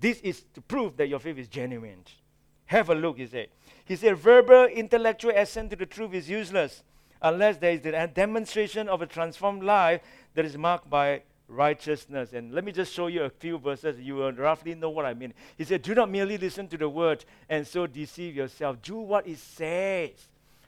This 0.00 0.18
is 0.20 0.42
to 0.54 0.62
prove 0.62 0.96
that 0.96 1.08
your 1.08 1.18
faith 1.18 1.36
is 1.36 1.48
genuine. 1.48 2.02
Have 2.64 2.88
a 2.88 2.94
look, 2.94 3.18
he 3.18 3.26
said. 3.26 3.48
He 3.84 3.96
said, 3.96 4.16
verbal, 4.16 4.64
intellectual 4.64 5.32
assent 5.36 5.68
to 5.68 5.76
the 5.76 5.84
truth 5.84 6.14
is 6.14 6.30
useless 6.30 6.82
unless 7.20 7.58
there 7.58 7.72
is 7.72 7.84
a 7.84 8.06
demonstration 8.06 8.88
of 8.88 9.02
a 9.02 9.06
transformed 9.06 9.62
life 9.62 10.00
that 10.34 10.46
is 10.46 10.56
marked 10.56 10.88
by 10.88 11.20
righteousness. 11.46 12.32
And 12.32 12.54
let 12.54 12.64
me 12.64 12.72
just 12.72 12.94
show 12.94 13.08
you 13.08 13.24
a 13.24 13.30
few 13.30 13.58
verses. 13.58 14.00
You 14.00 14.14
will 14.14 14.32
roughly 14.32 14.74
know 14.74 14.88
what 14.88 15.04
I 15.04 15.12
mean. 15.12 15.34
He 15.58 15.64
said, 15.64 15.82
Do 15.82 15.94
not 15.94 16.10
merely 16.10 16.38
listen 16.38 16.68
to 16.68 16.78
the 16.78 16.88
word 16.88 17.26
and 17.50 17.66
so 17.66 17.86
deceive 17.86 18.34
yourself. 18.34 18.80
Do 18.80 18.96
what 18.96 19.26
it 19.26 19.38
says. 19.38 20.12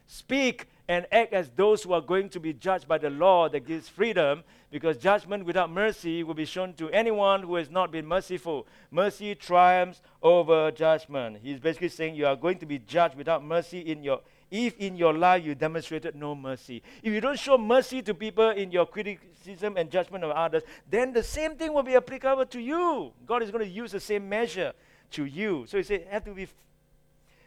Speak 0.06 0.68
and 0.86 1.06
act 1.10 1.32
as 1.32 1.50
those 1.56 1.82
who 1.82 1.92
are 1.92 2.00
going 2.00 2.28
to 2.28 2.40
be 2.40 2.52
judged 2.52 2.86
by 2.86 2.98
the 2.98 3.08
law 3.10 3.48
that 3.48 3.66
gives 3.66 3.88
freedom, 3.88 4.44
because 4.70 4.96
judgment 4.98 5.46
without 5.46 5.70
mercy 5.70 6.22
will 6.22 6.34
be 6.34 6.44
shown 6.44 6.74
to 6.74 6.90
anyone 6.90 7.42
who 7.42 7.54
has 7.54 7.70
not 7.70 7.90
been 7.90 8.06
merciful. 8.06 8.66
Mercy 8.90 9.34
triumphs 9.34 10.02
over 10.22 10.70
judgment. 10.70 11.38
He's 11.42 11.58
basically 11.58 11.88
saying 11.88 12.16
you 12.16 12.26
are 12.26 12.36
going 12.36 12.58
to 12.58 12.66
be 12.66 12.78
judged 12.78 13.16
without 13.16 13.42
mercy 13.42 13.80
in 13.80 14.02
your 14.02 14.20
if 14.50 14.76
in 14.78 14.96
your 14.96 15.12
life 15.14 15.44
you 15.44 15.54
demonstrated 15.54 16.14
no 16.14 16.34
mercy. 16.34 16.82
If 17.02 17.12
you 17.12 17.20
don't 17.20 17.38
show 17.38 17.58
mercy 17.58 18.02
to 18.02 18.14
people 18.14 18.50
in 18.50 18.70
your 18.70 18.86
criticism 18.86 19.76
and 19.76 19.90
judgment 19.90 20.22
of 20.22 20.30
others, 20.30 20.62
then 20.88 21.12
the 21.12 21.22
same 21.22 21.56
thing 21.56 21.72
will 21.72 21.82
be 21.82 21.96
applicable 21.96 22.46
to 22.46 22.60
you. 22.60 23.12
God 23.26 23.42
is 23.42 23.50
going 23.50 23.64
to 23.64 23.70
use 23.70 23.90
the 23.90 24.00
same 24.00 24.28
measure 24.28 24.72
to 25.12 25.24
you. 25.24 25.64
So 25.66 25.78
he 25.78 25.82
said, 25.82 26.06
have 26.10 26.24
to 26.26 26.34
be. 26.34 26.44
F-. 26.44 26.54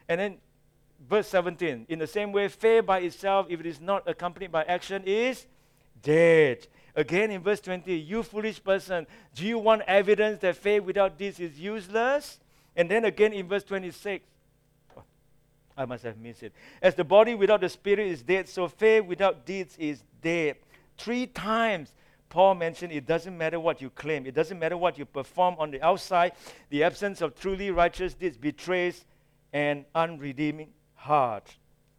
And 0.10 0.20
then 0.20 0.38
verse 1.00 1.28
17, 1.28 1.86
in 1.89 2.00
the 2.00 2.08
same 2.08 2.32
way, 2.32 2.48
faith 2.48 2.86
by 2.86 3.00
itself, 3.00 3.48
if 3.50 3.60
it 3.60 3.66
is 3.66 3.80
not 3.80 4.08
accompanied 4.08 4.52
by 4.52 4.64
action, 4.64 5.04
is 5.06 5.45
dead. 6.02 6.68
Again 6.95 7.30
in 7.32 7.41
verse 7.43 7.62
20, 7.62 7.93
you 7.93 8.24
foolish 8.24 8.64
person, 8.64 9.06
do 9.36 9.45
you 9.45 9.60
want 9.60 9.84
evidence 9.88 10.39
that 10.39 10.56
faith 10.56 10.84
without 10.84 11.18
deeds 11.18 11.39
is 11.39 11.60
useless? 11.60 12.39
And 12.76 12.89
then 12.89 13.06
again 13.06 13.34
in 13.34 13.48
verse 13.48 13.64
26, 13.64 14.26
I 15.78 15.86
must 15.86 16.04
have 16.04 16.18
missed 16.18 16.41
it. 16.41 16.54
As 16.82 16.95
the 16.95 17.04
body 17.04 17.36
without 17.36 17.62
the 17.62 17.70
spirit 17.70 18.08
is 18.08 18.24
dead, 18.24 18.50
so 18.50 18.68
faith 18.68 19.06
without 19.06 19.45
deeds 19.45 19.78
is 19.78 20.04
dead. 20.22 20.56
Three 20.98 21.28
times 21.28 21.93
Paul 22.30 22.56
mentioned 22.56 22.91
it 22.91 23.06
doesn't 23.06 23.38
matter 23.38 23.60
what 23.60 23.80
you 23.80 23.91
claim, 23.91 24.26
it 24.26 24.34
doesn't 24.34 24.58
matter 24.58 24.76
what 24.76 24.98
you 24.98 25.06
perform 25.06 25.56
on 25.60 25.70
the 25.70 25.82
outside, 25.82 26.34
the 26.70 26.84
absence 26.84 27.22
of 27.22 27.39
truly 27.39 27.70
righteous 27.70 28.16
deeds 28.16 28.38
betrays 28.38 29.06
an 29.54 29.86
unredeeming 29.93 30.70
heart. 30.98 31.56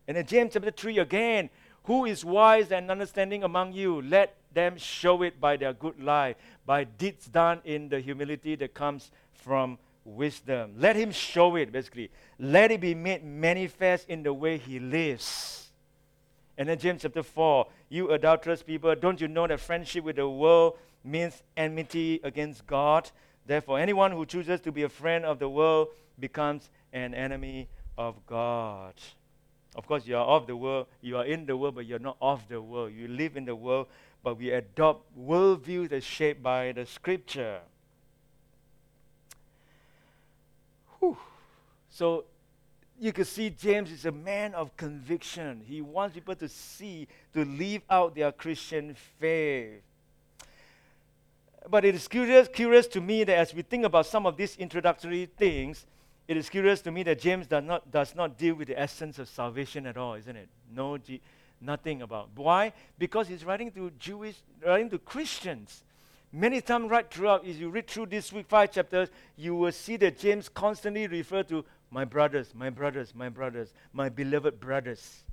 And 0.06 0.16
in 0.16 0.26
James 0.26 0.52
chapter 0.52 0.70
3 0.70 0.98
again, 0.98 1.50
who 1.84 2.04
is 2.04 2.24
wise 2.24 2.70
and 2.70 2.90
understanding 2.90 3.42
among 3.42 3.72
you? 3.72 4.02
Let 4.02 4.36
them 4.52 4.76
show 4.76 5.22
it 5.22 5.40
by 5.40 5.56
their 5.56 5.72
good 5.72 6.02
life, 6.02 6.36
by 6.66 6.84
deeds 6.84 7.26
done 7.26 7.60
in 7.64 7.88
the 7.88 8.00
humility 8.00 8.56
that 8.56 8.74
comes 8.74 9.10
from 9.32 9.78
wisdom. 10.04 10.74
Let 10.76 10.96
him 10.96 11.12
show 11.12 11.56
it, 11.56 11.72
basically. 11.72 12.10
Let 12.38 12.70
it 12.70 12.80
be 12.80 12.94
made 12.94 13.24
manifest 13.24 14.08
in 14.08 14.22
the 14.22 14.32
way 14.32 14.58
he 14.58 14.78
lives. 14.78 15.70
And 16.56 16.68
then 16.68 16.78
James 16.78 17.02
chapter 17.02 17.22
4 17.22 17.66
You 17.88 18.10
adulterous 18.10 18.62
people, 18.62 18.94
don't 18.94 19.20
you 19.20 19.28
know 19.28 19.46
that 19.46 19.60
friendship 19.60 20.04
with 20.04 20.16
the 20.16 20.28
world 20.28 20.76
means 21.04 21.42
enmity 21.56 22.20
against 22.24 22.66
God? 22.66 23.10
Therefore, 23.46 23.78
anyone 23.78 24.12
who 24.12 24.26
chooses 24.26 24.60
to 24.60 24.72
be 24.72 24.82
a 24.82 24.88
friend 24.88 25.24
of 25.24 25.38
the 25.38 25.48
world 25.48 25.88
becomes 26.18 26.68
an 26.92 27.14
enemy 27.14 27.68
of 27.98 28.14
God. 28.26 28.94
Of 29.74 29.86
course, 29.86 30.06
you 30.06 30.16
are 30.16 30.24
of 30.24 30.46
the 30.46 30.56
world, 30.56 30.86
you 31.02 31.18
are 31.18 31.26
in 31.26 31.44
the 31.44 31.56
world, 31.56 31.74
but 31.74 31.84
you're 31.84 31.98
not 31.98 32.16
of 32.22 32.48
the 32.48 32.62
world. 32.62 32.92
You 32.92 33.08
live 33.08 33.36
in 33.36 33.44
the 33.44 33.54
world, 33.54 33.88
but 34.22 34.38
we 34.38 34.50
adopt 34.52 35.04
worldview 35.18 35.90
that's 35.90 36.06
shaped 36.06 36.42
by 36.42 36.72
the 36.72 36.86
scripture. 36.86 37.60
Whew. 41.00 41.18
So 41.90 42.24
you 42.98 43.12
can 43.12 43.24
see 43.24 43.50
James 43.50 43.92
is 43.92 44.06
a 44.06 44.12
man 44.12 44.54
of 44.54 44.76
conviction. 44.76 45.62
He 45.66 45.80
wants 45.80 46.14
people 46.14 46.34
to 46.36 46.48
see, 46.48 47.06
to 47.34 47.44
live 47.44 47.82
out 47.90 48.14
their 48.14 48.32
Christian 48.32 48.96
faith. 49.20 49.82
But 51.68 51.84
it 51.84 51.94
is 51.94 52.08
curious, 52.08 52.48
curious 52.48 52.86
to 52.88 53.00
me 53.00 53.24
that 53.24 53.36
as 53.36 53.52
we 53.52 53.62
think 53.62 53.84
about 53.84 54.06
some 54.06 54.24
of 54.24 54.36
these 54.36 54.56
introductory 54.56 55.26
things, 55.26 55.84
it 56.28 56.36
is 56.36 56.50
curious 56.50 56.82
to 56.82 56.90
me 56.90 57.02
that 57.04 57.18
James 57.18 57.46
does 57.46 57.64
not, 57.64 57.90
does 57.90 58.14
not 58.14 58.36
deal 58.36 58.54
with 58.54 58.68
the 58.68 58.78
essence 58.78 59.18
of 59.18 59.28
salvation 59.28 59.86
at 59.86 59.96
all, 59.96 60.12
isn't 60.12 60.36
it? 60.36 60.48
No, 60.70 60.98
nothing 61.58 62.02
about. 62.02 62.28
Why? 62.36 62.74
Because 62.98 63.28
he's 63.28 63.46
writing 63.46 63.70
to 63.72 63.90
Jewish, 63.98 64.36
writing 64.64 64.90
to 64.90 64.98
Christians. 64.98 65.82
Many 66.30 66.60
times, 66.60 66.90
right 66.90 67.10
throughout, 67.10 67.46
as 67.46 67.58
you 67.58 67.70
read 67.70 67.86
through 67.86 68.06
this 68.06 68.30
week 68.30 68.46
five 68.46 68.70
chapters, 68.70 69.08
you 69.36 69.54
will 69.54 69.72
see 69.72 69.96
that 69.96 70.18
James 70.18 70.50
constantly 70.50 71.06
refer 71.06 71.42
to 71.44 71.64
my 71.90 72.04
brothers, 72.04 72.54
my 72.54 72.68
brothers, 72.68 73.14
my 73.14 73.30
brothers, 73.30 73.72
my 73.94 74.10
beloved 74.10 74.60
brothers, 74.60 75.24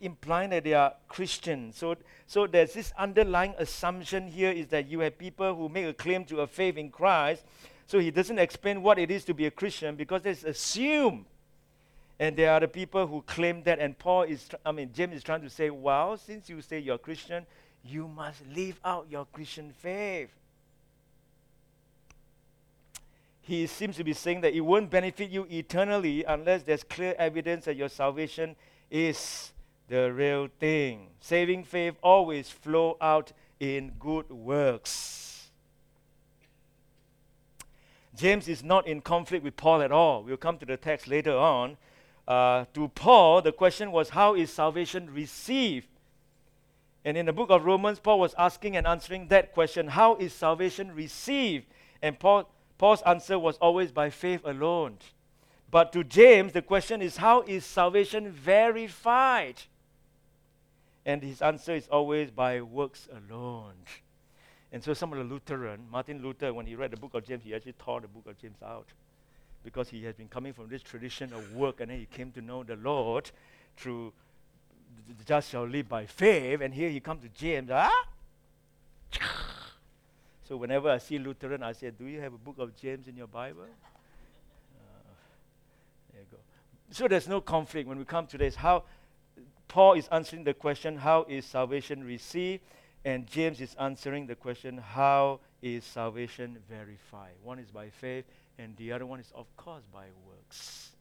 implying 0.00 0.50
that 0.50 0.64
they 0.64 0.74
are 0.74 0.94
Christians. 1.06 1.76
So, 1.78 1.94
so 2.26 2.48
there's 2.48 2.72
this 2.72 2.92
underlying 2.98 3.54
assumption 3.58 4.26
here 4.26 4.50
is 4.50 4.66
that 4.68 4.88
you 4.88 4.98
have 5.00 5.16
people 5.16 5.54
who 5.54 5.68
make 5.68 5.86
a 5.86 5.94
claim 5.94 6.24
to 6.24 6.40
a 6.40 6.48
faith 6.48 6.76
in 6.76 6.90
Christ. 6.90 7.44
So 7.86 7.98
he 7.98 8.10
doesn't 8.10 8.38
explain 8.38 8.82
what 8.82 8.98
it 8.98 9.10
is 9.10 9.24
to 9.26 9.34
be 9.34 9.46
a 9.46 9.50
Christian 9.50 9.94
because 9.96 10.24
it's 10.24 10.44
assumed. 10.44 11.26
And 12.18 12.36
there 12.36 12.52
are 12.52 12.60
the 12.60 12.68
people 12.68 13.06
who 13.06 13.22
claim 13.22 13.62
that, 13.64 13.78
and 13.78 13.98
Paul 13.98 14.22
is, 14.22 14.48
I 14.64 14.72
mean, 14.72 14.90
James 14.94 15.16
is 15.16 15.22
trying 15.22 15.42
to 15.42 15.50
say, 15.50 15.70
well, 15.70 16.16
since 16.16 16.48
you 16.48 16.60
say 16.62 16.78
you're 16.78 16.98
Christian, 16.98 17.44
you 17.84 18.08
must 18.08 18.42
live 18.54 18.80
out 18.84 19.06
your 19.10 19.26
Christian 19.26 19.72
faith. 19.72 20.30
He 23.42 23.66
seems 23.66 23.96
to 23.96 24.04
be 24.04 24.14
saying 24.14 24.40
that 24.40 24.54
it 24.54 24.60
won't 24.60 24.90
benefit 24.90 25.28
you 25.28 25.46
eternally 25.50 26.24
unless 26.24 26.62
there's 26.62 26.82
clear 26.82 27.14
evidence 27.18 27.66
that 27.66 27.76
your 27.76 27.90
salvation 27.90 28.56
is 28.90 29.52
the 29.88 30.10
real 30.12 30.48
thing. 30.58 31.08
Saving 31.20 31.64
faith 31.64 31.94
always 32.02 32.48
flow 32.48 32.96
out 33.02 33.32
in 33.60 33.92
good 33.98 34.30
works. 34.30 35.23
James 38.16 38.48
is 38.48 38.62
not 38.62 38.86
in 38.86 39.00
conflict 39.00 39.44
with 39.44 39.56
Paul 39.56 39.82
at 39.82 39.90
all. 39.90 40.22
We'll 40.22 40.36
come 40.36 40.58
to 40.58 40.66
the 40.66 40.76
text 40.76 41.08
later 41.08 41.36
on. 41.36 41.76
Uh, 42.26 42.64
to 42.74 42.88
Paul, 42.88 43.42
the 43.42 43.52
question 43.52 43.92
was, 43.92 44.10
How 44.10 44.34
is 44.34 44.52
salvation 44.52 45.12
received? 45.12 45.88
And 47.04 47.16
in 47.18 47.26
the 47.26 47.32
book 47.32 47.50
of 47.50 47.64
Romans, 47.64 47.98
Paul 47.98 48.20
was 48.20 48.34
asking 48.38 48.76
and 48.76 48.86
answering 48.86 49.28
that 49.28 49.52
question 49.52 49.88
How 49.88 50.16
is 50.16 50.32
salvation 50.32 50.94
received? 50.94 51.66
And 52.00 52.18
Paul, 52.18 52.48
Paul's 52.78 53.02
answer 53.02 53.38
was 53.38 53.56
always 53.58 53.92
by 53.92 54.10
faith 54.10 54.40
alone. 54.44 54.98
But 55.70 55.92
to 55.92 56.04
James, 56.04 56.52
the 56.52 56.62
question 56.62 57.02
is 57.02 57.18
How 57.18 57.42
is 57.42 57.64
salvation 57.64 58.30
verified? 58.30 59.62
And 61.04 61.22
his 61.22 61.42
answer 61.42 61.74
is 61.74 61.88
always 61.88 62.30
by 62.30 62.62
works 62.62 63.08
alone. 63.10 63.74
And 64.74 64.82
so 64.82 64.92
some 64.92 65.12
of 65.12 65.18
the 65.18 65.24
Lutheran, 65.24 65.86
Martin 65.88 66.20
Luther, 66.20 66.52
when 66.52 66.66
he 66.66 66.74
read 66.74 66.90
the 66.90 66.96
book 66.96 67.14
of 67.14 67.24
James, 67.24 67.44
he 67.44 67.54
actually 67.54 67.74
tore 67.74 68.00
the 68.00 68.08
book 68.08 68.26
of 68.26 68.36
James 68.36 68.56
out. 68.60 68.88
Because 69.62 69.88
he 69.88 70.02
has 70.02 70.16
been 70.16 70.26
coming 70.26 70.52
from 70.52 70.68
this 70.68 70.82
tradition 70.82 71.32
of 71.32 71.52
work, 71.54 71.80
and 71.80 71.92
then 71.92 72.00
he 72.00 72.06
came 72.06 72.32
to 72.32 72.40
know 72.40 72.64
the 72.64 72.74
Lord 72.74 73.30
through 73.76 74.12
the 75.16 75.24
just 75.24 75.50
shall 75.50 75.64
live 75.64 75.88
by 75.88 76.06
faith. 76.06 76.60
And 76.60 76.74
here 76.74 76.90
he 76.90 76.98
comes 76.98 77.22
to 77.22 77.28
James. 77.28 77.70
Ah? 77.72 78.08
So 80.48 80.56
whenever 80.56 80.90
I 80.90 80.98
see 80.98 81.20
Lutheran, 81.20 81.62
I 81.62 81.70
say, 81.70 81.92
Do 81.92 82.06
you 82.06 82.20
have 82.20 82.34
a 82.34 82.38
book 82.38 82.56
of 82.58 82.74
James 82.74 83.06
in 83.06 83.16
your 83.16 83.28
Bible? 83.28 83.62
Uh, 83.62 85.12
there 86.12 86.22
you 86.22 86.26
go. 86.32 86.38
So 86.90 87.06
there's 87.06 87.28
no 87.28 87.40
conflict 87.40 87.88
when 87.88 87.96
we 87.96 88.04
come 88.04 88.26
to 88.26 88.36
this. 88.36 88.56
How 88.56 88.82
Paul 89.68 89.94
is 89.94 90.08
answering 90.08 90.42
the 90.42 90.52
question, 90.52 90.96
How 90.96 91.26
is 91.28 91.44
salvation 91.44 92.02
received? 92.02 92.64
And 93.04 93.26
James 93.26 93.60
is 93.60 93.74
answering 93.78 94.26
the 94.26 94.34
question, 94.34 94.78
How 94.78 95.40
is 95.60 95.84
salvation 95.84 96.58
verified? 96.68 97.34
One 97.42 97.58
is 97.58 97.70
by 97.70 97.90
faith, 97.90 98.24
and 98.58 98.76
the 98.76 98.92
other 98.92 99.04
one 99.04 99.20
is, 99.20 99.30
of 99.34 99.46
course, 99.56 99.82
by 99.92 100.06
works. 100.26 100.92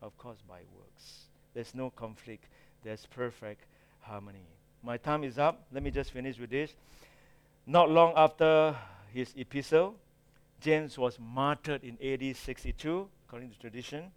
Of 0.00 0.16
course, 0.18 0.38
by 0.48 0.60
works. 0.76 1.26
There's 1.54 1.74
no 1.74 1.90
conflict 1.90 2.46
there's 2.82 3.06
perfect 3.06 3.64
harmony. 4.00 4.46
My 4.82 4.96
time 4.96 5.24
is 5.24 5.38
up. 5.38 5.62
Let 5.72 5.82
me 5.82 5.90
just 5.90 6.10
finish 6.10 6.38
with 6.38 6.50
this. 6.50 6.74
Not 7.66 7.90
long 7.90 8.12
after 8.16 8.76
his 9.14 9.32
epistle, 9.36 9.94
James 10.60 10.98
was 10.98 11.18
martyred 11.20 11.84
in 11.84 11.96
AD 12.02 12.36
62, 12.36 13.08
according 13.26 13.50
to 13.50 13.58
tradition. 13.58 14.10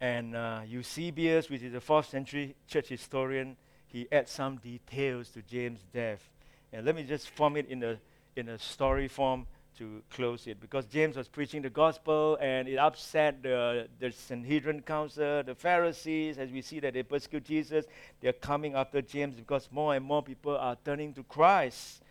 And 0.00 0.34
uh, 0.34 0.60
Eusebius, 0.66 1.48
which 1.48 1.62
is 1.62 1.74
a 1.74 1.80
fourth 1.80 2.08
century 2.08 2.56
church 2.66 2.88
historian, 2.88 3.56
he 3.88 4.06
adds 4.12 4.30
some 4.30 4.56
details 4.56 5.30
to 5.30 5.42
James' 5.42 5.80
death. 5.92 6.28
And 6.72 6.84
let 6.84 6.94
me 6.94 7.02
just 7.02 7.30
form 7.30 7.56
it 7.56 7.68
in 7.68 7.82
a, 7.82 7.98
in 8.36 8.48
a 8.50 8.58
story 8.58 9.08
form 9.08 9.46
to 9.78 10.02
close 10.10 10.46
it 10.46 10.60
because 10.60 10.84
James 10.86 11.16
was 11.16 11.28
preaching 11.28 11.62
the 11.62 11.70
gospel 11.70 12.36
and 12.40 12.68
it 12.68 12.76
upset 12.76 13.42
the, 13.42 13.88
the 14.00 14.10
Sanhedrin 14.10 14.82
council, 14.82 15.42
the 15.44 15.54
Pharisees, 15.54 16.36
as 16.36 16.50
we 16.50 16.60
see 16.62 16.80
that 16.80 16.94
they 16.94 17.02
persecute 17.02 17.44
Jesus. 17.44 17.86
They're 18.20 18.32
coming 18.32 18.74
after 18.74 19.00
James 19.00 19.36
because 19.36 19.68
more 19.70 19.94
and 19.94 20.04
more 20.04 20.22
people 20.22 20.56
are 20.56 20.76
turning 20.84 21.14
to 21.14 21.22
Christ. 21.22 22.02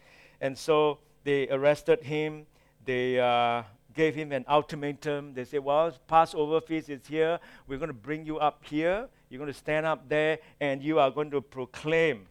And 0.42 0.58
so 0.58 1.00
they 1.26 1.50
arrested 1.50 2.02
him. 2.02 2.48
They 2.86 3.20
uh, 3.20 3.64
gave 3.94 4.16
him 4.16 4.32
an 4.32 4.46
ultimatum. 4.48 5.34
They 5.34 5.44
said, 5.44 5.60
Well, 5.60 5.92
Passover 6.08 6.62
feast 6.62 6.90
is 6.90 7.06
here. 7.06 7.38
We're 7.68 7.80
going 7.80 7.90
to 7.90 7.94
bring 7.94 8.26
you 8.26 8.40
up 8.40 8.64
here 8.64 9.10
You're 9.30 9.40
going 9.40 9.52
to 9.52 9.58
stand 9.58 9.86
up 9.86 10.08
there 10.08 10.40
and 10.60 10.82
you 10.82 11.00
are 11.00 11.12
going 11.12 11.32
to 11.32 11.42
proclaim. 11.42 12.26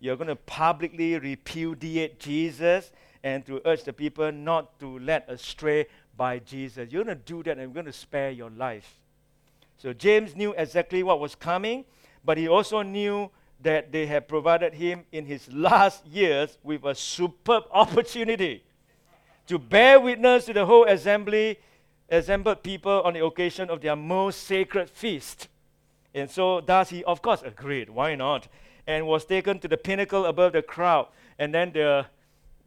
You're 0.00 0.16
going 0.16 0.28
to 0.28 0.36
publicly 0.36 1.18
repudiate 1.18 2.18
Jesus 2.18 2.90
and 3.22 3.44
to 3.46 3.60
urge 3.64 3.84
the 3.84 3.92
people 3.92 4.32
not 4.32 4.78
to 4.80 4.98
let 4.98 5.28
astray 5.28 5.86
by 6.16 6.38
Jesus. 6.38 6.90
You're 6.90 7.04
going 7.04 7.16
to 7.16 7.22
do 7.22 7.42
that 7.44 7.52
and 7.52 7.62
you're 7.62 7.74
going 7.74 7.86
to 7.86 7.92
spare 7.92 8.30
your 8.30 8.50
life. 8.50 8.94
So 9.78 9.92
James 9.92 10.34
knew 10.36 10.54
exactly 10.56 11.02
what 11.02 11.20
was 11.20 11.34
coming, 11.34 11.84
but 12.24 12.36
he 12.36 12.48
also 12.48 12.82
knew 12.82 13.30
that 13.62 13.92
they 13.92 14.06
had 14.06 14.26
provided 14.26 14.74
him 14.74 15.04
in 15.12 15.26
his 15.26 15.52
last 15.52 16.06
years 16.06 16.58
with 16.62 16.84
a 16.84 16.94
superb 16.94 17.64
opportunity 17.72 18.62
to 19.46 19.58
bear 19.58 19.98
witness 19.98 20.44
to 20.46 20.52
the 20.52 20.64
whole 20.64 20.84
assembly, 20.84 21.58
assembled 22.08 22.62
people 22.62 23.02
on 23.02 23.14
the 23.14 23.24
occasion 23.24 23.68
of 23.68 23.80
their 23.80 23.96
most 23.96 24.44
sacred 24.44 24.88
feast. 24.88 25.48
And 26.14 26.30
so 26.30 26.60
he, 26.88 27.04
of 27.04 27.22
course, 27.22 27.42
agreed. 27.42 27.90
Why 27.90 28.14
not? 28.14 28.48
And 28.86 29.06
was 29.06 29.24
taken 29.24 29.58
to 29.60 29.68
the 29.68 29.76
pinnacle 29.76 30.26
above 30.26 30.52
the 30.52 30.62
crowd. 30.62 31.08
And 31.38 31.54
then 31.54 31.72
the, 31.72 32.06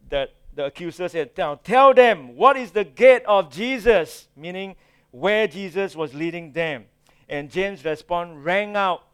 the, 0.08 0.30
the 0.54 0.66
accuser 0.66 1.08
said, 1.08 1.34
tell, 1.34 1.56
tell 1.56 1.92
them 1.92 2.36
what 2.36 2.56
is 2.56 2.70
the 2.70 2.84
gate 2.84 3.22
of 3.26 3.52
Jesus, 3.52 4.28
meaning 4.36 4.76
where 5.10 5.46
Jesus 5.46 5.94
was 5.94 6.14
leading 6.14 6.52
them. 6.52 6.86
And 7.28 7.50
James' 7.50 7.84
response 7.84 8.30
rang 8.34 8.76
out 8.76 9.04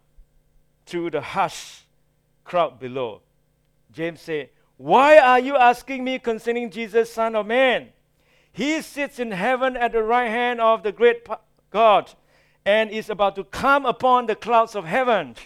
through 0.86 1.10
the 1.10 1.20
hush 1.20 1.82
crowd 2.44 2.80
below. 2.80 3.22
James 3.92 4.20
said, 4.20 4.50
Why 4.76 5.18
are 5.18 5.38
you 5.38 5.56
asking 5.56 6.02
me 6.04 6.18
concerning 6.18 6.70
Jesus, 6.70 7.12
Son 7.12 7.36
of 7.36 7.46
Man? 7.46 7.88
He 8.52 8.82
sits 8.82 9.18
in 9.18 9.30
heaven 9.30 9.76
at 9.76 9.92
the 9.92 10.02
right 10.02 10.28
hand 10.28 10.60
of 10.60 10.82
the 10.82 10.90
great 10.90 11.26
God 11.70 12.12
and 12.64 12.90
is 12.90 13.10
about 13.10 13.36
to 13.36 13.44
come 13.44 13.86
upon 13.86 14.26
the 14.26 14.36
clouds 14.36 14.74
of 14.74 14.84
heaven. 14.84 15.36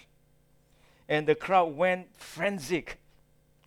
And 1.09 1.27
the 1.27 1.35
crowd 1.35 1.77
went 1.77 2.17
frenzied, 2.17 2.95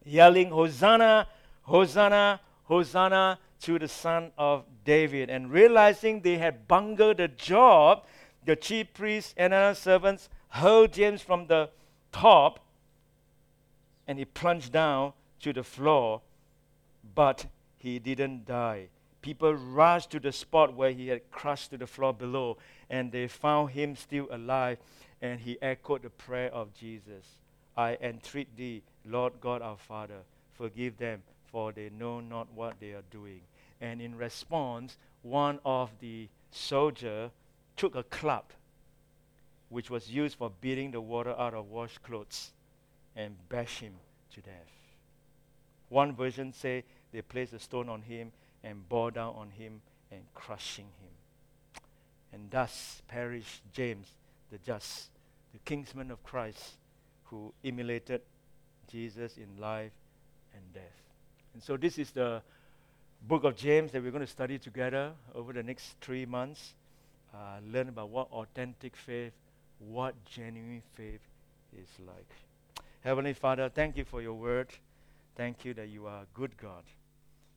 yelling, 0.03 0.49
Hosanna, 0.49 1.27
Hosanna, 1.63 2.41
Hosanna 2.63 3.39
to 3.61 3.79
the 3.79 3.87
Son 3.87 4.31
of 4.37 4.65
David. 4.83 5.29
And 5.29 5.51
realizing 5.51 6.21
they 6.21 6.37
had 6.37 6.67
bungled 6.67 7.17
the 7.17 7.27
job, 7.27 8.05
the 8.45 8.55
chief 8.55 8.93
priests 8.93 9.33
and 9.37 9.53
other 9.53 9.75
servants 9.75 10.29
hurled 10.49 10.93
James 10.93 11.21
from 11.21 11.47
the 11.47 11.69
top 12.11 12.59
and 14.07 14.17
he 14.17 14.25
plunged 14.25 14.71
down 14.71 15.13
to 15.41 15.53
the 15.53 15.63
floor, 15.63 16.21
but 17.13 17.45
he 17.77 17.99
didn't 17.99 18.45
die. 18.45 18.87
People 19.21 19.53
rushed 19.53 20.11
to 20.11 20.19
the 20.19 20.31
spot 20.31 20.73
where 20.73 20.91
he 20.91 21.07
had 21.07 21.29
crushed 21.31 21.71
to 21.71 21.77
the 21.77 21.87
floor 21.87 22.13
below, 22.13 22.57
and 22.89 23.11
they 23.11 23.27
found 23.27 23.71
him 23.71 23.95
still 23.95 24.27
alive, 24.31 24.77
and 25.21 25.39
he 25.39 25.57
echoed 25.61 26.03
the 26.03 26.09
prayer 26.09 26.53
of 26.53 26.73
Jesus 26.73 27.25
I 27.77 27.95
entreat 28.01 28.57
thee, 28.57 28.81
Lord 29.05 29.33
God 29.39 29.61
our 29.61 29.77
Father, 29.77 30.21
forgive 30.53 30.97
them, 30.97 31.21
for 31.45 31.71
they 31.71 31.89
know 31.91 32.19
not 32.19 32.51
what 32.53 32.79
they 32.79 32.93
are 32.93 33.03
doing. 33.11 33.41
And 33.79 34.01
in 34.01 34.17
response, 34.17 34.97
one 35.21 35.59
of 35.63 35.91
the 35.99 36.27
soldiers 36.49 37.29
took 37.75 37.95
a 37.95 38.03
club 38.03 38.45
which 39.69 39.91
was 39.91 40.09
used 40.09 40.37
for 40.37 40.51
beating 40.59 40.89
the 40.89 41.01
water 41.01 41.35
out 41.37 41.53
of 41.53 41.69
washed 41.69 42.01
clothes 42.01 42.51
and 43.15 43.35
bash 43.47 43.79
him 43.79 43.93
to 44.33 44.41
death. 44.41 44.71
One 45.89 46.15
version 46.15 46.51
say 46.51 46.83
they 47.11 47.21
placed 47.21 47.53
a 47.53 47.59
stone 47.59 47.89
on 47.89 48.01
him 48.01 48.31
and 48.67 48.87
bore 48.89 49.11
down 49.11 49.33
on 49.35 49.49
him 49.51 49.81
and 50.11 50.21
crushing 50.33 50.85
him. 51.01 51.81
And 52.33 52.51
thus 52.51 53.01
perished 53.07 53.61
James 53.71 54.07
the 54.51 54.57
just, 54.59 55.09
the 55.53 55.59
kinsman 55.59 56.11
of 56.11 56.23
Christ, 56.23 56.77
who 57.25 57.53
emulated 57.63 58.21
Jesus 58.89 59.37
in 59.37 59.59
life 59.59 59.91
and 60.53 60.61
death. 60.73 60.83
And 61.53 61.63
so 61.63 61.77
this 61.77 61.97
is 61.97 62.11
the 62.11 62.41
book 63.27 63.43
of 63.43 63.55
James 63.55 63.91
that 63.91 64.03
we're 64.03 64.11
going 64.11 64.25
to 64.25 64.31
study 64.31 64.57
together 64.57 65.11
over 65.33 65.53
the 65.53 65.63
next 65.63 65.95
three 66.01 66.25
months. 66.25 66.73
Uh, 67.33 67.59
learn 67.71 67.89
about 67.89 68.09
what 68.09 68.27
authentic 68.31 68.95
faith 68.95 69.33
what 69.79 70.15
genuine 70.25 70.81
faith 70.95 71.21
is 71.73 71.87
like. 72.05 72.29
Heavenly 73.01 73.33
Father, 73.33 73.69
thank 73.69 73.97
you 73.97 74.05
for 74.05 74.21
your 74.21 74.33
word. 74.33 74.69
Thank 75.35 75.65
you 75.65 75.73
that 75.75 75.89
you 75.89 76.07
are 76.07 76.23
a 76.23 76.27
good 76.33 76.57
God. 76.57 76.83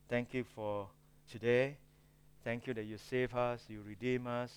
Thank 0.08 0.34
you 0.34 0.44
for 0.54 0.88
today. 1.30 1.76
Thank 2.44 2.66
you 2.66 2.74
that 2.74 2.84
you 2.84 2.96
save 2.98 3.34
us, 3.34 3.62
you 3.68 3.82
redeem 3.86 4.26
us, 4.26 4.52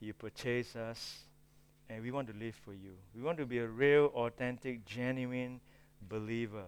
you 0.00 0.12
purchase 0.12 0.76
us, 0.76 1.18
and 1.88 2.02
we 2.02 2.10
want 2.10 2.28
to 2.28 2.34
live 2.34 2.54
for 2.64 2.72
you. 2.72 2.92
We 3.14 3.22
want 3.22 3.38
to 3.38 3.46
be 3.46 3.58
a 3.58 3.66
real, 3.66 4.06
authentic, 4.14 4.84
genuine 4.84 5.60
believer 6.08 6.64